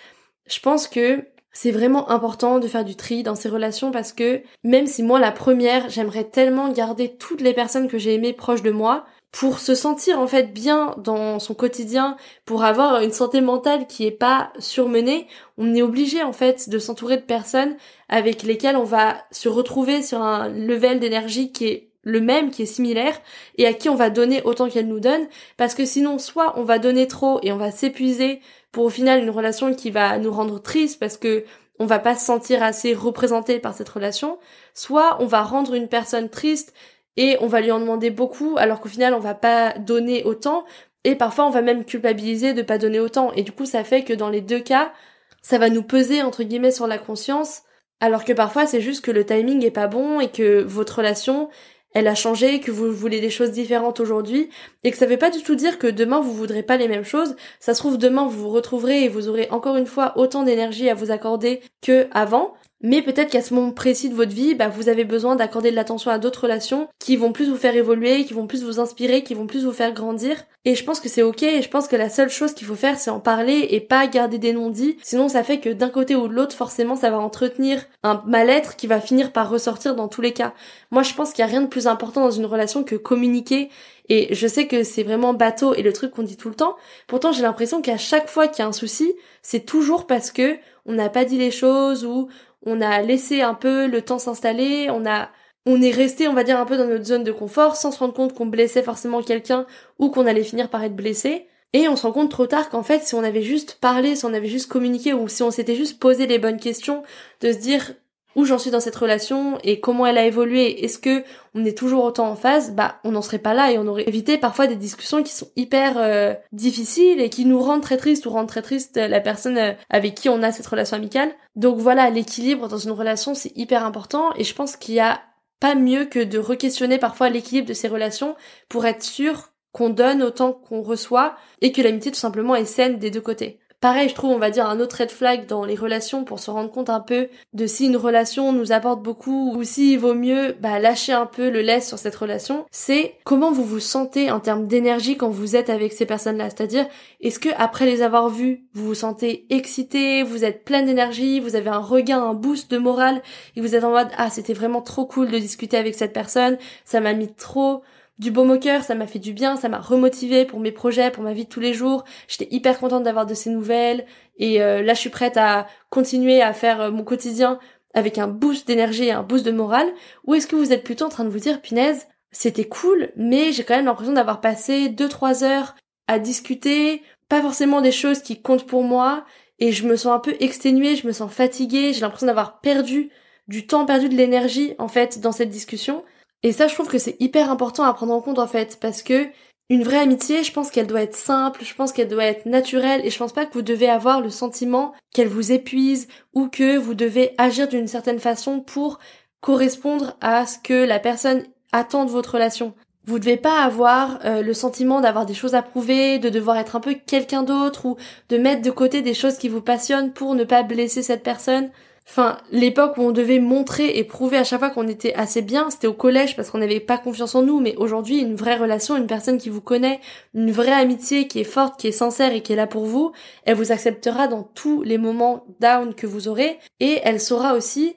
je 0.47 0.59
pense 0.61 0.87
que 0.87 1.25
c'est 1.59 1.71
vraiment 1.71 2.11
important 2.11 2.59
de 2.59 2.67
faire 2.67 2.85
du 2.85 2.95
tri 2.95 3.23
dans 3.23 3.33
ces 3.33 3.49
relations 3.49 3.89
parce 3.89 4.13
que 4.13 4.43
même 4.63 4.85
si 4.85 5.01
moi 5.01 5.19
la 5.19 5.31
première, 5.31 5.89
j'aimerais 5.89 6.25
tellement 6.25 6.69
garder 6.69 7.17
toutes 7.17 7.41
les 7.41 7.55
personnes 7.55 7.87
que 7.87 7.97
j'ai 7.97 8.13
aimées 8.13 8.33
proches 8.33 8.61
de 8.61 8.69
moi 8.69 9.05
pour 9.31 9.57
se 9.57 9.73
sentir 9.73 10.19
en 10.19 10.27
fait 10.27 10.53
bien 10.53 10.93
dans 10.99 11.39
son 11.39 11.55
quotidien, 11.55 12.15
pour 12.45 12.63
avoir 12.63 13.01
une 13.01 13.11
santé 13.11 13.41
mentale 13.41 13.87
qui 13.87 14.05
est 14.05 14.11
pas 14.11 14.53
surmenée, 14.59 15.25
on 15.57 15.73
est 15.73 15.81
obligé 15.81 16.21
en 16.21 16.31
fait 16.31 16.69
de 16.69 16.77
s'entourer 16.77 17.17
de 17.17 17.23
personnes 17.23 17.75
avec 18.07 18.43
lesquelles 18.43 18.77
on 18.77 18.83
va 18.83 19.17
se 19.31 19.49
retrouver 19.49 20.03
sur 20.03 20.21
un 20.21 20.49
level 20.49 20.99
d'énergie 20.99 21.51
qui 21.51 21.65
est 21.65 21.86
le 22.07 22.21
même, 22.21 22.49
qui 22.49 22.63
est 22.63 22.65
similaire, 22.65 23.19
et 23.57 23.67
à 23.67 23.73
qui 23.73 23.89
on 23.89 23.95
va 23.95 24.09
donner 24.09 24.41
autant 24.43 24.69
qu'elle 24.69 24.87
nous 24.87 25.01
donne, 25.01 25.27
parce 25.57 25.75
que 25.75 25.85
sinon 25.85 26.17
soit 26.17 26.57
on 26.57 26.63
va 26.63 26.79
donner 26.79 27.07
trop 27.07 27.39
et 27.43 27.51
on 27.51 27.57
va 27.57 27.69
s'épuiser 27.69 28.39
pour 28.71 28.85
au 28.85 28.89
final 28.89 29.21
une 29.21 29.29
relation 29.29 29.73
qui 29.73 29.91
va 29.91 30.17
nous 30.17 30.31
rendre 30.31 30.61
triste 30.61 30.99
parce 30.99 31.17
que 31.17 31.43
on 31.79 31.85
va 31.85 31.99
pas 31.99 32.15
se 32.15 32.25
sentir 32.25 32.63
assez 32.63 32.93
représenté 32.93 33.59
par 33.59 33.73
cette 33.73 33.89
relation, 33.89 34.39
soit 34.73 35.17
on 35.21 35.25
va 35.25 35.43
rendre 35.43 35.73
une 35.73 35.87
personne 35.87 36.29
triste 36.29 36.73
et 37.17 37.37
on 37.41 37.47
va 37.47 37.61
lui 37.61 37.71
en 37.71 37.79
demander 37.79 38.09
beaucoup 38.09 38.55
alors 38.57 38.79
qu'au 38.79 38.89
final 38.89 39.13
on 39.13 39.19
va 39.19 39.35
pas 39.35 39.73
donner 39.73 40.23
autant 40.23 40.63
et 41.03 41.15
parfois 41.15 41.45
on 41.45 41.51
va 41.51 41.61
même 41.61 41.85
culpabiliser 41.85 42.53
de 42.53 42.61
pas 42.61 42.77
donner 42.77 42.99
autant. 42.99 43.31
Et 43.33 43.43
du 43.43 43.51
coup 43.51 43.65
ça 43.65 43.83
fait 43.83 44.03
que 44.03 44.13
dans 44.13 44.29
les 44.29 44.41
deux 44.41 44.59
cas 44.59 44.93
ça 45.41 45.57
va 45.57 45.69
nous 45.69 45.83
peser 45.83 46.21
entre 46.21 46.43
guillemets 46.43 46.71
sur 46.71 46.87
la 46.87 46.97
conscience 46.97 47.63
alors 47.99 48.23
que 48.23 48.33
parfois 48.33 48.65
c'est 48.65 48.81
juste 48.81 49.03
que 49.03 49.11
le 49.11 49.25
timing 49.25 49.65
est 49.65 49.71
pas 49.71 49.87
bon 49.87 50.19
et 50.19 50.29
que 50.29 50.61
votre 50.61 50.97
relation 50.97 51.49
elle 51.97 52.07
a 52.07 52.13
changé, 52.13 52.59
que 52.59 52.69
vous 52.69 52.91
voulez 52.93 53.19
des 53.19 53.31
choses 53.31 53.49
différentes 53.49 53.99
aujourd'hui, 53.99 54.49
et 54.83 54.91
que 54.91 54.97
ça 54.97 55.07
veut 55.07 55.17
pas 55.17 55.31
du 55.31 55.41
tout 55.41 55.55
dire 55.55 55.79
que 55.79 55.87
demain 55.87 56.19
vous 56.19 56.31
voudrez 56.31 56.61
pas 56.61 56.77
les 56.77 56.87
mêmes 56.87 57.03
choses. 57.03 57.35
Ça 57.59 57.73
se 57.73 57.79
trouve 57.79 57.97
demain 57.97 58.27
vous 58.27 58.39
vous 58.43 58.49
retrouverez 58.49 59.03
et 59.03 59.09
vous 59.09 59.29
aurez 59.29 59.47
encore 59.49 59.77
une 59.77 59.87
fois 59.87 60.13
autant 60.15 60.43
d'énergie 60.43 60.91
à 60.91 60.93
vous 60.93 61.09
accorder 61.09 61.59
que 61.81 62.07
avant. 62.11 62.53
Mais 62.81 63.01
peut-être 63.01 63.31
qu'à 63.31 63.41
ce 63.41 63.55
moment 63.55 63.71
précis 63.71 64.09
de 64.09 64.13
votre 64.13 64.33
vie, 64.33 64.53
bah, 64.53 64.69
vous 64.69 64.87
avez 64.87 65.03
besoin 65.03 65.35
d'accorder 65.35 65.71
de 65.71 65.75
l'attention 65.75 66.11
à 66.11 66.19
d'autres 66.19 66.43
relations 66.43 66.87
qui 66.99 67.15
vont 67.15 67.31
plus 67.31 67.49
vous 67.49 67.57
faire 67.57 67.75
évoluer, 67.75 68.23
qui 68.25 68.33
vont 68.33 68.45
plus 68.45 68.63
vous 68.63 68.79
inspirer, 68.79 69.23
qui 69.23 69.33
vont 69.33 69.47
plus 69.47 69.65
vous 69.65 69.71
faire 69.71 69.93
grandir. 69.93 70.43
Et 70.63 70.75
je 70.75 70.83
pense 70.83 70.99
que 70.99 71.09
c'est 71.09 71.23
ok, 71.23 71.41
et 71.43 71.61
je 71.61 71.69
pense 71.69 71.87
que 71.87 71.95
la 71.95 72.09
seule 72.09 72.29
chose 72.29 72.53
qu'il 72.53 72.67
faut 72.67 72.75
faire, 72.75 72.99
c'est 72.99 73.09
en 73.09 73.19
parler 73.19 73.67
et 73.71 73.79
pas 73.79 74.05
garder 74.05 74.37
des 74.37 74.53
non-dits. 74.53 74.97
Sinon, 75.01 75.27
ça 75.29 75.43
fait 75.43 75.59
que 75.59 75.69
d'un 75.69 75.89
côté 75.89 76.15
ou 76.15 76.27
de 76.27 76.33
l'autre, 76.33 76.55
forcément, 76.55 76.95
ça 76.95 77.09
va 77.09 77.17
entretenir 77.17 77.83
un 78.03 78.21
mal-être 78.27 78.75
qui 78.75 78.85
va 78.85 78.99
finir 78.99 79.31
par 79.31 79.49
ressortir 79.49 79.95
dans 79.95 80.07
tous 80.07 80.21
les 80.21 80.33
cas. 80.33 80.53
Moi, 80.91 81.03
je 81.03 81.13
pense 81.13 81.31
qu'il 81.31 81.43
n'y 81.43 81.49
a 81.49 81.51
rien 81.51 81.61
de 81.61 81.67
plus 81.67 81.87
important 81.87 82.21
dans 82.21 82.31
une 82.31 82.45
relation 82.45 82.83
que 82.83 82.95
communiquer 82.95 83.69
et 84.09 84.33
je 84.33 84.47
sais 84.47 84.67
que 84.67 84.83
c'est 84.83 85.03
vraiment 85.03 85.33
bateau 85.33 85.73
et 85.73 85.81
le 85.81 85.91
truc 85.91 86.11
qu'on 86.11 86.23
dit 86.23 86.37
tout 86.37 86.49
le 86.49 86.55
temps. 86.55 86.75
Pourtant, 87.07 87.31
j'ai 87.31 87.41
l'impression 87.41 87.81
qu'à 87.81 87.97
chaque 87.97 88.29
fois 88.29 88.47
qu'il 88.47 88.59
y 88.59 88.65
a 88.65 88.67
un 88.67 88.73
souci, 88.73 89.13
c'est 89.41 89.65
toujours 89.65 90.07
parce 90.07 90.31
que 90.31 90.57
on 90.85 90.93
n'a 90.93 91.09
pas 91.09 91.25
dit 91.25 91.37
les 91.37 91.51
choses 91.51 92.05
ou 92.05 92.29
on 92.65 92.81
a 92.81 93.01
laissé 93.01 93.41
un 93.41 93.53
peu 93.53 93.87
le 93.87 94.01
temps 94.01 94.19
s'installer, 94.19 94.89
on 94.89 95.05
a 95.05 95.29
on 95.69 95.81
est 95.81 95.91
resté, 95.91 96.29
on 96.29 96.33
va 96.33 96.45
dire, 96.45 96.57
un 96.57 96.65
peu 96.65 96.77
dans 96.77 96.87
notre 96.87 97.03
zone 97.03 97.25
de 97.25 97.31
confort 97.33 97.75
sans 97.75 97.91
se 97.91 97.99
rendre 97.99 98.13
compte 98.13 98.33
qu'on 98.33 98.45
blessait 98.45 98.83
forcément 98.83 99.21
quelqu'un 99.21 99.65
ou 99.99 100.09
qu'on 100.09 100.25
allait 100.25 100.45
finir 100.45 100.69
par 100.69 100.81
être 100.81 100.95
blessé. 100.95 101.47
Et 101.73 101.89
on 101.89 101.97
se 101.97 102.03
rend 102.03 102.13
compte 102.13 102.31
trop 102.31 102.47
tard 102.47 102.69
qu'en 102.69 102.83
fait, 102.83 103.03
si 103.03 103.15
on 103.15 103.23
avait 103.23 103.41
juste 103.41 103.77
parlé, 103.81 104.15
si 104.15 104.23
on 104.23 104.33
avait 104.33 104.47
juste 104.47 104.71
communiqué 104.71 105.13
ou 105.13 105.27
si 105.27 105.43
on 105.43 105.51
s'était 105.51 105.75
juste 105.75 105.99
posé 105.99 106.25
les 106.25 106.39
bonnes 106.39 106.59
questions, 106.59 107.03
de 107.41 107.51
se 107.51 107.57
dire 107.57 107.93
où 108.37 108.45
j'en 108.45 108.59
suis 108.59 108.69
dans 108.69 108.79
cette 108.79 108.95
relation 108.95 109.57
et 109.63 109.79
comment 109.79 110.05
elle 110.05 110.19
a 110.19 110.25
évolué, 110.25 110.85
est-ce 110.85 110.99
que 110.99 111.23
on 111.55 111.65
est 111.65 111.75
toujours 111.75 112.03
autant 112.03 112.29
en 112.29 112.35
phase, 112.35 112.71
bah 112.71 112.99
on 113.03 113.11
n'en 113.11 113.23
serait 113.23 113.39
pas 113.39 113.55
là 113.55 113.71
et 113.71 113.79
on 113.79 113.87
aurait 113.87 114.07
évité 114.07 114.37
parfois 114.37 114.67
des 114.67 114.75
discussions 114.75 115.23
qui 115.23 115.33
sont 115.33 115.49
hyper 115.55 115.97
euh, 115.97 116.35
difficiles 116.51 117.19
et 117.19 117.31
qui 117.31 117.45
nous 117.45 117.59
rendent 117.59 117.81
très 117.81 117.97
tristes 117.97 118.27
ou 118.27 118.29
rendent 118.29 118.47
très 118.47 118.61
triste 118.61 118.95
la 118.97 119.19
personne 119.19 119.57
euh, 119.57 119.73
avec 119.89 120.13
qui 120.13 120.29
on 120.29 120.43
a 120.43 120.51
cette 120.51 120.67
relation 120.67 120.95
amicale. 120.95 121.31
Donc 121.55 121.79
voilà, 121.79 122.11
l'équilibre 122.11 122.67
dans 122.67 122.77
une 122.77 122.91
relation 122.91 123.33
c'est 123.33 123.57
hyper 123.57 123.83
important 123.83 124.29
et 124.35 124.43
je 124.43 124.53
pense 124.53 124.77
qu'il 124.77 124.93
y 124.93 124.99
a 124.99 125.19
pas 125.59 125.73
mieux 125.73 126.05
que 126.05 126.23
de 126.23 126.37
re-questionner 126.37 126.99
parfois 126.99 127.29
l'équilibre 127.29 127.67
de 127.67 127.73
ces 127.73 127.87
relations 127.87 128.35
pour 128.69 128.85
être 128.85 129.03
sûr 129.03 129.49
qu'on 129.71 129.89
donne 129.89 130.21
autant 130.21 130.53
qu'on 130.53 130.83
reçoit 130.83 131.35
et 131.61 131.71
que 131.71 131.81
l'amitié 131.81 132.11
tout 132.11 132.19
simplement 132.19 132.55
est 132.55 132.65
saine 132.65 132.99
des 132.99 133.09
deux 133.09 133.21
côtés. 133.21 133.59
Pareil, 133.79 134.09
je 134.09 134.15
trouve, 134.15 134.31
on 134.31 134.39
va 134.39 134.49
dire, 134.49 134.65
un 134.65 134.79
autre 134.79 134.97
red 135.01 135.11
flag 135.11 135.45
dans 135.45 135.63
les 135.63 135.75
relations 135.75 136.23
pour 136.23 136.39
se 136.39 136.49
rendre 136.49 136.71
compte 136.71 136.89
un 136.89 136.99
peu 136.99 137.29
de 137.53 137.67
si 137.67 137.85
une 137.85 137.95
relation 137.95 138.51
nous 138.51 138.71
apporte 138.71 139.03
beaucoup 139.03 139.53
ou 139.55 139.63
s'il 139.63 139.99
vaut 139.99 140.15
mieux 140.15 140.55
bah, 140.59 140.79
lâcher 140.79 141.13
un 141.13 141.27
peu 141.27 141.51
le 141.51 141.61
laisse 141.61 141.87
sur 141.87 141.99
cette 141.99 142.15
relation, 142.15 142.65
c'est 142.71 143.13
comment 143.23 143.51
vous 143.51 143.63
vous 143.63 143.79
sentez 143.79 144.31
en 144.31 144.39
termes 144.39 144.65
d'énergie 144.65 145.15
quand 145.15 145.29
vous 145.29 145.55
êtes 145.55 145.69
avec 145.69 145.93
ces 145.93 146.07
personnes-là. 146.07 146.49
C'est-à-dire, 146.49 146.87
est-ce 147.21 147.37
que 147.37 147.49
après 147.55 147.85
les 147.85 148.01
avoir 148.01 148.29
vues, 148.29 148.65
vous 148.73 148.87
vous 148.87 148.95
sentez 148.95 149.45
excité, 149.51 150.23
vous 150.23 150.43
êtes 150.43 150.63
plein 150.63 150.81
d'énergie, 150.81 151.39
vous 151.39 151.55
avez 151.55 151.69
un 151.69 151.77
regain, 151.77 152.23
un 152.23 152.33
boost 152.33 152.71
de 152.71 152.79
morale 152.79 153.21
et 153.55 153.61
vous 153.61 153.75
êtes 153.75 153.83
en 153.83 153.91
mode 153.91 154.09
ah 154.17 154.31
c'était 154.31 154.53
vraiment 154.53 154.81
trop 154.81 155.05
cool 155.05 155.29
de 155.29 155.37
discuter 155.37 155.77
avec 155.77 155.93
cette 155.93 156.13
personne, 156.13 156.57
ça 156.83 156.99
m'a 156.99 157.13
mis 157.13 157.31
trop 157.31 157.83
du 158.19 158.31
baume 158.31 158.51
au 158.51 158.59
ça 158.59 158.95
m'a 158.95 159.07
fait 159.07 159.19
du 159.19 159.33
bien, 159.33 159.55
ça 159.57 159.69
m'a 159.69 159.79
remotivé 159.79 160.45
pour 160.45 160.59
mes 160.59 160.71
projets, 160.71 161.11
pour 161.11 161.23
ma 161.23 161.33
vie 161.33 161.45
de 161.45 161.49
tous 161.49 161.59
les 161.59 161.73
jours. 161.73 162.03
J'étais 162.27 162.47
hyper 162.49 162.79
contente 162.79 163.03
d'avoir 163.03 163.25
de 163.25 163.33
ces 163.33 163.49
nouvelles 163.49 164.05
et 164.37 164.61
euh, 164.61 164.81
là 164.81 164.93
je 164.93 164.99
suis 164.99 165.09
prête 165.09 165.37
à 165.37 165.67
continuer 165.89 166.41
à 166.41 166.53
faire 166.53 166.81
euh, 166.81 166.91
mon 166.91 167.03
quotidien 167.03 167.59
avec 167.93 168.17
un 168.17 168.27
boost 168.27 168.67
d'énergie 168.67 169.05
et 169.05 169.11
un 169.11 169.23
boost 169.23 169.45
de 169.45 169.51
morale. 169.51 169.87
Ou 170.25 170.33
est-ce 170.33 170.47
que 170.47 170.55
vous 170.55 170.73
êtes 170.73 170.83
plutôt 170.83 171.05
en 171.05 171.09
train 171.09 171.23
de 171.23 171.29
vous 171.29 171.39
dire, 171.39 171.61
Pinaise, 171.61 172.07
c'était 172.31 172.65
cool, 172.65 173.11
mais 173.15 173.51
j'ai 173.51 173.63
quand 173.63 173.75
même 173.75 173.85
l'impression 173.85 174.13
d'avoir 174.13 174.41
passé 174.41 174.89
2-3 174.89 175.43
heures 175.43 175.75
à 176.07 176.19
discuter, 176.19 177.01
pas 177.29 177.41
forcément 177.41 177.81
des 177.81 177.91
choses 177.91 178.21
qui 178.21 178.41
comptent 178.41 178.67
pour 178.67 178.83
moi, 178.83 179.25
et 179.59 179.71
je 179.71 179.87
me 179.87 179.95
sens 179.95 180.13
un 180.13 180.19
peu 180.19 180.35
exténuée, 180.39 180.95
je 180.95 181.07
me 181.07 181.11
sens 181.11 181.31
fatiguée, 181.31 181.93
j'ai 181.93 182.01
l'impression 182.01 182.27
d'avoir 182.27 182.59
perdu 182.59 183.09
du 183.47 183.65
temps, 183.65 183.85
perdu 183.85 184.09
de 184.09 184.15
l'énergie 184.15 184.75
en 184.77 184.87
fait 184.87 185.19
dans 185.19 185.31
cette 185.31 185.49
discussion. 185.49 186.03
Et 186.43 186.51
ça, 186.51 186.67
je 186.67 186.73
trouve 186.73 186.87
que 186.87 186.97
c'est 186.97 187.17
hyper 187.19 187.49
important 187.49 187.83
à 187.83 187.93
prendre 187.93 188.13
en 188.13 188.21
compte 188.21 188.39
en 188.39 188.47
fait, 188.47 188.77
parce 188.79 189.01
que 189.01 189.27
une 189.69 189.83
vraie 189.83 189.97
amitié, 189.97 190.43
je 190.43 190.53
pense 190.53 190.71
qu'elle 190.71 190.87
doit 190.87 191.01
être 191.01 191.15
simple, 191.15 191.65
je 191.65 191.73
pense 191.73 191.91
qu'elle 191.91 192.07
doit 192.07 192.23
être 192.23 192.45
naturelle, 192.45 193.01
et 193.05 193.09
je 193.09 193.17
pense 193.17 193.33
pas 193.33 193.45
que 193.45 193.53
vous 193.53 193.61
devez 193.61 193.89
avoir 193.89 194.21
le 194.21 194.29
sentiment 194.29 194.93
qu'elle 195.13 195.27
vous 195.27 195.51
épuise 195.51 196.07
ou 196.33 196.47
que 196.47 196.77
vous 196.77 196.93
devez 196.93 197.33
agir 197.37 197.67
d'une 197.67 197.87
certaine 197.87 198.19
façon 198.19 198.61
pour 198.61 198.99
correspondre 199.41 200.15
à 200.21 200.45
ce 200.45 200.57
que 200.57 200.85
la 200.85 200.99
personne 200.99 201.43
attend 201.73 202.05
de 202.05 202.11
votre 202.11 202.35
relation. 202.35 202.75
Vous 203.05 203.19
devez 203.19 203.37
pas 203.37 203.61
avoir 203.61 204.19
euh, 204.25 204.41
le 204.41 204.53
sentiment 204.53 204.99
d'avoir 205.01 205.25
des 205.25 205.33
choses 205.33 205.55
à 205.55 205.61
prouver, 205.61 206.19
de 206.19 206.29
devoir 206.29 206.57
être 206.57 206.75
un 206.75 206.81
peu 206.81 206.93
quelqu'un 206.93 207.43
d'autre 207.43 207.85
ou 207.85 207.97
de 208.29 208.37
mettre 208.37 208.61
de 208.61 208.71
côté 208.71 209.01
des 209.01 209.13
choses 209.13 209.37
qui 209.37 209.47
vous 209.47 209.61
passionnent 209.61 210.11
pour 210.11 210.35
ne 210.35 210.43
pas 210.43 210.63
blesser 210.63 211.03
cette 211.03 211.23
personne. 211.23 211.69
Enfin, 212.09 212.37
l'époque 212.51 212.97
où 212.97 213.01
on 213.01 213.11
devait 213.11 213.39
montrer 213.39 213.97
et 213.97 214.03
prouver 214.05 214.37
à 214.37 214.45
chaque 214.45 214.59
fois 214.59 214.69
qu'on 214.69 214.87
était 214.87 215.13
assez 215.13 215.41
bien, 215.41 215.69
c'était 215.69 215.87
au 215.87 215.93
collège 215.93 216.35
parce 216.35 216.49
qu'on 216.49 216.57
n'avait 216.57 216.79
pas 216.79 216.97
confiance 216.97 217.35
en 217.35 217.43
nous, 217.43 217.59
mais 217.59 217.75
aujourd'hui, 217.75 218.19
une 218.19 218.35
vraie 218.35 218.55
relation, 218.55 218.95
une 218.95 219.07
personne 219.07 219.37
qui 219.37 219.49
vous 219.49 219.61
connaît, 219.61 219.99
une 220.33 220.51
vraie 220.51 220.71
amitié 220.71 221.27
qui 221.27 221.41
est 221.41 221.43
forte, 221.43 221.79
qui 221.79 221.87
est 221.87 221.91
sincère 221.91 222.33
et 222.33 222.41
qui 222.41 222.53
est 222.53 222.55
là 222.57 222.65
pour 222.65 222.85
vous, 222.85 223.11
elle 223.43 223.55
vous 223.55 223.73
acceptera 223.73 224.27
dans 224.27 224.43
tous 224.43 224.83
les 224.83 224.97
moments 224.97 225.45
down 225.59 225.93
que 225.93 226.07
vous 226.07 226.29
aurez 226.29 226.59
et 226.79 227.01
elle 227.03 227.19
saura 227.19 227.53
aussi 227.55 227.95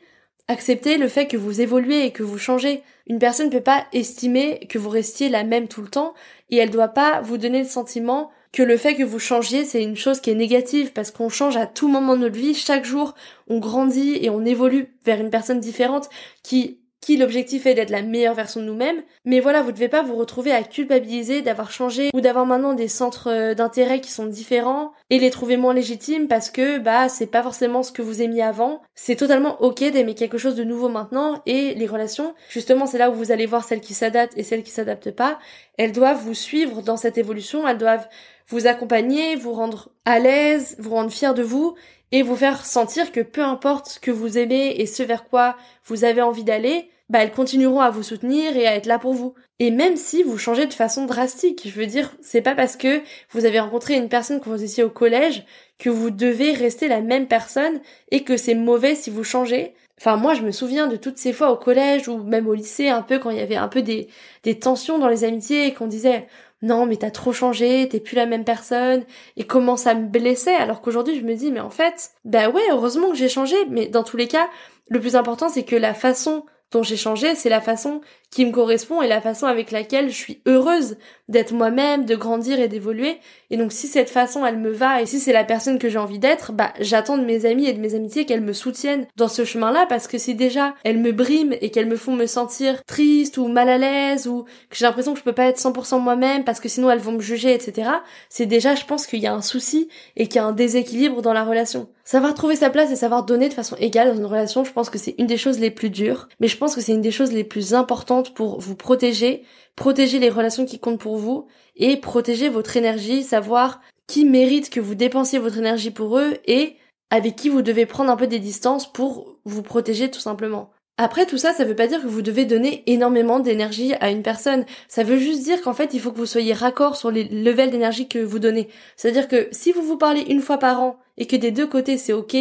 accepter 0.48 0.98
le 0.98 1.06
fait 1.06 1.28
que 1.28 1.36
vous 1.36 1.60
évoluez 1.60 2.04
et 2.04 2.10
que 2.10 2.24
vous 2.24 2.38
changez. 2.38 2.82
Une 3.06 3.20
personne 3.20 3.46
ne 3.46 3.52
peut 3.52 3.60
pas 3.60 3.86
estimer 3.92 4.66
que 4.68 4.78
vous 4.78 4.90
restiez 4.90 5.28
la 5.28 5.44
même 5.44 5.68
tout 5.68 5.82
le 5.82 5.88
temps 5.88 6.14
et 6.50 6.56
elle 6.56 6.70
doit 6.70 6.88
pas 6.88 7.20
vous 7.20 7.38
donner 7.38 7.60
le 7.60 7.68
sentiment 7.68 8.32
que 8.52 8.62
le 8.62 8.76
fait 8.76 8.94
que 8.94 9.02
vous 9.02 9.18
changiez, 9.18 9.64
c'est 9.64 9.82
une 9.82 9.96
chose 9.96 10.20
qui 10.20 10.30
est 10.30 10.34
négative 10.34 10.92
parce 10.92 11.10
qu'on 11.10 11.28
change 11.28 11.56
à 11.56 11.66
tout 11.66 11.88
moment 11.88 12.16
de 12.16 12.22
notre 12.22 12.38
vie. 12.38 12.54
Chaque 12.54 12.84
jour, 12.84 13.14
on 13.48 13.58
grandit 13.58 14.18
et 14.20 14.30
on 14.30 14.44
évolue 14.44 14.94
vers 15.04 15.20
une 15.20 15.30
personne 15.30 15.60
différente 15.60 16.08
qui 16.42 16.80
qui 17.00 17.16
l'objectif 17.16 17.66
est 17.66 17.74
d'être 17.74 17.90
la 17.90 18.02
meilleure 18.02 18.34
version 18.34 18.60
de 18.60 18.66
nous-mêmes. 18.66 19.02
Mais 19.24 19.40
voilà, 19.40 19.62
vous 19.62 19.72
devez 19.72 19.88
pas 19.88 20.02
vous 20.02 20.16
retrouver 20.16 20.52
à 20.52 20.62
culpabiliser 20.62 21.40
d'avoir 21.40 21.70
changé 21.70 22.10
ou 22.12 22.20
d'avoir 22.20 22.46
maintenant 22.46 22.74
des 22.74 22.88
centres 22.88 23.30
euh, 23.30 23.54
d'intérêt 23.54 24.00
qui 24.00 24.10
sont 24.10 24.26
différents 24.26 24.92
et 25.08 25.18
les 25.18 25.30
trouver 25.30 25.56
moins 25.56 25.74
légitimes 25.74 26.28
parce 26.28 26.50
que 26.50 26.78
bah 26.78 27.08
c'est 27.08 27.26
pas 27.26 27.42
forcément 27.42 27.82
ce 27.82 27.92
que 27.92 28.02
vous 28.02 28.20
aimiez 28.22 28.42
avant. 28.42 28.82
C'est 28.94 29.16
totalement 29.16 29.60
ok 29.62 29.78
d'aimer 29.90 30.14
quelque 30.14 30.38
chose 30.38 30.54
de 30.54 30.64
nouveau 30.64 30.88
maintenant 30.88 31.42
et 31.46 31.74
les 31.74 31.86
relations, 31.86 32.34
justement 32.50 32.86
c'est 32.86 32.98
là 32.98 33.10
où 33.10 33.14
vous 33.14 33.32
allez 33.32 33.46
voir 33.46 33.64
celles 33.64 33.80
qui 33.80 33.94
s'adaptent 33.94 34.36
et 34.36 34.42
celles 34.42 34.62
qui 34.62 34.70
s'adaptent 34.70 35.10
pas. 35.10 35.38
Elles 35.78 35.92
doivent 35.92 36.22
vous 36.22 36.34
suivre 36.34 36.82
dans 36.82 36.98
cette 36.98 37.16
évolution, 37.16 37.66
elles 37.66 37.78
doivent 37.78 38.08
vous 38.50 38.66
accompagner, 38.66 39.36
vous 39.36 39.52
rendre 39.52 39.90
à 40.04 40.18
l'aise, 40.18 40.76
vous 40.78 40.90
rendre 40.90 41.10
fier 41.10 41.34
de 41.34 41.42
vous 41.42 41.74
et 42.12 42.22
vous 42.22 42.36
faire 42.36 42.66
sentir 42.66 43.12
que 43.12 43.20
peu 43.20 43.42
importe 43.42 43.88
ce 43.88 44.00
que 44.00 44.10
vous 44.10 44.36
aimez 44.36 44.74
et 44.78 44.86
ce 44.86 45.02
vers 45.02 45.28
quoi 45.28 45.56
vous 45.84 46.04
avez 46.04 46.20
envie 46.20 46.44
d'aller, 46.44 46.90
bah 47.08 47.20
elles 47.20 47.32
continueront 47.32 47.80
à 47.80 47.90
vous 47.90 48.02
soutenir 48.02 48.56
et 48.56 48.66
à 48.66 48.74
être 48.74 48.86
là 48.86 48.98
pour 48.98 49.14
vous. 49.14 49.34
Et 49.60 49.70
même 49.70 49.96
si 49.96 50.22
vous 50.22 50.38
changez 50.38 50.66
de 50.66 50.72
façon 50.72 51.06
drastique, 51.06 51.68
je 51.68 51.78
veux 51.78 51.86
dire, 51.86 52.14
c'est 52.22 52.40
pas 52.40 52.54
parce 52.54 52.76
que 52.76 53.02
vous 53.30 53.44
avez 53.44 53.60
rencontré 53.60 53.94
une 53.94 54.08
personne 54.08 54.40
quand 54.40 54.50
vous 54.50 54.64
étiez 54.64 54.82
au 54.82 54.90
collège 54.90 55.44
que 55.78 55.90
vous 55.90 56.10
devez 56.10 56.52
rester 56.52 56.88
la 56.88 57.00
même 57.00 57.26
personne 57.26 57.80
et 58.10 58.24
que 58.24 58.36
c'est 58.36 58.54
mauvais 58.54 58.94
si 58.94 59.10
vous 59.10 59.24
changez. 59.24 59.74
Enfin, 60.00 60.16
moi, 60.16 60.32
je 60.32 60.40
me 60.40 60.50
souviens 60.50 60.86
de 60.86 60.96
toutes 60.96 61.18
ces 61.18 61.34
fois 61.34 61.52
au 61.52 61.56
collège 61.56 62.08
ou 62.08 62.16
même 62.22 62.48
au 62.48 62.54
lycée, 62.54 62.88
un 62.88 63.02
peu 63.02 63.18
quand 63.18 63.28
il 63.28 63.36
y 63.36 63.42
avait 63.42 63.56
un 63.56 63.68
peu 63.68 63.82
des, 63.82 64.08
des 64.44 64.58
tensions 64.58 64.98
dans 64.98 65.08
les 65.08 65.24
amitiés 65.24 65.66
et 65.66 65.74
qu'on 65.74 65.86
disait, 65.86 66.26
non 66.62 66.86
mais 66.86 66.96
t'as 66.96 67.10
trop 67.10 67.32
changé, 67.32 67.88
t'es 67.88 68.00
plus 68.00 68.16
la 68.16 68.26
même 68.26 68.44
personne, 68.44 69.04
et 69.36 69.44
comment 69.44 69.76
ça 69.76 69.94
me 69.94 70.06
blessait, 70.06 70.54
alors 70.54 70.80
qu'aujourd'hui 70.80 71.18
je 71.18 71.24
me 71.24 71.34
dis 71.34 71.50
mais 71.50 71.60
en 71.60 71.70
fait, 71.70 72.10
bah 72.24 72.50
ouais, 72.50 72.62
heureusement 72.70 73.10
que 73.10 73.16
j'ai 73.16 73.28
changé, 73.28 73.56
mais 73.68 73.86
dans 73.86 74.04
tous 74.04 74.16
les 74.16 74.28
cas, 74.28 74.48
le 74.88 75.00
plus 75.00 75.16
important 75.16 75.48
c'est 75.48 75.64
que 75.64 75.76
la 75.76 75.94
façon 75.94 76.44
dont 76.72 76.82
j'ai 76.82 76.96
changé, 76.96 77.34
c'est 77.34 77.48
la 77.48 77.60
façon 77.60 78.00
qui 78.30 78.46
me 78.46 78.52
correspond 78.52 79.02
et 79.02 79.08
la 79.08 79.20
façon 79.20 79.46
avec 79.46 79.72
laquelle 79.72 80.08
je 80.08 80.14
suis 80.14 80.42
heureuse 80.46 80.98
d'être 81.30 81.52
moi-même, 81.52 82.04
de 82.04 82.14
grandir 82.14 82.60
et 82.60 82.68
d'évoluer. 82.68 83.18
Et 83.50 83.56
donc 83.56 83.72
si 83.72 83.86
cette 83.86 84.10
façon 84.10 84.44
elle 84.44 84.58
me 84.58 84.70
va 84.70 85.00
et 85.00 85.06
si 85.06 85.18
c'est 85.18 85.32
la 85.32 85.44
personne 85.44 85.78
que 85.78 85.88
j'ai 85.88 85.98
envie 85.98 86.18
d'être, 86.18 86.52
bah 86.52 86.72
j'attends 86.80 87.16
de 87.16 87.24
mes 87.24 87.46
amis 87.46 87.66
et 87.66 87.72
de 87.72 87.80
mes 87.80 87.94
amitiés 87.94 88.26
qu'elles 88.26 88.40
me 88.40 88.52
soutiennent 88.52 89.06
dans 89.16 89.28
ce 89.28 89.44
chemin-là 89.44 89.86
parce 89.88 90.06
que 90.06 90.18
si 90.18 90.34
déjà 90.34 90.74
elles 90.84 90.98
me 90.98 91.12
briment 91.12 91.54
et 91.60 91.70
qu'elles 91.70 91.88
me 91.88 91.96
font 91.96 92.14
me 92.14 92.26
sentir 92.26 92.84
triste 92.84 93.38
ou 93.38 93.48
mal 93.48 93.68
à 93.68 93.78
l'aise 93.78 94.26
ou 94.26 94.44
que 94.68 94.76
j'ai 94.76 94.84
l'impression 94.84 95.12
que 95.12 95.18
je 95.18 95.24
peux 95.24 95.32
pas 95.32 95.46
être 95.46 95.58
100% 95.58 96.00
moi-même 96.00 96.44
parce 96.44 96.60
que 96.60 96.68
sinon 96.68 96.90
elles 96.90 96.98
vont 96.98 97.12
me 97.12 97.20
juger, 97.20 97.54
etc. 97.54 97.90
C'est 98.28 98.46
déjà, 98.46 98.74
je 98.74 98.84
pense 98.84 99.06
qu'il 99.06 99.20
y 99.20 99.26
a 99.26 99.34
un 99.34 99.42
souci 99.42 99.88
et 100.16 100.26
qu'il 100.26 100.36
y 100.36 100.38
a 100.38 100.44
un 100.44 100.52
déséquilibre 100.52 101.22
dans 101.22 101.32
la 101.32 101.44
relation. 101.44 101.88
Savoir 102.04 102.34
trouver 102.34 102.56
sa 102.56 102.70
place 102.70 102.90
et 102.90 102.96
savoir 102.96 103.24
donner 103.24 103.48
de 103.48 103.54
façon 103.54 103.76
égale 103.76 104.08
dans 104.08 104.16
une 104.16 104.26
relation, 104.26 104.64
je 104.64 104.72
pense 104.72 104.90
que 104.90 104.98
c'est 104.98 105.14
une 105.18 105.28
des 105.28 105.36
choses 105.36 105.60
les 105.60 105.70
plus 105.70 105.90
dures, 105.90 106.28
mais 106.40 106.48
je 106.48 106.56
pense 106.56 106.74
que 106.74 106.80
c'est 106.80 106.92
une 106.92 107.00
des 107.00 107.12
choses 107.12 107.32
les 107.32 107.44
plus 107.44 107.72
importantes 107.72 108.34
pour 108.34 108.58
vous 108.58 108.74
protéger, 108.74 109.44
protéger 109.80 110.18
les 110.18 110.28
relations 110.28 110.66
qui 110.66 110.78
comptent 110.78 111.00
pour 111.00 111.16
vous 111.16 111.46
et 111.74 111.96
protéger 111.96 112.50
votre 112.50 112.76
énergie, 112.76 113.22
savoir 113.22 113.80
qui 114.06 114.26
mérite 114.26 114.68
que 114.68 114.78
vous 114.78 114.94
dépensiez 114.94 115.38
votre 115.38 115.56
énergie 115.56 115.90
pour 115.90 116.18
eux 116.18 116.34
et 116.46 116.76
avec 117.08 117.34
qui 117.34 117.48
vous 117.48 117.62
devez 117.62 117.86
prendre 117.86 118.10
un 118.10 118.16
peu 118.16 118.26
des 118.26 118.40
distances 118.40 118.92
pour 118.92 119.38
vous 119.46 119.62
protéger 119.62 120.10
tout 120.10 120.20
simplement. 120.20 120.70
Après 120.98 121.24
tout 121.24 121.38
ça, 121.38 121.54
ça 121.54 121.64
veut 121.64 121.74
pas 121.74 121.86
dire 121.86 122.02
que 122.02 122.06
vous 122.06 122.20
devez 122.20 122.44
donner 122.44 122.82
énormément 122.84 123.40
d'énergie 123.40 123.94
à 124.00 124.10
une 124.10 124.22
personne. 124.22 124.66
Ça 124.86 125.02
veut 125.02 125.16
juste 125.16 125.44
dire 125.44 125.62
qu'en 125.62 125.72
fait, 125.72 125.94
il 125.94 126.00
faut 126.00 126.12
que 126.12 126.18
vous 126.18 126.26
soyez 126.26 126.52
raccord 126.52 126.94
sur 126.94 127.10
les 127.10 127.24
levels 127.24 127.70
d'énergie 127.70 128.06
que 128.06 128.18
vous 128.18 128.38
donnez. 128.38 128.68
C'est-à-dire 128.96 129.28
que 129.28 129.48
si 129.50 129.72
vous 129.72 129.80
vous 129.80 129.96
parlez 129.96 130.20
une 130.28 130.42
fois 130.42 130.58
par 130.58 130.82
an 130.82 130.98
et 131.16 131.26
que 131.26 131.36
des 131.36 131.52
deux 131.52 131.66
côtés 131.66 131.96
c'est 131.96 132.12
ok, 132.12 132.36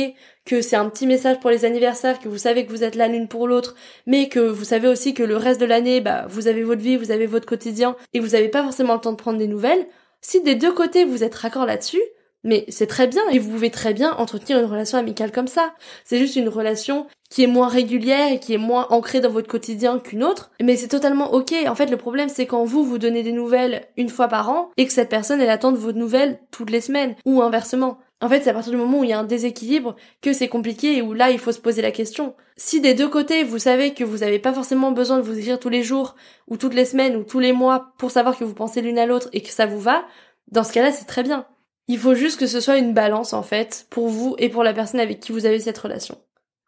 que 0.49 0.63
c'est 0.63 0.75
un 0.75 0.89
petit 0.89 1.05
message 1.05 1.39
pour 1.39 1.51
les 1.51 1.63
anniversaires, 1.63 2.17
que 2.17 2.27
vous 2.27 2.39
savez 2.39 2.65
que 2.65 2.71
vous 2.71 2.83
êtes 2.83 2.95
là 2.95 3.07
l'une 3.07 3.27
pour 3.27 3.47
l'autre, 3.47 3.75
mais 4.07 4.29
que 4.29 4.39
vous 4.39 4.63
savez 4.63 4.87
aussi 4.87 5.13
que 5.13 5.21
le 5.21 5.37
reste 5.37 5.61
de 5.61 5.65
l'année, 5.67 6.01
bah, 6.01 6.25
vous 6.27 6.47
avez 6.47 6.63
votre 6.63 6.81
vie, 6.81 6.97
vous 6.97 7.11
avez 7.11 7.27
votre 7.27 7.45
quotidien 7.45 7.95
et 8.15 8.19
vous 8.19 8.33
avez 8.33 8.49
pas 8.49 8.63
forcément 8.63 8.95
le 8.95 8.99
temps 8.99 9.11
de 9.11 9.17
prendre 9.17 9.37
des 9.37 9.47
nouvelles. 9.47 9.85
Si 10.21 10.41
des 10.41 10.55
deux 10.55 10.73
côtés 10.73 11.05
vous 11.05 11.23
êtes 11.23 11.35
raccord 11.35 11.67
là-dessus, 11.67 12.01
mais 12.43 12.65
c'est 12.69 12.87
très 12.87 13.05
bien 13.05 13.21
et 13.31 13.37
vous 13.37 13.51
pouvez 13.51 13.69
très 13.69 13.93
bien 13.93 14.15
entretenir 14.15 14.57
une 14.57 14.65
relation 14.65 14.97
amicale 14.97 15.31
comme 15.31 15.47
ça. 15.47 15.75
C'est 16.03 16.17
juste 16.17 16.35
une 16.35 16.49
relation 16.49 17.05
qui 17.29 17.43
est 17.43 17.47
moins 17.47 17.67
régulière 17.67 18.31
et 18.31 18.39
qui 18.39 18.55
est 18.55 18.57
moins 18.57 18.87
ancrée 18.89 19.21
dans 19.21 19.29
votre 19.29 19.47
quotidien 19.47 19.99
qu'une 19.99 20.23
autre. 20.23 20.49
Mais 20.63 20.77
c'est 20.77 20.87
totalement 20.87 21.31
ok. 21.31 21.53
En 21.67 21.75
fait, 21.75 21.91
le 21.91 21.97
problème 21.97 22.29
c'est 22.29 22.47
quand 22.47 22.63
vous 22.63 22.83
vous 22.83 22.97
donnez 22.97 23.21
des 23.21 23.33
nouvelles 23.33 23.85
une 23.97 24.09
fois 24.09 24.27
par 24.27 24.49
an 24.49 24.71
et 24.77 24.87
que 24.87 24.93
cette 24.93 25.09
personne 25.09 25.41
elle 25.41 25.49
attend 25.51 25.73
vos 25.73 25.91
nouvelles 25.91 26.39
toutes 26.49 26.71
les 26.71 26.81
semaines 26.81 27.13
ou 27.23 27.43
inversement. 27.43 27.99
En 28.21 28.27
fait, 28.27 28.41
c'est 28.41 28.49
à 28.49 28.53
partir 28.53 28.71
du 28.71 28.77
moment 28.77 28.99
où 28.99 29.03
il 29.03 29.11
y 29.11 29.13
a 29.13 29.19
un 29.19 29.23
déséquilibre 29.23 29.95
que 30.21 30.33
c'est 30.33 30.49
compliqué 30.49 30.97
et 30.97 31.01
où 31.01 31.13
là, 31.13 31.31
il 31.31 31.39
faut 31.39 31.53
se 31.53 31.59
poser 31.59 31.81
la 31.81 31.91
question. 31.91 32.35
Si 32.57 32.81
des 32.81 32.93
deux 32.93 33.07
côtés, 33.07 33.43
vous 33.43 33.59
savez 33.59 33.93
que 33.93 34.03
vous 34.03 34.17
n'avez 34.17 34.39
pas 34.39 34.53
forcément 34.53 34.91
besoin 34.91 35.17
de 35.17 35.21
vous 35.21 35.37
écrire 35.37 35.59
tous 35.59 35.69
les 35.69 35.83
jours, 35.83 36.15
ou 36.47 36.57
toutes 36.57 36.73
les 36.73 36.83
semaines, 36.83 37.15
ou 37.15 37.23
tous 37.23 37.39
les 37.39 37.53
mois 37.53 37.93
pour 37.97 38.11
savoir 38.11 38.37
que 38.37 38.43
vous 38.43 38.53
pensez 38.53 38.81
l'une 38.81 38.99
à 38.99 39.05
l'autre 39.05 39.29
et 39.31 39.41
que 39.41 39.49
ça 39.49 39.65
vous 39.65 39.79
va, 39.79 40.03
dans 40.51 40.63
ce 40.63 40.73
cas-là, 40.73 40.91
c'est 40.91 41.05
très 41.05 41.23
bien. 41.23 41.45
Il 41.87 41.97
faut 41.97 42.13
juste 42.13 42.39
que 42.39 42.47
ce 42.47 42.59
soit 42.59 42.77
une 42.77 42.93
balance 42.93 43.33
en 43.33 43.41
fait 43.41 43.87
pour 43.89 44.09
vous 44.09 44.35
et 44.37 44.49
pour 44.49 44.63
la 44.63 44.73
personne 44.73 44.99
avec 44.99 45.19
qui 45.19 45.31
vous 45.31 45.45
avez 45.45 45.59
cette 45.59 45.77
relation. 45.77 46.17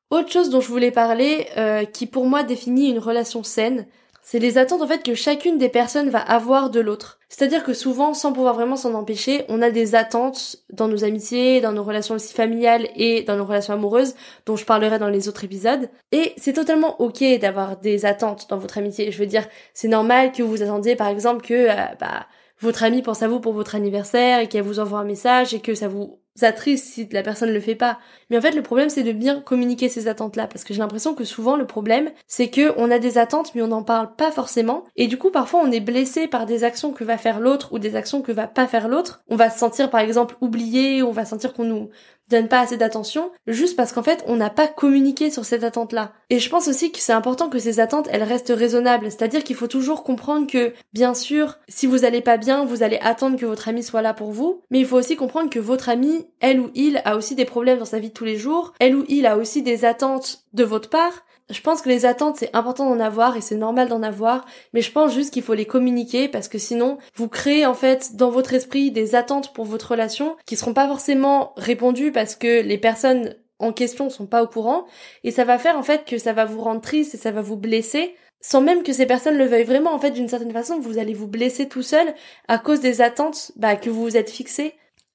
Autre 0.10 0.32
chose 0.32 0.50
dont 0.50 0.62
je 0.62 0.68
voulais 0.68 0.92
parler, 0.92 1.48
euh, 1.58 1.86
qui 1.86 2.06
pour 2.06 2.26
moi 2.26 2.44
définit 2.44 2.90
une 2.90 3.00
relation 3.00 3.44
saine, 3.44 3.88
c'est 4.22 4.40
les 4.40 4.58
attentes 4.58 4.82
en 4.82 4.88
fait 4.88 5.04
que 5.04 5.16
chacune 5.16 5.58
des 5.58 5.70
personnes 5.70 6.10
va 6.10 6.20
avoir 6.20 6.70
de 6.70 6.80
l'autre. 6.80 7.20
C'est-à-dire 7.30 7.64
que 7.64 7.74
souvent, 7.74 8.14
sans 8.14 8.34
pouvoir 8.34 8.54
vraiment 8.54 8.76
s'en 8.76 8.94
empêcher, 8.94 9.46
on 9.48 9.62
a 9.62 9.72
des 9.72 9.96
attentes 9.96 10.58
dans 10.72 10.88
nos 10.88 11.04
amitiés, 11.04 11.62
dans 11.62 11.72
nos 11.72 11.84
relations 11.84 12.16
aussi 12.16 12.34
familiales 12.34 12.90
et 12.96 13.24
dans 13.24 13.38
nos 13.38 13.46
relations 13.46 13.74
amoureuses, 13.74 14.16
dont 14.46 14.56
je 14.56 14.66
parlerai 14.66 15.00
dans 15.00 15.10
les 15.10 15.28
autres 15.28 15.44
épisodes. 15.44 15.90
Et 16.12 16.34
c'est 16.38 16.54
totalement 16.54 17.02
ok 17.02 17.24
d'avoir 17.40 17.78
des 17.78 18.06
attentes 18.06 18.48
dans 18.50 18.58
votre 18.58 18.78
amitié. 18.78 19.12
Je 19.12 19.18
veux 19.18 19.26
dire, 19.26 19.48
c'est 19.74 19.88
normal 19.88 20.32
que 20.32 20.44
vous 20.44 20.62
attendiez 20.62 20.96
par 20.96 21.08
exemple 21.08 21.46
que 21.46 21.54
euh, 21.54 21.96
bah, 22.00 22.28
votre 22.60 22.84
amie 22.84 23.02
pense 23.02 23.24
à 23.24 23.28
vous 23.28 23.40
pour 23.40 23.54
votre 23.54 23.76
anniversaire 23.76 24.40
et 24.40 24.48
qu'elle 24.48 24.62
vous 24.62 24.80
envoie 24.80 25.00
un 25.00 25.06
message 25.06 25.54
et 25.54 25.62
que 25.62 25.74
ça 25.74 25.88
vous 25.88 26.21
attriste 26.42 26.86
si 26.86 27.08
la 27.12 27.24
personne 27.24 27.50
ne 27.50 27.54
le 27.54 27.60
fait 27.60 27.76
pas. 27.76 28.00
Mais 28.30 28.38
en 28.38 28.42
fait, 28.42 28.52
le 28.52 28.62
problème, 28.62 28.90
c'est 28.90 29.04
de 29.04 29.12
bien 29.12 29.42
communiquer 29.42 29.90
ces 29.90 30.08
attentes-là, 30.08 30.48
parce 30.48 30.64
que 30.64 30.74
j'ai 30.74 30.80
l'impression 30.80 31.14
que 31.14 31.24
souvent, 31.24 31.56
le 31.56 31.68
problème, 31.68 32.12
c'est 32.28 32.50
que 32.50 32.74
on 32.78 32.92
a 32.92 33.00
des 33.00 33.18
attentes, 33.18 33.54
mais 33.56 33.62
on 33.62 33.68
n'en 33.68 33.84
parle 33.84 34.16
pas 34.16 34.32
forcément, 34.32 34.86
et 34.96 35.08
du 35.08 35.18
coup, 35.18 35.32
parfois, 35.32 35.62
on 35.64 35.72
est 35.72 35.80
blessé 35.80 36.28
par 36.28 36.46
des 36.46 36.64
actions 36.64 36.94
que 36.94 37.04
va 37.04 37.18
faire 37.18 37.40
l'autre 37.40 37.74
ou 37.74 37.80
des 37.80 37.96
actions 37.96 38.22
que 38.22 38.32
va 38.32 38.48
pas 38.48 38.68
faire 38.68 38.88
l'autre. 38.88 39.24
On 39.30 39.36
va 39.36 39.50
se 39.50 39.60
sentir, 39.60 39.90
par 39.90 40.00
exemple, 40.00 40.36
oublié, 40.42 41.04
on 41.04 41.12
va 41.12 41.26
sentir 41.26 41.54
qu'on 41.54 41.66
nous 41.66 41.90
donne 42.32 42.48
pas 42.48 42.62
assez 42.62 42.78
d'attention, 42.78 43.32
juste 43.48 43.76
parce 43.76 43.94
qu'en 43.94 44.04
fait, 44.04 44.24
on 44.28 44.36
n'a 44.36 44.50
pas 44.50 44.68
communiqué 44.68 45.30
sur 45.30 45.46
cette 45.46 45.64
attente-là. 45.64 46.14
Et 46.30 46.40
je 46.40 46.50
pense 46.50 46.68
aussi 46.68 46.92
que 46.92 47.00
c'est 47.00 47.14
important 47.14 47.50
que 47.50 47.60
ces 47.60 47.80
attentes, 47.80 48.08
elles 48.12 48.24
restent 48.24 48.54
raisonnables. 48.56 49.12
C'est-à-dire 49.12 49.44
qu'il 49.44 49.56
faut 49.56 49.68
toujours 49.68 50.04
comprendre 50.04 50.48
que, 50.48 50.74
bien 50.94 51.14
sûr, 51.14 51.60
si 51.68 51.86
vous 51.86 52.06
allez 52.06 52.22
pas 52.22 52.38
bien, 52.38 52.66
vous 52.66 52.84
allez 52.84 53.00
attendre 53.02 53.38
que 53.38 53.46
votre 53.46 53.70
ami 53.70 53.84
soit 53.84 54.02
là 54.02 54.14
pour 54.14 54.32
vous, 54.32 54.62
mais 54.72 54.80
il 54.80 54.86
faut 54.86 54.98
aussi 54.98 55.16
comprendre 55.16 55.50
que 55.50 55.60
votre 55.60 55.90
ami, 55.90 56.26
elle 56.40 56.60
ou 56.60 56.72
il, 56.74 57.02
a 57.06 57.16
aussi 57.16 57.36
des 57.36 57.46
problèmes 57.46 57.80
dans 57.80 57.86
sa 57.86 58.00
vie 58.00 58.10
de 58.10 58.14
tous 58.14 58.26
les 58.26 58.38
jours, 58.38 58.74
elle 58.80 58.96
ou 58.96 59.06
il 59.08 59.26
a 59.26 59.38
aussi 59.38 59.62
des 59.62 59.86
attentes 59.86 60.46
de 60.54 60.64
votre 60.64 60.90
part, 60.90 61.24
je 61.52 61.62
pense 61.62 61.82
que 61.82 61.90
les 61.90 62.06
attentes, 62.06 62.38
c'est 62.38 62.56
important 62.56 62.90
d'en 62.90 63.00
avoir 63.00 63.38
et 63.38 63.42
c'est 63.42 63.56
normal 63.56 63.88
d'en 63.90 64.04
avoir, 64.04 64.46
mais 64.74 64.82
je 64.82 64.92
pense 64.92 65.14
juste 65.14 65.34
qu'il 65.34 65.44
faut 65.44 65.54
les 65.54 65.66
communiquer 65.66 66.28
parce 66.28 66.48
que 66.48 66.58
sinon, 66.58 66.98
vous 67.16 67.28
créez 67.28 67.66
en 67.66 67.74
fait 67.74 68.16
dans 68.16 68.30
votre 68.30 68.54
esprit 68.54 68.92
des 68.92 69.16
attentes 69.16 69.54
pour 69.54 69.66
votre 69.66 69.92
relation 69.92 70.36
qui 70.46 70.56
seront 70.56 70.74
pas 70.74 70.88
forcément 70.88 71.54
répondues 71.58 72.12
parce 72.12 72.36
que 72.36 72.62
les 72.62 72.78
personnes 72.78 73.36
en 73.60 73.74
question 73.74 74.10
sont 74.10 74.26
pas 74.26 74.44
au 74.44 74.48
courant 74.48 74.86
et 75.24 75.32
ça 75.32 75.44
va 75.44 75.60
faire 75.60 75.78
en 75.78 75.84
fait 75.84 76.06
que 76.06 76.18
ça 76.18 76.34
va 76.34 76.46
vous 76.46 76.62
rendre 76.62 76.82
triste 76.82 77.14
et 77.14 77.18
ça 77.18 77.32
va 77.32 77.42
vous 77.42 77.58
blesser 77.58 78.16
sans 78.44 78.62
même 78.62 78.82
que 78.82 78.92
ces 78.92 79.06
personnes 79.06 79.38
le 79.38 79.46
veuillent 79.46 79.64
vraiment. 79.64 79.94
En 79.94 80.00
fait 80.00 80.12
d'une 80.12 80.28
certaine 80.28 80.52
façon 80.52 80.80
vous 80.80 80.98
allez 80.98 81.14
vous 81.14 81.28
blesser 81.28 81.70
tout 81.70 81.84
seul 81.84 82.14
à 82.48 82.58
cause 82.58 82.80
des 82.80 83.02
attentes 83.02 83.52
bah, 83.56 83.76
que 83.76 83.90
vous 83.90 84.02
vous 84.02 84.18
êtes 84.18 84.32
fixées 84.32 84.74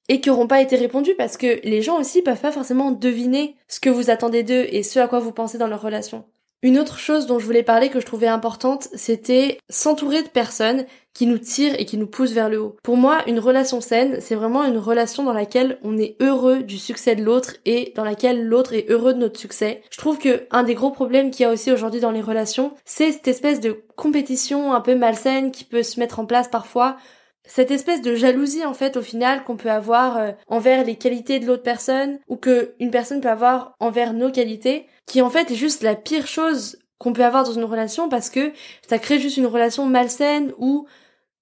et 0.09 0.21
qui 0.21 0.29
n'auront 0.29 0.47
pas 0.47 0.61
été 0.61 0.75
répondues 0.75 1.15
parce 1.15 1.37
que 1.37 1.59
les 1.63 1.81
gens 1.81 1.99
aussi 1.99 2.21
peuvent 2.21 2.39
pas 2.39 2.51
forcément 2.51 2.91
deviner 2.91 3.55
ce 3.67 3.79
que 3.79 3.89
vous 3.89 4.09
attendez 4.09 4.43
d'eux 4.43 4.67
et 4.69 4.83
ce 4.83 4.99
à 4.99 5.07
quoi 5.07 5.19
vous 5.19 5.31
pensez 5.31 5.57
dans 5.57 5.67
leur 5.67 5.81
relation. 5.81 6.25
Une 6.63 6.79
autre 6.79 6.97
chose 6.97 7.27
dont 7.27 7.37
je 7.37 7.45
voulais 7.45 7.61
parler 7.61 7.89
que 7.89 7.99
je 7.99 8.05
trouvais 8.05 8.27
importante, 8.27 8.87
c'était 8.95 9.59
s'entourer 9.69 10.23
de 10.23 10.27
personnes 10.27 10.85
qui 11.13 11.27
nous 11.27 11.37
tirent 11.37 11.79
et 11.79 11.85
qui 11.85 11.97
nous 11.97 12.07
poussent 12.07 12.31
vers 12.31 12.49
le 12.49 12.59
haut. 12.59 12.75
Pour 12.81 12.97
moi, 12.97 13.19
une 13.27 13.39
relation 13.39 13.79
saine, 13.79 14.17
c'est 14.21 14.33
vraiment 14.33 14.63
une 14.63 14.79
relation 14.79 15.23
dans 15.23 15.33
laquelle 15.33 15.77
on 15.83 15.99
est 15.99 16.15
heureux 16.19 16.63
du 16.63 16.79
succès 16.79 17.15
de 17.15 17.23
l'autre 17.23 17.53
et 17.65 17.93
dans 17.95 18.03
laquelle 18.03 18.43
l'autre 18.43 18.73
est 18.73 18.89
heureux 18.89 19.13
de 19.13 19.19
notre 19.19 19.39
succès. 19.39 19.83
Je 19.91 19.97
trouve 19.97 20.17
que 20.17 20.47
un 20.49 20.63
des 20.63 20.73
gros 20.73 20.89
problèmes 20.89 21.29
qu'il 21.29 21.43
y 21.43 21.45
a 21.45 21.51
aussi 21.51 21.71
aujourd'hui 21.71 22.01
dans 22.01 22.11
les 22.11 22.21
relations, 22.21 22.73
c'est 22.85 23.11
cette 23.11 23.27
espèce 23.27 23.59
de 23.59 23.83
compétition 23.95 24.73
un 24.73 24.81
peu 24.81 24.95
malsaine 24.95 25.51
qui 25.51 25.63
peut 25.63 25.83
se 25.83 25.99
mettre 25.99 26.19
en 26.19 26.25
place 26.25 26.47
parfois 26.47 26.97
cette 27.47 27.71
espèce 27.71 28.01
de 28.01 28.13
jalousie 28.13 28.65
en 28.65 28.73
fait 28.73 28.97
au 28.97 29.01
final 29.01 29.43
qu'on 29.43 29.57
peut 29.57 29.71
avoir 29.71 30.17
euh, 30.17 30.31
envers 30.47 30.83
les 30.83 30.95
qualités 30.95 31.39
de 31.39 31.45
l'autre 31.45 31.63
personne 31.63 32.19
ou 32.27 32.35
que 32.35 32.75
une 32.79 32.91
personne 32.91 33.21
peut 33.21 33.29
avoir 33.29 33.73
envers 33.79 34.13
nos 34.13 34.31
qualités 34.31 34.85
qui 35.05 35.21
en 35.21 35.29
fait 35.29 35.49
est 35.49 35.55
juste 35.55 35.81
la 35.81 35.95
pire 35.95 36.27
chose 36.27 36.77
qu'on 36.99 37.13
peut 37.13 37.25
avoir 37.25 37.43
dans 37.43 37.53
une 37.53 37.63
relation 37.63 38.09
parce 38.09 38.29
que 38.29 38.51
ça 38.87 38.99
crée 38.99 39.19
juste 39.19 39.37
une 39.37 39.45
relation 39.45 39.85
malsaine 39.85 40.53
où 40.57 40.87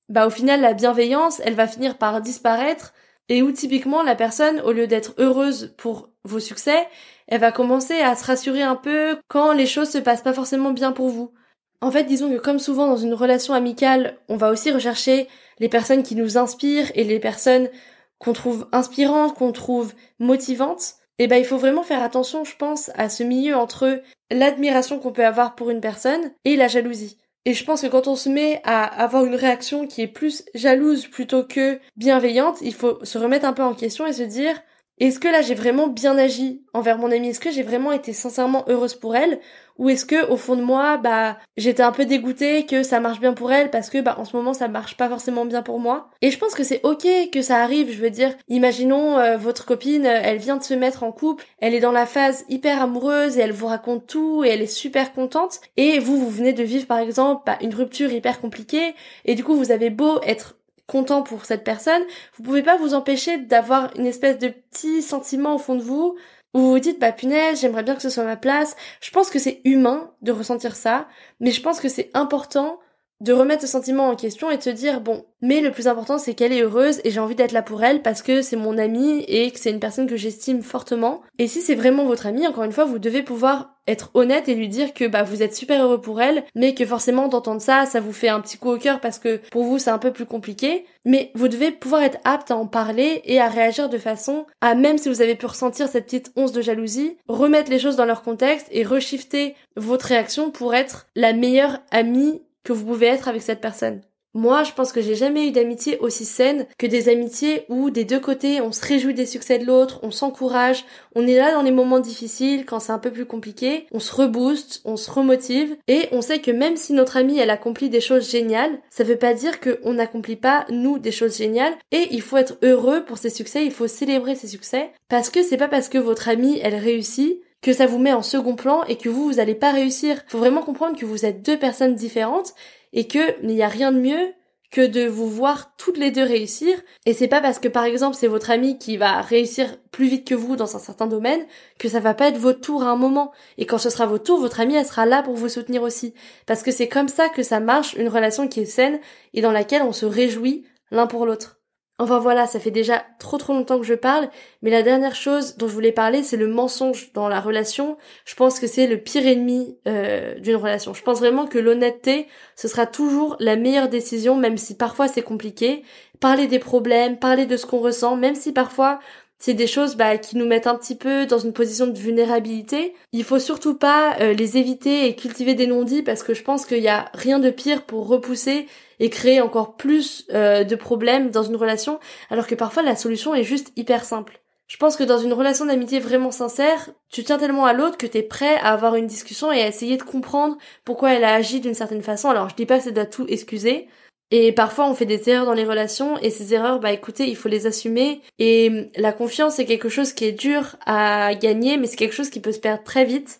bah 0.08 0.28
au 0.28 0.30
final 0.30 0.62
la 0.62 0.74
bienveillance 0.74 1.42
elle 1.44 1.56
va 1.56 1.68
finir 1.68 1.98
par 1.98 2.22
disparaître 2.22 2.94
et 3.28 3.42
où 3.42 3.52
typiquement 3.52 4.04
la 4.04 4.16
personne 4.16 4.62
au 4.62 4.72
lieu 4.72 4.86
d'être 4.86 5.16
heureuse 5.18 5.74
pour 5.78 6.10
vos 6.24 6.40
succès 6.40 6.88
elle 7.28 7.42
va 7.42 7.52
commencer 7.52 8.00
à 8.00 8.16
se 8.16 8.26
rassurer 8.26 8.62
un 8.62 8.76
peu 8.76 9.18
quand 9.28 9.54
les 9.54 9.66
choses 9.66 9.90
se 9.90 9.98
passent 9.98 10.22
pas 10.22 10.34
forcément 10.34 10.72
bien 10.72 10.92
pour 10.92 11.10
vous 11.10 11.34
en 11.82 11.92
fait, 11.92 12.04
disons 12.04 12.30
que 12.30 12.38
comme 12.38 12.60
souvent 12.60 12.88
dans 12.88 12.98
une 12.98 13.14
relation 13.14 13.54
amicale, 13.54 14.18
on 14.30 14.38
va 14.38 14.50
aussi 14.50 14.72
rechercher 14.72 15.28
les 15.60 15.70
personnes 15.70 16.04
qui 16.04 16.16
nous 16.16 16.38
inspirent 16.38 16.92
et 16.96 17.04
les 17.04 17.20
personnes 17.20 17.70
qu'on 18.18 18.34
trouve 18.34 18.68
inspirantes, 18.72 19.36
qu'on 19.36 19.52
trouve 19.52 19.94
motivantes. 20.20 20.96
Eh 21.20 21.28
ben, 21.28 21.38
il 21.38 21.46
faut 21.46 21.58
vraiment 21.58 21.84
faire 21.84 22.04
attention, 22.04 22.44
je 22.44 22.56
pense, 22.56 22.92
à 22.96 23.10
ce 23.10 23.24
milieu 23.24 23.56
entre 23.56 24.02
l'admiration 24.32 25.00
qu'on 25.00 25.12
peut 25.12 25.26
avoir 25.26 25.56
pour 25.56 25.70
une 25.70 25.80
personne 25.80 26.32
et 26.44 26.56
la 26.56 26.68
jalousie. 26.68 27.18
Et 27.46 27.54
je 27.54 27.64
pense 27.64 27.84
que 27.84 27.88
quand 27.88 28.08
on 28.08 28.16
se 28.16 28.28
met 28.28 28.60
à 28.64 28.84
avoir 28.84 29.24
une 29.24 29.36
réaction 29.36 29.86
qui 29.86 30.02
est 30.02 30.08
plus 30.08 30.44
jalouse 30.56 31.06
plutôt 31.08 31.44
que 31.44 31.80
bienveillante, 31.96 32.58
il 32.62 32.74
faut 32.74 33.04
se 33.04 33.18
remettre 33.18 33.46
un 33.46 33.54
peu 33.54 33.64
en 33.64 33.76
question 33.76 34.08
et 34.08 34.14
se 34.14 34.24
dire, 34.24 34.60
est-ce 35.00 35.20
que 35.20 35.28
là 35.28 35.42
j'ai 35.42 35.56
vraiment 35.56 35.88
bien 35.88 36.18
agi 36.18 36.62
envers 36.74 36.98
mon 36.98 37.12
amie? 37.12 37.30
Est-ce 37.30 37.40
que 37.40 37.52
j'ai 37.52 37.64
vraiment 37.64 37.92
été 37.92 38.14
sincèrement 38.14 38.64
heureuse 38.68 38.96
pour 38.96 39.16
elle? 39.16 39.40
Ou 39.78 39.90
est-ce 39.90 40.06
que 40.06 40.30
au 40.30 40.38
fond 40.38 40.56
de 40.56 40.62
moi, 40.62 40.96
bah 40.96 41.38
j'étais 41.58 41.84
un 41.84 41.92
peu 41.92 42.06
dégoûtée 42.06 42.66
que 42.66 42.82
ça 42.82 43.02
marche 43.02 43.20
bien 43.20 43.34
pour 43.34 43.52
elle 43.52 43.70
parce 43.72 43.90
que 43.90 44.00
bah 44.00 44.16
en 44.18 44.24
ce 44.24 44.36
moment 44.38 44.54
ça 44.54 44.70
marche 44.70 44.96
pas 44.96 45.10
forcément 45.10 45.44
bien 45.46 45.62
pour 45.62 45.80
moi? 45.80 46.10
Et 46.22 46.32
je 46.32 46.40
pense 46.40 46.56
que 46.56 46.64
c'est 46.64 46.80
ok 46.84 47.06
que 47.32 47.42
ça 47.42 47.58
arrive. 47.58 47.92
Je 47.92 48.02
veux 48.02 48.10
dire, 48.10 48.34
imaginons 48.48 49.20
euh, 49.20 49.36
votre 49.36 49.66
copine, 49.66 50.06
euh, 50.06 50.22
elle 50.24 50.38
vient 50.38 50.56
de 50.56 50.64
se 50.64 50.74
mettre 50.74 51.04
en 51.04 51.12
couple, 51.12 51.44
elle 51.60 51.74
est 51.74 51.82
dans 51.82 51.92
la 51.92 52.06
phase 52.06 52.46
hyper 52.48 52.82
amoureuse 52.82 53.38
et 53.38 53.42
elle 53.42 53.52
vous 53.52 53.68
raconte 53.68 54.08
tout 54.08 54.46
et 54.46 54.50
elle 54.50 54.62
est 54.62 54.68
super 54.68 55.12
contente. 55.12 55.60
Et 55.76 56.00
vous, 56.00 56.18
vous 56.18 56.30
venez 56.30 56.54
de 56.54 56.64
vivre 56.64 56.88
par 56.88 57.00
exemple 57.00 57.44
bah, 57.46 57.58
une 57.62 57.76
rupture 57.76 58.14
hyper 58.14 58.40
compliquée 58.40 58.96
et 59.26 59.36
du 59.36 59.44
coup 59.44 59.56
vous 59.56 59.72
avez 59.72 59.90
beau 59.90 60.22
être 60.24 60.56
content 60.88 61.24
pour 61.24 61.46
cette 61.46 61.64
personne, 61.64 62.04
vous 62.36 62.44
pouvez 62.44 62.64
pas 62.64 62.78
vous 62.78 62.94
empêcher 62.94 63.38
d'avoir 63.38 63.92
une 63.98 64.06
espèce 64.06 64.38
de 64.38 64.50
petit 64.50 65.02
sentiment 65.02 65.56
au 65.56 65.60
fond 65.60 65.76
de 65.76 65.82
vous 65.82 66.16
où 66.54 66.60
vous 66.60 66.72
vous 66.72 66.80
dites 66.80 67.00
bah 67.00 67.12
punaise, 67.12 67.60
j'aimerais 67.60 67.84
bien 67.84 67.96
que 67.96 68.02
ce 68.02 68.10
soit 68.10 68.24
ma 68.24 68.38
place. 68.38 68.78
Je 69.02 69.12
pense 69.12 69.30
que 69.30 69.40
c'est 69.40 69.62
humain 69.66 70.14
de 70.22 70.32
ressentir 70.32 70.76
ça, 70.76 71.08
mais 71.42 71.52
je 71.52 71.62
pense 71.62 71.82
que 71.82 71.90
c'est 71.90 72.10
important 72.14 72.80
de 73.22 73.34
remettre 73.34 73.62
ce 73.62 73.68
sentiment 73.68 74.10
en 74.10 74.16
question 74.16 74.52
et 74.52 74.58
de 74.58 74.64
se 74.64 74.70
dire 74.70 75.02
bon, 75.02 75.26
mais 75.42 75.62
le 75.62 75.72
plus 75.72 75.88
important 75.88 76.18
c'est 76.18 76.34
qu'elle 76.34 76.52
est 76.52 76.62
heureuse 76.62 77.00
et 77.04 77.12
j'ai 77.12 77.20
envie 77.20 77.36
d'être 77.36 77.54
là 77.54 77.62
pour 77.62 77.84
elle 77.84 78.02
parce 78.02 78.22
que 78.22 78.42
c'est 78.42 78.56
mon 78.56 78.78
amie 78.78 79.24
et 79.28 79.52
que 79.52 79.60
c'est 79.60 79.72
une 79.72 79.80
personne 79.80 80.08
que 80.08 80.18
j'estime 80.18 80.62
fortement. 80.62 81.22
Et 81.40 81.48
si 81.48 81.62
c'est 81.62 81.76
vraiment 81.76 82.06
votre 82.06 82.26
amie, 82.26 82.48
encore 82.48 82.64
une 82.64 82.72
fois, 82.72 82.86
vous 82.86 83.00
devez 83.00 83.24
pouvoir 83.24 83.76
être 83.88 84.10
honnête 84.16 84.50
et 84.50 84.56
lui 84.56 84.68
dire 84.68 84.94
que 84.94 85.06
bah 85.06 85.24
vous 85.24 85.44
êtes 85.44 85.56
super 85.56 85.84
heureux 85.84 86.02
pour 86.02 86.22
elle, 86.22 86.44
mais 86.56 86.74
que 86.74 86.86
forcément 86.86 87.28
d'entendre 87.28 87.62
ça, 87.62 87.86
ça 87.86 88.00
vous 88.00 88.14
fait 88.14 88.30
un 88.30 88.42
petit 88.42 88.58
coup 88.58 88.72
au 88.72 88.78
cœur 88.78 89.00
parce 89.00 89.20
que 89.20 89.40
pour 89.52 89.64
vous 89.64 89.78
c'est 89.78 89.92
un 89.92 90.00
peu 90.00 90.12
plus 90.12 90.26
compliqué. 90.26 90.86
Mais 91.06 91.32
vous 91.36 91.48
devez 91.48 91.72
pouvoir 91.72 92.02
être 92.02 92.18
apte 92.24 92.52
à 92.52 92.56
en 92.56 92.66
parler 92.68 93.22
et 93.26 93.40
à 93.40 93.48
réagir 93.48 93.90
de 93.90 93.98
façon 93.98 94.46
à 94.60 94.76
même 94.76 94.98
si 94.98 95.08
vous 95.08 95.22
avez 95.22 95.36
pu 95.36 95.46
ressentir 95.46 95.88
cette 95.88 96.06
petite 96.06 96.32
once 96.36 96.52
de 96.52 96.62
jalousie, 96.62 97.18
remettre 97.28 97.70
les 97.70 97.80
choses 97.80 97.96
dans 97.96 98.06
leur 98.06 98.24
contexte 98.24 98.68
et 98.72 98.84
reshifter 98.84 99.56
votre 99.76 100.08
réaction 100.08 100.50
pour 100.50 100.74
être 100.74 101.08
la 101.16 101.34
meilleure 101.34 101.80
amie 101.92 102.42
que 102.66 102.74
vous 102.74 102.86
pouvez 102.86 103.08
être 103.08 103.30
avec 103.30 103.42
cette 103.42 103.62
personne. 103.62 104.02
Moi, 104.36 104.64
je 104.64 104.74
pense 104.74 104.92
que 104.92 105.02
j'ai 105.02 105.16
jamais 105.16 105.48
eu 105.48 105.52
d'amitié 105.52 105.98
aussi 106.00 106.26
saine 106.26 106.66
que 106.78 106.86
des 106.86 107.08
amitiés 107.08 107.64
où 107.70 107.90
des 107.90 108.04
deux 108.04 108.20
côtés 108.20 108.60
on 108.60 108.74
se 108.74 108.86
réjouit 108.86 109.14
des 109.14 109.26
succès 109.26 109.60
de 109.60 109.66
l'autre, 109.66 110.02
on 110.04 110.12
s'encourage, 110.12 110.84
on 111.16 111.26
est 111.26 111.38
là 111.38 111.54
dans 111.54 111.62
les 111.62 111.72
moments 111.72 112.02
difficiles, 112.02 112.66
quand 112.66 112.82
c'est 112.82 112.92
un 112.92 113.00
peu 113.00 113.12
plus 113.12 113.26
compliqué, 113.26 113.88
on 113.94 114.00
se 114.00 114.14
rebooste, 114.14 114.82
on 114.84 114.98
se 114.98 115.10
remotive 115.10 115.78
et 115.88 116.10
on 116.12 116.20
sait 116.20 116.40
que 116.40 116.52
même 116.52 116.76
si 116.76 116.92
notre 116.92 117.16
amie 117.16 117.40
elle 117.40 117.50
accomplit 117.50 117.90
des 117.90 118.02
choses 118.02 118.30
géniales, 118.30 118.78
ça 118.90 119.06
veut 119.06 119.16
pas 119.16 119.34
dire 119.34 119.62
qu'on 119.62 119.94
n'accomplit 119.94 120.36
pas 120.36 120.66
nous 120.70 121.00
des 121.00 121.14
choses 121.14 121.38
géniales 121.38 121.78
et 121.94 122.10
il 122.12 122.22
faut 122.22 122.36
être 122.36 122.58
heureux 122.62 123.06
pour 123.06 123.18
ses 123.18 123.30
succès, 123.30 123.64
il 123.64 123.72
faut 123.72 123.88
célébrer 123.88 124.36
ses 124.36 124.48
succès 124.48 124.92
parce 125.08 125.30
que 125.30 125.44
c'est 125.44 125.56
pas 125.56 125.70
parce 125.70 125.88
que 125.88 125.98
votre 125.98 126.28
amie 126.28 126.60
elle 126.62 126.76
réussit 126.76 127.40
que 127.66 127.74
ça 127.74 127.88
vous 127.88 127.98
met 127.98 128.14
en 128.14 128.22
second 128.22 128.56
plan 128.56 128.84
et 128.84 128.96
que 128.96 129.10
vous, 129.10 129.26
vous 129.26 129.40
allez 129.40 129.56
pas 129.56 129.72
réussir. 129.72 130.22
Faut 130.28 130.38
vraiment 130.38 130.62
comprendre 130.62 130.96
que 130.96 131.06
vous 131.08 131.26
êtes 131.26 131.42
deux 131.42 131.58
personnes 131.58 131.96
différentes 131.96 132.54
et 132.94 133.08
que 133.08 133.42
il 133.42 133.48
n'y 133.48 133.64
a 133.64 133.68
rien 133.68 133.92
de 133.92 133.98
mieux 133.98 134.34
que 134.70 134.86
de 134.86 135.08
vous 135.08 135.28
voir 135.28 135.76
toutes 135.76 135.98
les 135.98 136.12
deux 136.12 136.22
réussir. 136.22 136.78
Et 137.08 137.14
c'est 137.14 137.28
pas 137.28 137.42
parce 137.42 137.58
que 137.58 137.68
par 137.68 137.84
exemple 137.84 138.16
c'est 138.16 138.28
votre 138.28 138.52
ami 138.52 138.78
qui 138.78 138.98
va 138.98 139.20
réussir 139.20 139.78
plus 139.90 140.06
vite 140.06 140.28
que 140.28 140.36
vous 140.36 140.56
dans 140.56 140.76
un 140.76 140.80
certain 140.80 141.08
domaine 141.08 141.44
que 141.80 141.90
ça 141.90 142.00
va 142.00 142.14
pas 142.14 142.28
être 142.28 142.38
votre 142.38 142.62
tour 142.62 142.84
à 142.84 142.92
un 142.92 142.98
moment. 142.98 143.32
Et 143.58 143.66
quand 143.66 143.80
ce 143.80 143.90
sera 143.90 144.06
votre 144.06 144.26
tour, 144.26 144.40
votre 144.40 144.60
ami 144.60 144.76
elle 144.76 144.86
sera 144.86 145.08
là 145.08 145.24
pour 145.24 145.34
vous 145.34 145.50
soutenir 145.50 145.82
aussi. 145.82 146.14
Parce 146.46 146.62
que 146.62 146.70
c'est 146.70 146.88
comme 146.88 147.08
ça 147.08 147.30
que 147.30 147.42
ça 147.42 147.60
marche 147.60 147.96
une 147.96 148.10
relation 148.10 148.48
qui 148.48 148.60
est 148.60 148.66
saine 148.66 149.00
et 149.34 149.42
dans 149.42 149.52
laquelle 149.52 149.82
on 149.82 149.92
se 149.92 150.06
réjouit 150.06 150.66
l'un 150.92 151.08
pour 151.08 151.26
l'autre. 151.26 151.55
Enfin 151.98 152.20
voilà, 152.20 152.46
ça 152.46 152.60
fait 152.60 152.72
déjà 152.72 153.06
trop 153.20 153.38
trop 153.38 153.54
longtemps 153.54 153.80
que 153.80 153.86
je 153.86 153.94
parle, 153.94 154.30
mais 154.62 154.70
la 154.70 154.84
dernière 154.84 155.16
chose 155.16 155.56
dont 155.56 155.70
je 155.70 155.74
voulais 155.74 155.94
parler, 155.94 156.24
c'est 156.24 156.36
le 156.36 156.48
mensonge 156.48 157.14
dans 157.14 157.30
la 157.30 157.40
relation. 157.40 157.98
Je 158.26 158.36
pense 158.36 158.60
que 158.60 158.68
c'est 158.68 158.86
le 158.86 158.98
pire 158.98 159.26
ennemi 159.26 159.78
euh, 159.88 160.38
d'une 160.40 160.58
relation. 160.58 160.94
Je 160.94 161.04
pense 161.04 161.20
vraiment 161.20 161.48
que 161.48 161.58
l'honnêteté, 161.58 162.28
ce 162.58 162.68
sera 162.68 162.86
toujours 162.86 163.38
la 163.40 163.56
meilleure 163.56 163.88
décision, 163.88 164.36
même 164.36 164.58
si 164.58 164.76
parfois 164.76 165.08
c'est 165.08 165.22
compliqué. 165.22 165.84
Parler 166.20 166.48
des 166.48 166.60
problèmes, 166.60 167.18
parler 167.18 167.46
de 167.46 167.56
ce 167.56 167.66
qu'on 167.66 167.80
ressent, 167.80 168.18
même 168.18 168.36
si 168.36 168.52
parfois 168.52 169.00
c'est 169.38 169.54
des 169.54 169.68
choses 169.68 169.96
bah, 169.96 170.18
qui 170.18 170.38
nous 170.38 170.46
mettent 170.46 170.68
un 170.68 170.76
petit 170.76 170.96
peu 170.96 171.26
dans 171.26 171.40
une 171.40 171.54
position 171.54 171.88
de 171.88 171.98
vulnérabilité. 171.98 172.94
Il 173.14 173.24
faut 173.24 173.40
surtout 173.40 173.76
pas 173.76 174.18
euh, 174.20 174.34
les 174.34 174.58
éviter 174.58 175.08
et 175.08 175.16
cultiver 175.16 175.56
des 175.56 175.68
non-dits 175.68 176.04
parce 176.04 176.24
que 176.24 176.34
je 176.34 176.44
pense 176.44 176.66
qu'il 176.66 176.82
y 176.82 176.88
a 176.88 177.10
rien 177.14 177.40
de 177.40 177.50
pire 177.50 177.84
pour 177.84 178.08
repousser 178.08 178.68
et 179.00 179.10
créer 179.10 179.42
encore 179.42 179.76
plus 179.76 180.26
euh, 180.34 180.64
de 180.64 180.76
problèmes 180.76 181.30
dans 181.32 181.44
une 181.44 181.56
relation, 181.56 182.00
alors 182.30 182.48
que 182.48 182.56
parfois 182.56 182.84
la 182.84 182.96
solution 182.96 183.36
est 183.36 183.44
juste 183.44 183.72
hyper 183.76 184.04
simple. 184.04 184.42
Je 184.68 184.78
pense 184.78 184.96
que 184.96 185.04
dans 185.04 185.20
une 185.20 185.34
relation 185.34 185.66
d'amitié 185.66 186.00
vraiment 186.00 186.32
sincère, 186.32 186.90
tu 187.12 187.24
tiens 187.24 187.38
tellement 187.38 187.66
à 187.66 187.74
l'autre 187.74 187.98
que 187.98 188.08
t'es 188.08 188.24
prêt 188.24 188.56
à 188.56 188.74
avoir 188.74 188.96
une 188.96 189.06
discussion 189.06 189.52
et 189.52 189.62
à 189.62 189.68
essayer 189.68 189.98
de 189.98 190.04
comprendre 190.04 190.58
pourquoi 190.84 191.14
elle 191.14 191.24
a 191.24 191.36
agi 191.36 191.60
d'une 191.60 191.76
certaine 191.76 192.02
façon. 192.02 192.30
Alors 192.30 192.50
je 192.50 192.56
dis 192.56 192.66
pas 192.66 192.80
que 192.80 192.86
ça 192.86 192.92
doit 192.92 193.06
tout 193.06 193.28
excuser, 193.28 193.88
et 194.32 194.52
parfois, 194.52 194.90
on 194.90 194.96
fait 194.96 195.06
des 195.06 195.30
erreurs 195.30 195.46
dans 195.46 195.54
les 195.54 195.66
relations 195.66 196.18
et 196.18 196.30
ces 196.30 196.54
erreurs, 196.54 196.80
bah 196.80 196.92
écoutez, 196.92 197.28
il 197.28 197.36
faut 197.36 197.50
les 197.50 197.68
assumer. 197.68 198.22
Et 198.40 198.90
la 198.96 199.14
confiance, 199.14 199.56
c'est 199.56 199.66
quelque 199.66 199.90
chose 199.90 200.14
qui 200.14 200.26
est 200.26 200.32
dur 200.32 200.78
à 200.86 201.36
gagner, 201.36 201.78
mais 201.78 201.88
c'est 201.88 201.96
quelque 201.96 202.16
chose 202.16 202.30
qui 202.30 202.40
peut 202.40 202.52
se 202.52 202.60
perdre 202.60 202.84
très 202.84 203.06
vite. 203.06 203.40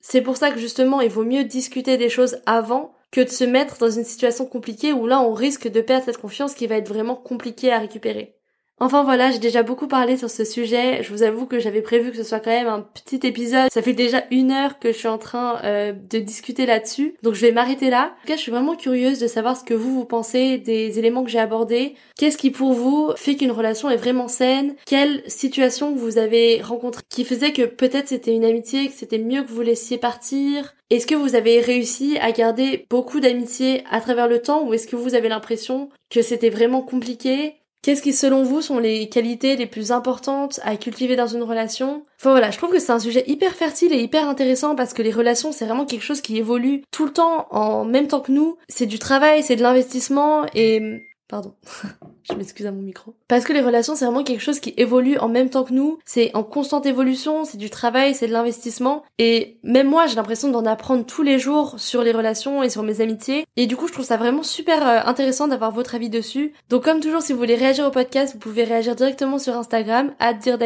C'est 0.00 0.20
pour 0.20 0.36
ça 0.36 0.50
que 0.50 0.58
justement, 0.58 1.00
il 1.00 1.10
vaut 1.10 1.24
mieux 1.24 1.44
discuter 1.44 1.96
des 1.96 2.10
choses 2.10 2.42
avant 2.46 2.94
que 3.10 3.20
de 3.20 3.28
se 3.28 3.44
mettre 3.44 3.78
dans 3.78 3.90
une 3.90 4.04
situation 4.04 4.46
compliquée 4.46 4.92
où 4.92 5.06
là, 5.06 5.20
on 5.20 5.32
risque 5.32 5.68
de 5.68 5.80
perdre 5.80 6.04
cette 6.04 6.18
confiance 6.18 6.54
qui 6.54 6.66
va 6.66 6.76
être 6.76 6.88
vraiment 6.88 7.16
compliquée 7.16 7.72
à 7.72 7.78
récupérer. 7.78 8.35
Enfin 8.78 9.04
voilà, 9.04 9.30
j'ai 9.30 9.38
déjà 9.38 9.62
beaucoup 9.62 9.88
parlé 9.88 10.18
sur 10.18 10.28
ce 10.28 10.44
sujet. 10.44 11.02
Je 11.02 11.10
vous 11.10 11.22
avoue 11.22 11.46
que 11.46 11.58
j'avais 11.58 11.80
prévu 11.80 12.10
que 12.10 12.16
ce 12.18 12.24
soit 12.24 12.40
quand 12.40 12.50
même 12.50 12.66
un 12.66 12.82
petit 12.82 13.26
épisode. 13.26 13.70
Ça 13.72 13.80
fait 13.80 13.94
déjà 13.94 14.24
une 14.30 14.50
heure 14.50 14.78
que 14.78 14.92
je 14.92 14.98
suis 14.98 15.08
en 15.08 15.16
train 15.16 15.58
euh, 15.64 15.92
de 15.92 16.18
discuter 16.18 16.66
là-dessus. 16.66 17.14
Donc 17.22 17.32
je 17.32 17.40
vais 17.40 17.52
m'arrêter 17.52 17.88
là. 17.88 18.12
En 18.18 18.20
tout 18.20 18.26
cas, 18.28 18.36
je 18.36 18.42
suis 18.42 18.52
vraiment 18.52 18.76
curieuse 18.76 19.18
de 19.18 19.28
savoir 19.28 19.56
ce 19.56 19.64
que 19.64 19.72
vous, 19.72 19.94
vous 19.94 20.04
pensez 20.04 20.58
des 20.58 20.98
éléments 20.98 21.24
que 21.24 21.30
j'ai 21.30 21.38
abordés. 21.38 21.94
Qu'est-ce 22.18 22.36
qui 22.36 22.50
pour 22.50 22.74
vous 22.74 23.12
fait 23.16 23.36
qu'une 23.36 23.50
relation 23.50 23.88
est 23.88 23.96
vraiment 23.96 24.28
saine? 24.28 24.76
Quelle 24.84 25.22
situation 25.26 25.94
vous 25.94 26.18
avez 26.18 26.60
rencontrée 26.60 27.02
qui 27.08 27.24
faisait 27.24 27.54
que 27.54 27.62
peut-être 27.62 28.08
c'était 28.08 28.34
une 28.34 28.44
amitié, 28.44 28.88
que 28.88 28.94
c'était 28.94 29.16
mieux 29.16 29.42
que 29.42 29.52
vous 29.52 29.62
laissiez 29.62 29.96
partir? 29.96 30.74
Est-ce 30.90 31.06
que 31.06 31.14
vous 31.14 31.34
avez 31.34 31.60
réussi 31.60 32.18
à 32.20 32.30
garder 32.30 32.86
beaucoup 32.90 33.20
d'amitié 33.20 33.84
à 33.90 34.02
travers 34.02 34.28
le 34.28 34.42
temps 34.42 34.66
ou 34.66 34.74
est-ce 34.74 34.86
que 34.86 34.96
vous 34.96 35.14
avez 35.14 35.30
l'impression 35.30 35.88
que 36.10 36.20
c'était 36.20 36.50
vraiment 36.50 36.82
compliqué? 36.82 37.54
Qu'est-ce 37.86 38.02
qui, 38.02 38.12
selon 38.12 38.42
vous, 38.42 38.62
sont 38.62 38.80
les 38.80 39.08
qualités 39.08 39.54
les 39.54 39.68
plus 39.68 39.92
importantes 39.92 40.58
à 40.64 40.76
cultiver 40.76 41.14
dans 41.14 41.28
une 41.28 41.44
relation? 41.44 42.04
Enfin 42.18 42.32
voilà, 42.32 42.50
je 42.50 42.58
trouve 42.58 42.72
que 42.72 42.80
c'est 42.80 42.90
un 42.90 42.98
sujet 42.98 43.22
hyper 43.28 43.52
fertile 43.52 43.92
et 43.92 44.00
hyper 44.00 44.28
intéressant 44.28 44.74
parce 44.74 44.92
que 44.92 45.02
les 45.02 45.12
relations, 45.12 45.52
c'est 45.52 45.66
vraiment 45.66 45.86
quelque 45.86 46.02
chose 46.02 46.20
qui 46.20 46.36
évolue 46.36 46.82
tout 46.90 47.04
le 47.04 47.12
temps 47.12 47.46
en 47.52 47.84
même 47.84 48.08
temps 48.08 48.18
que 48.18 48.32
nous. 48.32 48.56
C'est 48.68 48.86
du 48.86 48.98
travail, 48.98 49.44
c'est 49.44 49.54
de 49.54 49.62
l'investissement 49.62 50.46
et 50.52 51.00
Pardon, 51.28 51.54
je 52.28 52.34
m'excuse 52.34 52.66
à 52.66 52.72
mon 52.72 52.82
micro. 52.82 53.14
Parce 53.28 53.44
que 53.44 53.52
les 53.52 53.60
relations, 53.60 53.94
c'est 53.94 54.04
vraiment 54.04 54.24
quelque 54.24 54.42
chose 54.42 54.60
qui 54.60 54.74
évolue 54.76 55.18
en 55.18 55.28
même 55.28 55.50
temps 55.50 55.64
que 55.64 55.72
nous. 55.72 55.98
C'est 56.04 56.34
en 56.34 56.42
constante 56.42 56.86
évolution, 56.86 57.44
c'est 57.44 57.58
du 57.58 57.70
travail, 57.70 58.14
c'est 58.14 58.26
de 58.26 58.32
l'investissement. 58.32 59.04
Et 59.18 59.58
même 59.62 59.88
moi, 59.88 60.06
j'ai 60.06 60.16
l'impression 60.16 60.50
d'en 60.50 60.66
apprendre 60.66 61.06
tous 61.06 61.22
les 61.22 61.38
jours 61.38 61.74
sur 61.78 62.02
les 62.02 62.12
relations 62.12 62.62
et 62.62 62.70
sur 62.70 62.82
mes 62.82 63.00
amitiés. 63.00 63.46
Et 63.56 63.66
du 63.66 63.76
coup, 63.76 63.86
je 63.86 63.92
trouve 63.92 64.04
ça 64.04 64.16
vraiment 64.16 64.42
super 64.42 64.86
euh, 64.86 65.00
intéressant 65.04 65.48
d'avoir 65.48 65.70
votre 65.70 65.94
avis 65.94 66.10
dessus. 66.10 66.52
Donc 66.68 66.84
comme 66.84 67.00
toujours, 67.00 67.22
si 67.22 67.32
vous 67.32 67.38
voulez 67.38 67.54
réagir 67.54 67.86
au 67.86 67.90
podcast, 67.90 68.32
vous 68.34 68.40
pouvez 68.40 68.64
réagir 68.64 68.96
directement 68.96 69.38
sur 69.38 69.56
Instagram, 69.56 70.12
à 70.18 70.32
dire. 70.32 70.56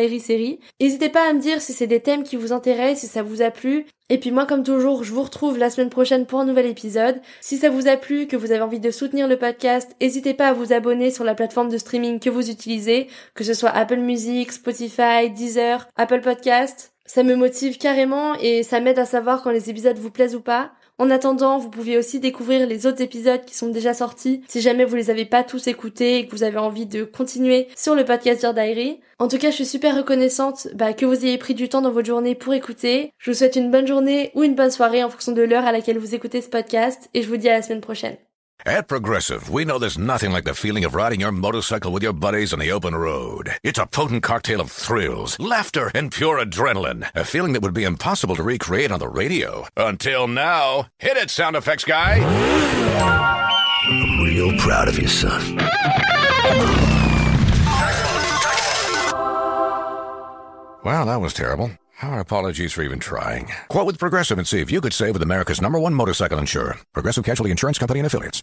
N'hésitez 0.80 1.08
pas 1.08 1.28
à 1.28 1.32
me 1.32 1.40
dire 1.40 1.60
si 1.60 1.72
c'est 1.72 1.86
des 1.86 2.00
thèmes 2.00 2.22
qui 2.22 2.36
vous 2.36 2.52
intéressent, 2.52 3.00
si 3.00 3.06
ça 3.06 3.22
vous 3.22 3.42
a 3.42 3.50
plu. 3.50 3.86
Et 4.10 4.18
puis 4.18 4.32
moi, 4.32 4.44
comme 4.44 4.64
toujours, 4.64 5.04
je 5.04 5.12
vous 5.12 5.22
retrouve 5.22 5.56
la 5.56 5.70
semaine 5.70 5.88
prochaine 5.88 6.26
pour 6.26 6.40
un 6.40 6.44
nouvel 6.44 6.66
épisode. 6.66 7.20
Si 7.40 7.56
ça 7.56 7.70
vous 7.70 7.86
a 7.86 7.96
plu, 7.96 8.26
que 8.26 8.36
vous 8.36 8.50
avez 8.50 8.60
envie 8.60 8.80
de 8.80 8.90
soutenir 8.90 9.28
le 9.28 9.38
podcast, 9.38 9.94
n'hésitez 10.00 10.34
pas 10.34 10.48
à 10.48 10.52
vous 10.52 10.72
abonner 10.72 11.12
sur 11.12 11.22
la 11.22 11.36
plateforme 11.36 11.68
de 11.68 11.78
streaming 11.78 12.18
que 12.18 12.28
vous 12.28 12.50
utilisez, 12.50 13.06
que 13.34 13.44
ce 13.44 13.54
soit 13.54 13.70
Apple 13.70 14.00
Music, 14.00 14.50
Spotify, 14.50 15.30
Deezer, 15.30 15.86
Apple 15.96 16.22
Podcast. 16.22 16.92
Ça 17.06 17.22
me 17.22 17.36
motive 17.36 17.78
carrément 17.78 18.34
et 18.34 18.64
ça 18.64 18.80
m'aide 18.80 18.98
à 18.98 19.04
savoir 19.04 19.42
quand 19.42 19.50
les 19.50 19.70
épisodes 19.70 19.98
vous 19.98 20.10
plaisent 20.10 20.34
ou 20.34 20.40
pas. 20.40 20.72
En 21.00 21.08
attendant, 21.08 21.56
vous 21.56 21.70
pouvez 21.70 21.96
aussi 21.96 22.20
découvrir 22.20 22.66
les 22.66 22.86
autres 22.86 23.00
épisodes 23.00 23.42
qui 23.46 23.54
sont 23.54 23.70
déjà 23.70 23.94
sortis 23.94 24.42
si 24.48 24.60
jamais 24.60 24.84
vous 24.84 24.96
les 24.96 25.08
avez 25.08 25.24
pas 25.24 25.42
tous 25.42 25.66
écoutés 25.66 26.18
et 26.18 26.26
que 26.26 26.32
vous 26.32 26.42
avez 26.42 26.58
envie 26.58 26.84
de 26.84 27.04
continuer 27.04 27.68
sur 27.74 27.94
le 27.94 28.04
podcast 28.04 28.44
Diary. 28.44 29.00
En 29.18 29.26
tout 29.26 29.38
cas, 29.38 29.48
je 29.48 29.54
suis 29.54 29.64
super 29.64 29.96
reconnaissante 29.96 30.68
bah, 30.74 30.92
que 30.92 31.06
vous 31.06 31.24
ayez 31.24 31.38
pris 31.38 31.54
du 31.54 31.70
temps 31.70 31.80
dans 31.80 31.90
votre 31.90 32.06
journée 32.06 32.34
pour 32.34 32.52
écouter. 32.52 33.14
Je 33.16 33.30
vous 33.30 33.36
souhaite 33.38 33.56
une 33.56 33.70
bonne 33.70 33.86
journée 33.86 34.30
ou 34.34 34.42
une 34.42 34.54
bonne 34.54 34.70
soirée 34.70 35.02
en 35.02 35.08
fonction 35.08 35.32
de 35.32 35.40
l'heure 35.40 35.64
à 35.64 35.72
laquelle 35.72 35.96
vous 35.96 36.14
écoutez 36.14 36.42
ce 36.42 36.50
podcast 36.50 37.08
et 37.14 37.22
je 37.22 37.28
vous 37.30 37.38
dis 37.38 37.48
à 37.48 37.54
la 37.54 37.62
semaine 37.62 37.80
prochaine. 37.80 38.18
At 38.66 38.88
Progressive, 38.88 39.48
we 39.48 39.64
know 39.64 39.78
there's 39.78 39.96
nothing 39.96 40.32
like 40.32 40.44
the 40.44 40.54
feeling 40.54 40.84
of 40.84 40.94
riding 40.94 41.20
your 41.20 41.32
motorcycle 41.32 41.92
with 41.92 42.02
your 42.02 42.12
buddies 42.12 42.52
on 42.52 42.58
the 42.58 42.70
open 42.72 42.94
road. 42.94 43.52
It's 43.62 43.78
a 43.78 43.86
potent 43.86 44.22
cocktail 44.22 44.60
of 44.60 44.70
thrills, 44.70 45.38
laughter, 45.40 45.90
and 45.94 46.12
pure 46.12 46.38
adrenaline. 46.44 47.08
A 47.14 47.24
feeling 47.24 47.54
that 47.54 47.62
would 47.62 47.72
be 47.72 47.84
impossible 47.84 48.36
to 48.36 48.42
recreate 48.42 48.92
on 48.92 48.98
the 48.98 49.08
radio. 49.08 49.66
Until 49.78 50.28
now. 50.28 50.88
Hit 50.98 51.16
it, 51.16 51.30
sound 51.30 51.56
effects 51.56 51.84
guy! 51.84 52.18
I'm 53.86 54.24
real 54.24 54.52
proud 54.58 54.88
of 54.88 54.98
you, 54.98 55.08
son. 55.08 55.56
Wow, 60.84 61.04
that 61.06 61.20
was 61.20 61.32
terrible. 61.32 61.70
Our 62.02 62.20
apologies 62.20 62.72
for 62.72 62.82
even 62.82 62.98
trying. 62.98 63.52
Quote 63.68 63.84
with 63.84 63.98
Progressive 63.98 64.38
and 64.38 64.48
see 64.48 64.60
if 64.60 64.70
you 64.70 64.80
could 64.80 64.94
save 64.94 65.12
with 65.12 65.22
America's 65.22 65.60
number 65.60 65.78
one 65.78 65.92
motorcycle 65.92 66.38
insurer. 66.38 66.78
Progressive 66.94 67.24
Casualty 67.24 67.50
Insurance 67.50 67.78
Company 67.78 68.00
and 68.00 68.06
Affiliates. 68.06 68.42